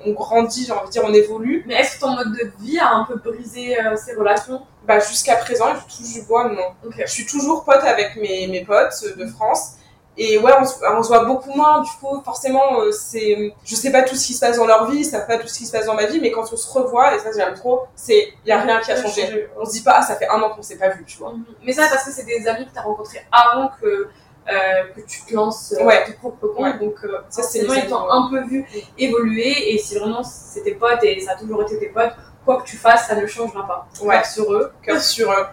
on, 0.07 0.13
grandit, 0.13 0.65
j'ai 0.67 0.73
envie 0.73 0.87
de 0.87 0.91
dire, 0.93 1.03
on 1.05 1.13
évolue. 1.13 1.65
mais 1.67 1.75
est-ce 1.75 1.97
que 1.97 2.01
ton 2.01 2.11
mode 2.15 2.33
de 2.33 2.51
vie 2.61 2.79
a 2.79 2.91
un 2.95 3.05
peu 3.05 3.17
brisé 3.17 3.79
euh, 3.79 3.95
ces 3.97 4.15
relations? 4.15 4.63
Bah, 4.87 4.99
jusqu'à 5.01 5.37
présent, 5.37 5.67
je 5.75 5.97
touche 5.97 6.13
du 6.15 6.23
bois, 6.23 6.49
non. 6.49 6.63
Ok. 6.87 6.95
Je 6.99 7.11
suis 7.11 7.27
toujours 7.27 7.65
pote 7.65 7.83
avec 7.85 8.17
mes, 8.17 8.47
mes 8.47 8.65
potes 8.65 9.05
de 9.17 9.27
France. 9.27 9.73
Et 10.19 10.39
ouais, 10.39 10.53
on, 10.59 10.65
se- 10.65 10.77
on 10.97 11.03
se 11.03 11.09
voit 11.09 11.27
beaucoup 11.27 11.51
moins, 11.55 11.83
du 11.83 11.91
coup, 12.01 12.23
forcément, 12.25 12.81
euh, 12.81 12.91
c'est, 12.91 13.53
je 13.65 13.75
sais 13.75 13.93
pas 13.93 14.03
tout 14.03 14.15
ce 14.17 14.27
qui 14.29 14.33
se 14.33 14.41
passe 14.41 14.57
dans 14.57 14.65
leur 14.65 14.91
vie, 14.91 15.01
ils 15.01 15.05
savent 15.05 15.27
pas 15.27 15.37
tout 15.37 15.47
ce 15.47 15.59
qui 15.59 15.67
se 15.67 15.73
passe 15.73 15.85
dans 15.85 15.93
ma 15.95 16.07
vie, 16.07 16.21
mais 16.23 16.31
quand 16.31 16.51
on 16.51 16.57
se 16.57 16.73
revoit, 16.73 17.15
et 17.15 17.19
ça 17.19 17.29
j'aime 17.37 17.53
trop, 17.53 17.83
c'est, 17.95 18.33
y 18.47 18.51
a 18.51 18.59
rien 18.59 18.81
qui 18.81 18.91
a 18.93 19.03
changé. 19.03 19.51
On 19.61 19.67
se 19.67 19.73
dit 19.73 19.83
pas, 19.83 19.97
ah, 19.99 20.03
ça 20.03 20.17
fait 20.17 20.27
un 20.29 20.41
an 20.41 20.49
qu'on 20.55 20.63
s'est 20.63 20.79
pas 20.79 20.89
vu, 20.89 21.05
tu 21.05 21.19
vois. 21.19 21.33
Mhm. 21.35 21.45
Mais 21.65 21.73
ça, 21.75 21.83
parce 21.91 22.05
que 22.05 22.13
c'est 22.13 22.25
des 22.25 22.49
amis 22.49 22.65
que 22.65 22.73
tu 22.73 22.79
as 22.79 22.83
rencontrés 22.83 23.27
avant 23.31 23.71
que, 23.79 24.09
euh, 24.49 24.85
que 24.95 25.01
tu 25.01 25.23
te 25.25 25.35
lances 25.35 25.75
euh, 25.79 25.85
Ouais. 25.85 26.05
ton 26.07 26.13
propre 26.13 26.47
compte. 26.55 26.65
Ouais. 26.65 26.79
Donc, 26.79 26.95
euh, 27.05 27.19
Ça, 27.29 27.43
c'est 27.43 27.63
les 27.63 27.75
ils 27.79 27.87
t'ont 27.89 28.09
un 28.11 28.29
peu 28.31 28.45
vu 28.45 28.65
évoluer. 28.99 29.75
Et 29.75 29.79
si 29.79 29.99
vraiment 29.99 30.23
c'est 30.23 30.63
tes 30.63 30.75
potes 30.75 31.03
et 31.03 31.21
ça 31.21 31.33
a 31.33 31.37
toujours 31.37 31.63
été 31.63 31.79
tes 31.79 31.89
potes, 31.89 32.13
quoi 32.45 32.61
que 32.61 32.67
tu 32.67 32.77
fasses, 32.77 33.09
ça 33.09 33.17
ne 33.17 33.27
changera 33.27 33.67
pas. 33.67 33.89
Ouais. 34.03 34.15
Cœur 34.15 34.27
sur 34.27 34.53
eux. 34.53 34.73
Cœur 34.83 35.01
sur 35.01 35.33
eux. 35.33 35.47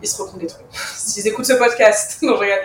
Ils 0.00 0.08
se 0.08 0.22
reconnaîtront. 0.22 0.64
S'ils 0.72 1.26
écoutent 1.26 1.46
ce 1.46 1.54
podcast. 1.54 2.18
non, 2.22 2.36
je 2.36 2.40
rigole. 2.40 2.58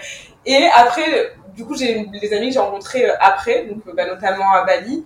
Et 0.45 0.67
après, 0.75 1.33
du 1.55 1.65
coup, 1.65 1.75
j'ai 1.75 2.05
des 2.05 2.33
amis 2.33 2.47
que 2.49 2.53
j'ai 2.53 2.59
rencontrés 2.59 3.09
euh, 3.09 3.13
après, 3.19 3.65
donc 3.65 3.83
bah, 3.95 4.05
notamment 4.05 4.51
à 4.51 4.63
Bali. 4.65 5.05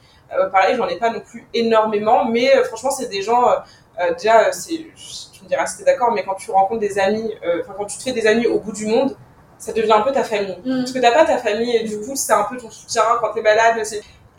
Pareil, 0.52 0.76
j'en 0.76 0.88
ai 0.90 0.98
pas 0.98 1.10
non 1.10 1.22
plus 1.22 1.48
énormément, 1.54 2.26
mais 2.26 2.52
franchement, 2.66 2.92
c'est 2.92 3.08
des 3.08 3.22
gens. 3.22 3.46
déjà, 4.18 4.52
c'est, 4.52 4.86
tu 5.32 5.44
me 5.44 5.48
diras 5.48 5.66
si 5.66 5.78
t'es 5.78 5.84
d'accord, 5.86 6.12
mais 6.12 6.26
quand 6.26 6.36
tu 6.36 6.52
rencontres 6.52 6.82
des 6.82 7.00
amis, 7.00 7.34
enfin, 7.62 7.74
quand 7.78 7.86
tu 7.86 7.98
te 7.98 8.04
fais 8.04 8.12
des 8.12 8.28
amis 8.28 8.46
au 8.46 8.60
bout 8.60 8.74
du 8.74 8.88
monde, 8.88 9.16
ça 9.58 9.74
devient 9.74 9.92
un 9.94 10.02
peu 10.02 10.12
ta 10.12 10.24
famille. 10.24 10.58
Parce 10.66 10.92
que 10.92 11.00
t'as 11.00 11.12
pas 11.12 11.26
ta 11.26 11.38
famille, 11.38 11.76
et 11.76 11.84
du 11.84 11.98
coup, 12.00 12.16
c'est 12.16 12.34
un 12.34 12.44
peu 12.44 12.58
ton 12.58 12.70
soutien 12.70 13.04
quand 13.20 13.34
t'es 13.34 13.42
malade. 13.42 13.82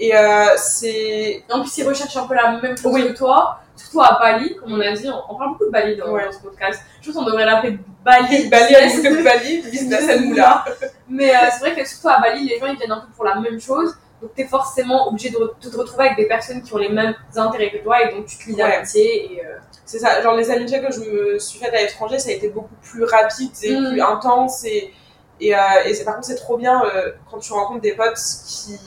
Et 0.00 0.14
euh, 0.16 0.44
c'est. 0.56 1.42
En 1.50 1.60
plus, 1.60 1.76
ils 1.78 1.88
recherchent 1.88 2.16
un 2.16 2.26
peu 2.26 2.34
la 2.34 2.52
même 2.60 2.76
chose 2.76 2.92
Oui. 2.94 3.08
que 3.08 3.16
toi. 3.18 3.60
Surtout 3.76 4.00
à 4.02 4.18
Bali, 4.20 4.56
comme 4.56 4.72
on 4.72 4.80
a 4.80 4.92
dit, 4.92 5.08
on, 5.08 5.32
on 5.34 5.36
parle 5.38 5.50
beaucoup 5.52 5.66
de 5.66 5.70
Bali 5.70 5.96
dans, 5.96 6.10
Ouais. 6.10 6.22
ce 6.32 6.38
podcast. 6.42 6.80
Je 7.00 7.06
pense 7.10 7.16
qu'on 7.16 7.24
devrait 7.28 7.44
l'appeler 7.46 7.78
Bali. 8.04 8.48
Bali, 8.50 8.74
Business. 8.74 9.24
Bali, 9.24 9.62
business 9.70 10.08
and 10.16 10.20
moula. 10.26 10.64
Mais 11.08 11.30
euh, 11.30 11.38
c'est 11.52 11.60
vrai 11.60 11.74
que 11.80 11.88
surtout 11.88 12.08
à 12.08 12.18
Bali, 12.20 12.44
les 12.48 12.58
gens 12.58 12.66
ils 12.66 12.76
viennent 12.76 12.90
un 12.92 13.00
peu 13.00 13.06
pour 13.14 13.24
la 13.24 13.36
même 13.36 13.60
chose. 13.60 13.94
Donc 14.20 14.34
t'es 14.34 14.46
forcément 14.46 15.06
obligé 15.08 15.30
de, 15.30 15.36
re- 15.36 15.52
de 15.62 15.68
te 15.70 15.76
retrouver 15.76 16.06
avec 16.06 16.16
des 16.16 16.26
personnes 16.26 16.60
qui 16.62 16.74
ont 16.74 16.78
les 16.78 16.88
mêmes 16.88 17.14
intérêts 17.36 17.70
que 17.70 17.78
toi 17.84 18.02
et 18.02 18.12
donc 18.12 18.26
tu 18.26 18.36
te 18.36 18.44
lis 18.48 18.56
Ouais. 18.56 18.68
d'amitié. 18.68 19.34
Et, 19.34 19.46
euh, 19.46 19.58
C'est 19.84 20.00
ça, 20.00 20.20
genre 20.22 20.34
les 20.34 20.50
amitiés 20.50 20.80
que 20.80 20.92
je 20.92 21.00
me 21.00 21.38
suis 21.38 21.60
faites 21.60 21.72
à 21.72 21.78
l'étranger, 21.80 22.18
ça 22.18 22.30
a 22.30 22.32
été 22.32 22.48
beaucoup 22.48 22.74
plus 22.82 23.04
rapide 23.04 23.50
et 23.62 23.76
Mm. 23.76 23.90
plus 23.90 24.02
intense. 24.02 24.64
Et, 24.64 24.92
et, 25.40 25.54
euh, 25.54 25.58
par 26.04 26.14
contre, 26.14 26.26
c'est 26.26 26.36
trop 26.36 26.56
bien 26.56 26.82
euh, 26.84 27.12
quand 27.30 27.38
tu 27.38 27.52
rencontres 27.52 27.80
des 27.80 27.92
potes 27.92 28.18
qui 28.46 28.78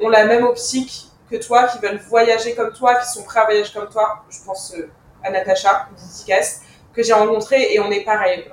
ont 0.00 0.08
la 0.08 0.24
même 0.24 0.44
optique 0.44 1.10
que 1.30 1.36
toi, 1.36 1.64
qui 1.64 1.78
veulent 1.78 2.00
voyager 2.08 2.54
comme 2.54 2.72
toi, 2.72 2.96
qui 2.96 3.08
sont 3.08 3.22
prêts 3.22 3.40
à 3.40 3.44
voyager 3.44 3.72
comme 3.72 3.88
toi. 3.88 4.24
Je 4.28 4.38
pense 4.44 4.74
euh, 4.76 4.90
à 5.22 5.30
Natacha, 5.30 5.88
dédicace, 5.96 6.62
que 6.92 7.02
j'ai 7.02 7.12
rencontrée 7.12 7.74
et 7.74 7.80
on 7.80 7.90
est 7.90 8.04
pareil. 8.04 8.48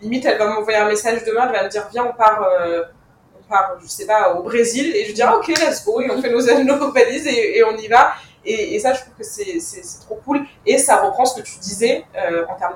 Limite, 0.00 0.24
elle 0.24 0.38
va 0.38 0.46
m'envoyer 0.46 0.78
un 0.78 0.88
message 0.88 1.24
demain, 1.24 1.46
elle 1.46 1.56
va 1.56 1.64
me 1.64 1.68
dire 1.68 1.86
Viens, 1.90 2.04
on 2.04 2.12
part. 2.12 2.46
part, 3.48 3.76
je 3.80 3.86
sais 3.86 4.06
pas, 4.06 4.34
au 4.34 4.42
Brésil, 4.42 4.94
et 4.96 5.04
je 5.04 5.12
dis 5.12 5.22
ah, 5.22 5.36
ok, 5.36 5.46
let's 5.48 5.84
go, 5.84 6.00
et 6.00 6.10
on 6.10 6.20
fait 6.20 6.30
nos, 6.30 6.40
nos 6.64 6.90
valises 6.90 7.28
et, 7.28 7.58
et 7.58 7.64
on 7.64 7.76
y 7.76 7.86
va. 7.86 8.12
Et, 8.44 8.78
ça, 8.78 8.92
je 8.92 9.00
trouve 9.00 9.14
que 9.14 9.24
c'est 9.24 9.60
trop 10.00 10.20
cool. 10.24 10.44
Et 10.64 10.78
ça 10.78 11.02
reprend 11.02 11.24
ce 11.24 11.40
que 11.40 11.46
tu 11.46 11.58
disais 11.58 12.04
en 12.48 12.54
termes 12.54 12.74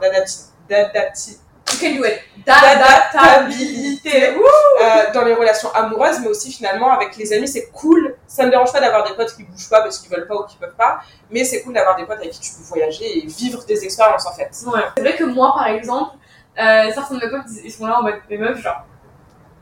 duet 1.89 2.23
d'adaptabilité 2.47 4.29
euh, 4.29 5.13
dans 5.13 5.23
les 5.23 5.35
relations 5.35 5.71
amoureuses, 5.73 6.21
mais 6.21 6.29
aussi 6.29 6.53
finalement 6.53 6.91
avec 6.91 7.17
les 7.17 7.33
amis, 7.33 7.49
c'est 7.49 7.71
cool. 7.71 8.17
Ça 8.27 8.47
me 8.47 8.51
dérange 8.51 8.73
pas 8.73 8.81
d'avoir 8.81 9.05
des 9.07 9.15
potes 9.15 9.35
qui 9.37 9.45
bougent 9.45 9.69
pas 9.69 9.83
parce 9.83 9.99
qu'ils 9.99 10.11
veulent 10.11 10.27
pas 10.27 10.37
ou 10.37 10.45
qui 10.45 10.57
peuvent 10.57 10.77
pas, 10.77 11.01
mais 11.31 11.45
c'est 11.45 11.63
cool 11.63 11.75
d'avoir 11.75 11.97
des 11.97 12.05
potes 12.05 12.19
avec 12.19 12.31
qui 12.31 12.41
tu 12.41 12.51
peux 12.53 12.63
voyager 12.65 13.19
et 13.19 13.27
vivre 13.27 13.65
des 13.67 13.85
expériences 13.85 14.27
en 14.27 14.33
fait. 14.33 14.51
Ouais. 14.67 14.81
C'est 14.97 15.03
vrai 15.03 15.17
que 15.17 15.25
moi 15.25 15.53
par 15.55 15.67
exemple, 15.67 16.17
euh, 16.59 16.91
certains 16.93 17.17
de 17.17 17.25
mes 17.25 17.31
potes 17.31 17.51
ils 17.63 17.73
sont 17.73 17.87
là 17.87 17.99
en 17.99 18.03
mode 18.03 18.21
mes 18.29 18.39
meufs, 18.39 18.61
genre 18.61 18.85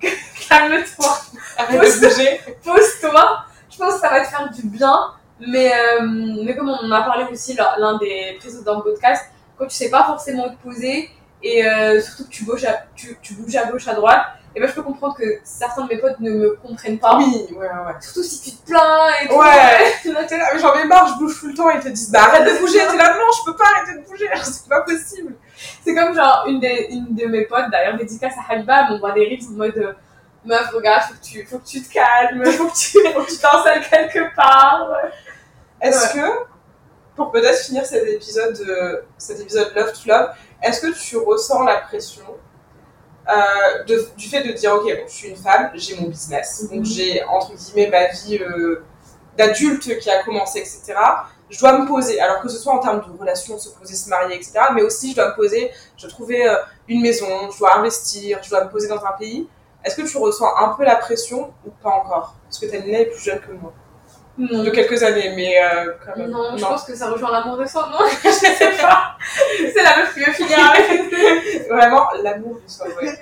calme-toi, 0.48 1.18
pose-toi. 2.64 3.44
Je 3.70 3.76
pense 3.76 3.94
que 3.94 4.00
ça 4.00 4.08
va 4.08 4.20
te 4.20 4.28
faire 4.28 4.50
du 4.50 4.62
bien. 4.66 5.12
Mais, 5.40 5.72
euh, 5.72 6.00
mais 6.44 6.56
comme 6.56 6.68
on 6.68 6.86
en 6.86 6.90
a 6.90 7.02
parlé 7.02 7.24
aussi 7.30 7.54
l'un 7.54 7.96
des 7.98 8.36
précédents 8.40 8.80
podcasts, 8.80 9.30
quand 9.56 9.66
tu 9.66 9.74
sais 9.74 9.90
pas 9.90 10.04
forcément 10.04 10.48
te 10.48 10.56
poser 10.56 11.10
et 11.42 11.66
euh, 11.66 12.00
surtout 12.00 12.24
que 12.24 12.30
tu 12.30 12.44
bouges, 12.44 12.64
à, 12.64 12.84
tu, 12.94 13.16
tu 13.22 13.34
bouges 13.34 13.56
à 13.56 13.66
gauche 13.66 13.86
à 13.88 13.94
droite, 13.94 14.26
et 14.54 14.60
ben 14.60 14.68
je 14.68 14.74
peux 14.74 14.82
comprendre 14.82 15.16
que 15.16 15.24
certains 15.44 15.84
de 15.84 15.88
mes 15.88 15.98
potes 15.98 16.18
ne 16.20 16.30
me 16.30 16.56
comprennent 16.56 16.98
pas. 16.98 17.16
Oui, 17.18 17.46
ouais, 17.52 17.58
ouais. 17.58 17.94
Surtout 18.00 18.22
si 18.22 18.40
tu 18.40 18.56
te 18.56 18.66
plains 18.66 19.08
et 19.22 19.28
tout. 19.28 19.34
Ouais. 19.34 19.92
Là, 20.12 20.24
t'es 20.24 20.36
là, 20.36 20.48
mais 20.52 20.58
j'en 20.58 20.74
ai 20.74 20.84
marre, 20.84 21.06
je 21.14 21.18
bouge 21.18 21.38
tout 21.38 21.48
le 21.48 21.54
temps 21.54 21.70
et 21.70 21.74
ils 21.76 21.80
te 21.80 21.88
disent 21.88 22.10
bah 22.10 22.24
arrête 22.24 22.44
de 22.44 22.58
bouger. 22.58 22.78
T'es 22.78 22.96
là, 22.96 23.14
non, 23.14 23.26
je 23.38 23.50
peux 23.50 23.56
pas 23.56 23.64
arrêter 23.76 24.00
de 24.00 24.04
bouger, 24.08 24.28
c'est 24.42 24.68
pas 24.68 24.80
possible. 24.80 25.34
C'est 25.84 25.94
comme 25.94 26.14
genre 26.14 26.44
une, 26.48 26.60
des, 26.60 26.88
une 26.90 27.14
de 27.14 27.26
mes 27.26 27.44
potes, 27.44 27.70
d'ailleurs 27.70 27.96
dédicace 27.96 28.34
à 28.36 28.52
Habiba, 28.52 28.80
elle 28.80 28.94
m'envoie 28.94 29.12
des 29.12 29.26
reels 29.26 29.46
en 29.48 29.56
mode 29.56 29.76
euh, 29.76 29.92
meuf 30.44 30.70
regarde 30.70 31.02
faut 31.02 31.14
que 31.14 31.24
tu, 31.24 31.46
faut 31.46 31.58
que 31.58 31.66
tu 31.66 31.82
te 31.82 31.92
calmes, 31.92 32.44
faut 32.52 32.68
que 32.68 32.76
tu 32.76 32.98
faut 33.12 33.22
que 33.22 33.30
tu 33.30 33.38
t'installes 33.38 33.82
quelque 33.88 34.34
part. 34.34 34.88
Est-ce 35.80 36.14
que 36.14 36.26
pour 37.18 37.32
peut-être 37.32 37.58
finir 37.58 37.84
cet 37.84 38.06
épisode, 38.06 38.56
de, 38.56 39.04
cet 39.18 39.40
épisode 39.40 39.72
Love 39.74 39.92
to 39.92 40.08
Love, 40.08 40.30
est-ce 40.62 40.80
que 40.80 40.92
tu 40.96 41.16
ressens 41.16 41.64
la 41.64 41.78
pression 41.78 42.22
euh, 43.28 43.84
de, 43.86 44.08
du 44.16 44.28
fait 44.28 44.42
de 44.42 44.52
dire 44.52 44.72
ok 44.72 44.84
bon, 44.84 45.02
je 45.06 45.12
suis 45.12 45.28
une 45.28 45.36
femme 45.36 45.70
j'ai 45.74 45.96
mon 45.96 46.08
business 46.08 46.64
donc 46.70 46.86
j'ai 46.86 47.22
entre 47.24 47.52
guillemets 47.54 47.90
ma 47.90 48.06
vie 48.06 48.38
euh, 48.38 48.82
d'adulte 49.36 49.98
qui 49.98 50.08
a 50.08 50.22
commencé 50.22 50.60
etc 50.60 50.94
je 51.50 51.58
dois 51.58 51.78
me 51.78 51.86
poser. 51.86 52.20
Alors 52.20 52.40
que 52.40 52.48
ce 52.48 52.58
soit 52.58 52.72
en 52.72 52.78
termes 52.78 53.00
de 53.00 53.18
relations 53.18 53.58
se 53.58 53.68
poser 53.70 53.94
se 53.96 54.08
marier 54.08 54.36
etc 54.36 54.52
mais 54.74 54.82
aussi 54.82 55.10
je 55.10 55.16
dois 55.16 55.30
me 55.30 55.34
poser 55.34 55.70
je 55.96 56.02
dois 56.02 56.10
trouver 56.10 56.48
euh, 56.48 56.56
une 56.86 57.02
maison 57.02 57.50
je 57.50 57.58
dois 57.58 57.76
investir 57.76 58.38
je 58.42 58.48
dois 58.48 58.64
me 58.64 58.70
poser 58.70 58.88
dans 58.88 59.04
un 59.04 59.12
pays. 59.18 59.46
Est-ce 59.84 59.96
que 59.96 60.08
tu 60.08 60.16
ressens 60.16 60.48
un 60.56 60.68
peu 60.70 60.84
la 60.84 60.96
pression 60.96 61.52
ou 61.66 61.70
pas 61.82 61.90
encore? 61.90 62.34
Parce 62.44 62.58
que 62.58 62.66
Tanina 62.66 63.00
est 63.00 63.06
plus 63.06 63.22
jeune 63.22 63.40
que 63.40 63.52
moi 63.52 63.72
Non. 64.38 64.62
de 64.62 64.70
quelques 64.70 65.02
années 65.02 65.32
mais 65.34 65.56
euh, 65.60 65.92
quand 66.04 66.16
même 66.16 66.30
Non, 66.30 66.56
je 66.56 66.64
pense 66.64 66.84
que 66.84 66.94
ça 66.94 67.10
rejoint 67.10 67.32
l'amour 67.32 67.56
de 67.56 67.66
soi, 67.66 67.88
non 67.90 68.06
Je 68.24 68.28
sais 68.30 68.70
pas. 68.80 69.16
C'est 69.56 69.82
la 69.82 69.96
meuf 69.96 70.14
qui 70.14 70.20
veut 70.20 70.32
finir 70.32 70.58
avec. 70.70 71.68
vraiment 71.68 72.06
l'amour 72.22 72.60
du 72.64 72.72
soi 72.72 72.86
ouais. 73.02 73.18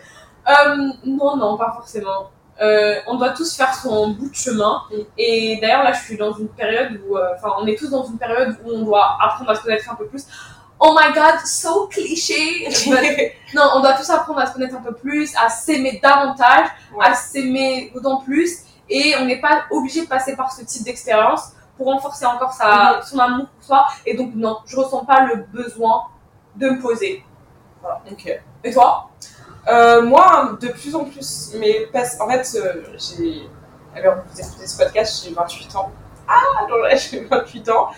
Euh, 0.49 0.77
non, 1.05 1.37
non, 1.37 1.57
pas 1.57 1.73
forcément. 1.75 2.31
Euh, 2.61 2.97
on 3.07 3.17
doit 3.17 3.31
tous 3.31 3.57
faire 3.57 3.75
son 3.75 4.11
bout 4.11 4.29
de 4.29 4.35
chemin. 4.35 4.83
Mm. 4.91 4.95
Et 5.19 5.59
d'ailleurs, 5.61 5.83
là, 5.83 5.93
je 5.93 6.05
suis 6.05 6.17
dans 6.17 6.33
une 6.35 6.49
période 6.49 7.01
où, 7.09 7.17
enfin, 7.17 7.55
on 7.59 7.67
est 7.67 7.77
tous 7.79 7.91
dans 7.91 8.05
une 8.05 8.19
période 8.19 8.57
où 8.65 8.71
on 8.73 8.83
doit 8.83 9.17
apprendre 9.21 9.51
à 9.51 9.55
se 9.55 9.63
connaître 9.63 9.91
un 9.91 9.95
peu 9.97 10.07
plus. 10.07 10.25
Oh 10.79 10.95
my 10.95 11.13
god, 11.15 11.41
so 11.47 11.87
cliché. 11.87 12.69
But- 12.87 13.33
non, 13.55 13.71
on 13.75 13.81
doit 13.81 13.95
tous 13.95 14.09
apprendre 14.11 14.41
à 14.41 14.47
se 14.47 14.53
connaître 14.53 14.77
un 14.77 14.83
peu 14.83 14.93
plus, 14.95 15.35
à 15.37 15.49
s'aimer 15.49 15.99
davantage, 16.03 16.69
Ouais. 16.95 17.07
à 17.07 17.15
s'aimer 17.15 17.91
d'autant 17.95 18.19
plus. 18.19 18.59
Et 18.89 19.15
on 19.21 19.25
n'est 19.25 19.41
pas 19.41 19.65
obligé 19.71 20.03
de 20.03 20.09
passer 20.09 20.37
par 20.37 20.53
ce 20.53 20.65
type 20.65 20.85
d'expérience 20.85 21.53
pour 21.77 21.87
renforcer 21.87 22.27
encore 22.27 22.53
sa, 22.53 23.01
son 23.03 23.19
amour 23.19 23.47
pour 23.49 23.65
soi. 23.65 23.87
Et 24.05 24.17
donc, 24.17 24.33
non, 24.35 24.59
je 24.67 24.77
ressens 24.77 25.05
pas 25.05 25.27
le 25.27 25.37
besoin 25.53 26.05
de 26.55 26.71
me 26.71 26.81
poser. 26.81 27.25
ok 28.11 28.41
Et 28.65 28.73
toi? 28.73 29.11
Euh, 29.69 30.03
moi, 30.03 30.57
de 30.61 30.69
plus 30.69 30.95
en 30.95 31.05
plus, 31.05 31.53
mais 31.59 31.89
en 32.21 32.29
fait, 32.29 32.49
euh, 32.57 32.85
j'ai. 32.97 33.49
Alors, 33.97 34.17
vous 34.31 34.41
écoutez 34.41 34.67
ce 34.67 34.77
podcast, 34.79 35.25
j'ai 35.25 35.35
28 35.35 35.77
ans. 35.77 35.91
Ah, 36.29 36.67
j'ai 36.97 37.25
28 37.25 37.69
ans. 37.71 37.89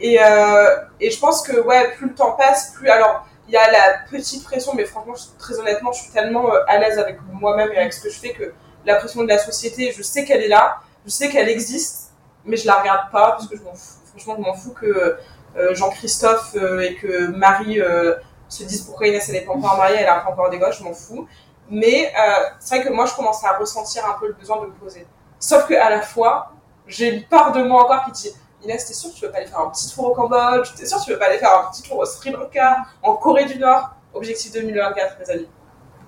Et, 0.00 0.18
euh, 0.20 0.76
et 0.98 1.10
je 1.10 1.20
pense 1.20 1.46
que, 1.46 1.60
ouais, 1.60 1.92
plus 1.92 2.08
le 2.08 2.14
temps 2.14 2.32
passe, 2.32 2.72
plus. 2.74 2.88
Alors, 2.88 3.24
il 3.46 3.54
y 3.54 3.56
a 3.56 3.70
la 3.70 3.98
petite 4.10 4.42
pression, 4.44 4.72
mais 4.74 4.84
franchement, 4.84 5.14
très 5.38 5.58
honnêtement, 5.58 5.92
je 5.92 6.02
suis 6.02 6.12
tellement 6.12 6.50
à 6.66 6.78
l'aise 6.78 6.98
avec 6.98 7.18
moi-même 7.32 7.70
et 7.72 7.78
avec 7.78 7.92
ce 7.92 8.00
que 8.02 8.10
je 8.10 8.18
fais 8.18 8.32
que 8.32 8.52
la 8.84 8.96
pression 8.96 9.22
de 9.22 9.28
la 9.28 9.38
société, 9.38 9.92
je 9.96 10.02
sais 10.02 10.24
qu'elle 10.24 10.42
est 10.42 10.48
là, 10.48 10.78
je 11.04 11.10
sais 11.10 11.28
qu'elle 11.28 11.48
existe, 11.48 12.12
mais 12.44 12.56
je 12.56 12.66
la 12.66 12.74
regarde 12.74 13.10
pas 13.10 13.32
parce 13.32 13.48
que 13.48 13.56
je 13.56 13.62
m'en 13.62 13.74
fous. 13.74 13.98
Franchement, 14.10 14.34
je 14.36 14.42
m'en 14.42 14.54
fous 14.54 14.72
que 14.72 15.18
euh, 15.56 15.74
Jean-Christophe 15.74 16.54
euh, 16.56 16.80
et 16.80 16.94
que 16.96 17.26
Marie. 17.28 17.80
euh, 17.80 18.14
se 18.52 18.64
disent 18.64 18.82
pourquoi 18.82 19.06
Inès 19.06 19.26
elle 19.28 19.34
n'est 19.36 19.40
pas 19.46 19.52
encore 19.52 19.76
mariée, 19.76 19.96
elle 19.98 20.08
a 20.08 20.20
pas 20.20 20.30
encore 20.30 20.50
des 20.50 20.58
gosses, 20.58 20.78
je 20.78 20.84
m'en 20.84 20.92
fous. 20.92 21.26
Mais 21.70 22.12
c'est 22.60 22.76
vrai 22.76 22.84
que 22.84 22.92
moi 22.92 23.06
je 23.06 23.14
commence 23.14 23.42
à 23.44 23.56
ressentir 23.56 24.04
un 24.04 24.18
peu 24.18 24.26
le 24.26 24.34
besoin 24.34 24.60
de 24.60 24.66
me 24.66 24.72
poser. 24.72 25.06
Sauf 25.38 25.66
que 25.66 25.74
à 25.74 25.88
la 25.88 26.02
fois, 26.02 26.52
j'ai 26.86 27.08
une 27.08 27.24
part 27.24 27.52
de 27.52 27.62
moi 27.62 27.84
encore 27.84 28.04
qui 28.04 28.12
dit 28.12 28.32
Inès, 28.62 28.84
t'es 28.84 28.92
sûre 28.92 29.10
que 29.10 29.16
tu 29.16 29.24
veux 29.24 29.30
pas 29.30 29.38
aller 29.38 29.46
faire 29.46 29.60
un 29.60 29.70
petit 29.70 29.92
tour 29.92 30.10
au 30.10 30.14
Cambodge? 30.14 30.74
T'es 30.76 30.86
sûre 30.86 30.98
que 30.98 31.04
tu 31.04 31.12
veux 31.12 31.18
pas 31.18 31.26
aller 31.26 31.38
faire 31.38 31.58
un 31.58 31.70
petit 31.70 31.82
tour 31.82 31.98
au 31.98 32.04
Sri 32.04 32.30
Lanka, 32.30 32.84
en 33.02 33.14
Corée 33.14 33.46
du 33.46 33.58
Nord? 33.58 33.90
Objectif 34.14 34.52
2024, 34.52 35.18
mes 35.18 35.30
amis, 35.30 35.48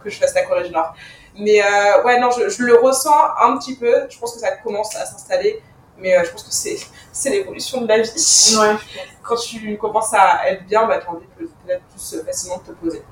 que 0.05 0.11
je 0.11 0.19
fasse 0.19 0.35
la 0.35 0.43
Corée 0.45 0.65
du 0.65 0.71
Nord. 0.71 0.95
Mais 1.37 1.61
euh, 1.63 2.05
ouais, 2.05 2.21
non, 2.21 2.31
je, 2.31 2.49
je 2.49 2.63
le 2.63 2.77
ressens 2.77 3.17
un 3.43 3.57
petit 3.59 3.75
peu. 3.77 4.07
Je 4.09 4.19
pense 4.19 4.35
que 4.35 4.39
ça 4.41 4.53
commence 4.59 4.95
à 4.95 5.05
s'installer. 5.07 5.61
Mais 5.99 6.17
euh, 6.17 6.23
je 6.25 6.31
pense 6.31 6.43
que 6.43 6.53
c'est 6.53 6.77
c'est 7.13 7.31
l'évolution 7.31 7.81
de 7.83 7.89
la 7.89 7.99
vie. 8.01 8.57
Ouais. 8.61 8.77
Quand 9.23 9.37
tu 9.37 9.77
commences 9.79 10.13
à 10.15 10.51
être 10.51 10.65
bien, 10.67 10.87
bah, 10.87 10.99
tu 10.99 11.07
as 11.07 11.11
envie 11.11 11.27
de- 11.41 11.47
peut-être 11.47 11.83
plus 11.85 12.15
euh, 12.15 12.25
facilement 12.25 12.59
de 12.59 12.73
te 12.73 12.79
poser. 12.79 13.03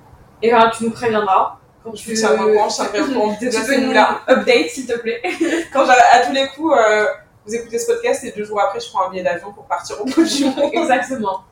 Et 0.42 0.50
ben, 0.50 0.70
tu 0.76 0.84
nous 0.84 0.90
préviendras. 0.90 1.58
Quand 1.84 1.90
vous 1.90 1.96
tiens 1.96 2.32
au 2.34 2.48
courant, 2.52 2.68
je 2.68 2.74
tiendrai 2.76 3.00
au 3.00 3.06
courant 3.12 3.36
tu 3.40 3.50
ce 3.50 3.80
nous 3.80 3.92
là 3.92 4.20
update, 4.28 4.68
s'il 4.70 4.86
te 4.86 4.96
plaît. 4.98 5.20
Quand 5.72 5.84
à 5.88 6.20
tous 6.24 6.32
les 6.32 6.46
coups, 6.48 6.74
euh, 6.76 7.06
vous 7.44 7.54
écoutez 7.56 7.78
ce 7.78 7.86
podcast 7.86 8.22
et 8.22 8.30
deux 8.30 8.44
jours 8.44 8.60
après, 8.60 8.78
je 8.78 8.88
prends 8.88 9.06
un 9.06 9.10
billet 9.10 9.24
d'avion 9.24 9.52
pour 9.52 9.64
partir 9.64 10.00
au 10.00 10.04
bout 10.04 10.22
du 10.22 10.44
monde. 10.44 10.70
Exactement. 10.72 11.42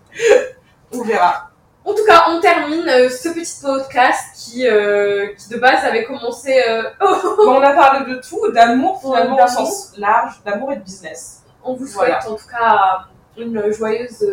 On 0.92 1.02
verra. 1.02 1.49
En 1.84 1.94
tout 1.94 2.04
cas, 2.06 2.24
on 2.28 2.40
termine 2.40 2.86
euh, 2.88 3.08
ce 3.08 3.30
petit 3.30 3.58
podcast 3.62 4.34
qui, 4.36 4.66
euh, 4.68 5.28
qui 5.38 5.48
de 5.48 5.58
base 5.58 5.82
avait 5.84 6.04
commencé. 6.04 6.62
euh, 6.68 6.82
Bon, 7.00 7.54
on 7.56 7.62
a 7.62 7.72
parlé 7.72 8.12
de 8.14 8.20
tout, 8.20 8.50
d'amour 8.52 9.00
finalement 9.00 9.42
au 9.42 9.48
sens 9.48 9.92
large, 9.96 10.40
d'amour 10.44 10.72
et 10.72 10.76
de 10.76 10.82
business. 10.82 11.42
on 11.64 11.74
vous 11.74 11.86
souhaite 11.86 12.26
en 12.28 12.34
tout 12.34 12.46
cas 12.50 13.06
une 13.38 13.72
joyeuse. 13.72 14.26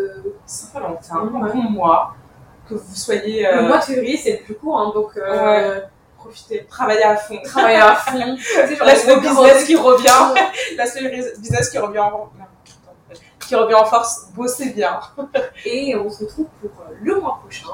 Saint-Valentin, 0.45 1.15
un 1.15 1.41
Ouais. 1.45 1.51
bon 1.53 1.61
mois, 1.69 2.15
que 2.67 2.73
vous 2.75 2.95
soyez. 2.95 3.43
Le 3.49 3.61
mois 3.67 3.77
de 3.77 3.83
février, 3.83 4.17
c'est 4.17 4.33
le 4.33 4.43
plus 4.43 4.55
court, 4.55 4.79
hein, 4.79 4.91
donc 4.93 5.11
Profitez, 6.17 6.65
travaillez 6.69 7.03
à 7.03 7.15
fond. 7.15 7.37
travaillez 7.45 7.77
à 7.79 7.95
fond. 7.95 8.17
Le 8.17 9.21
grands 9.21 9.43
business 9.43 9.63
qui 9.65 9.75
revient. 9.77 10.41
Laisse 10.75 10.99
le 10.99 11.39
business 11.39 11.69
qui 11.69 11.77
revient 11.77 11.99
en. 11.99 12.29
Qui 13.47 13.55
revient 13.55 13.75
en 13.75 13.85
force, 13.85 14.27
bossez 14.35 14.71
bien. 14.71 14.99
Et 15.65 15.95
on 15.95 16.09
se 16.09 16.25
retrouve 16.25 16.47
pour 16.59 16.69
euh, 16.81 16.93
le 17.01 17.21
mois 17.21 17.39
prochain 17.41 17.69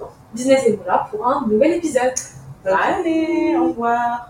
dans 0.00 0.08
Business 0.32 0.64
et 0.66 0.76
Moula 0.76 1.06
pour 1.10 1.26
un 1.26 1.46
nouvel 1.46 1.72
épisode. 1.72 2.14
Allez, 2.64 3.54
au 3.58 3.68
revoir. 3.68 4.26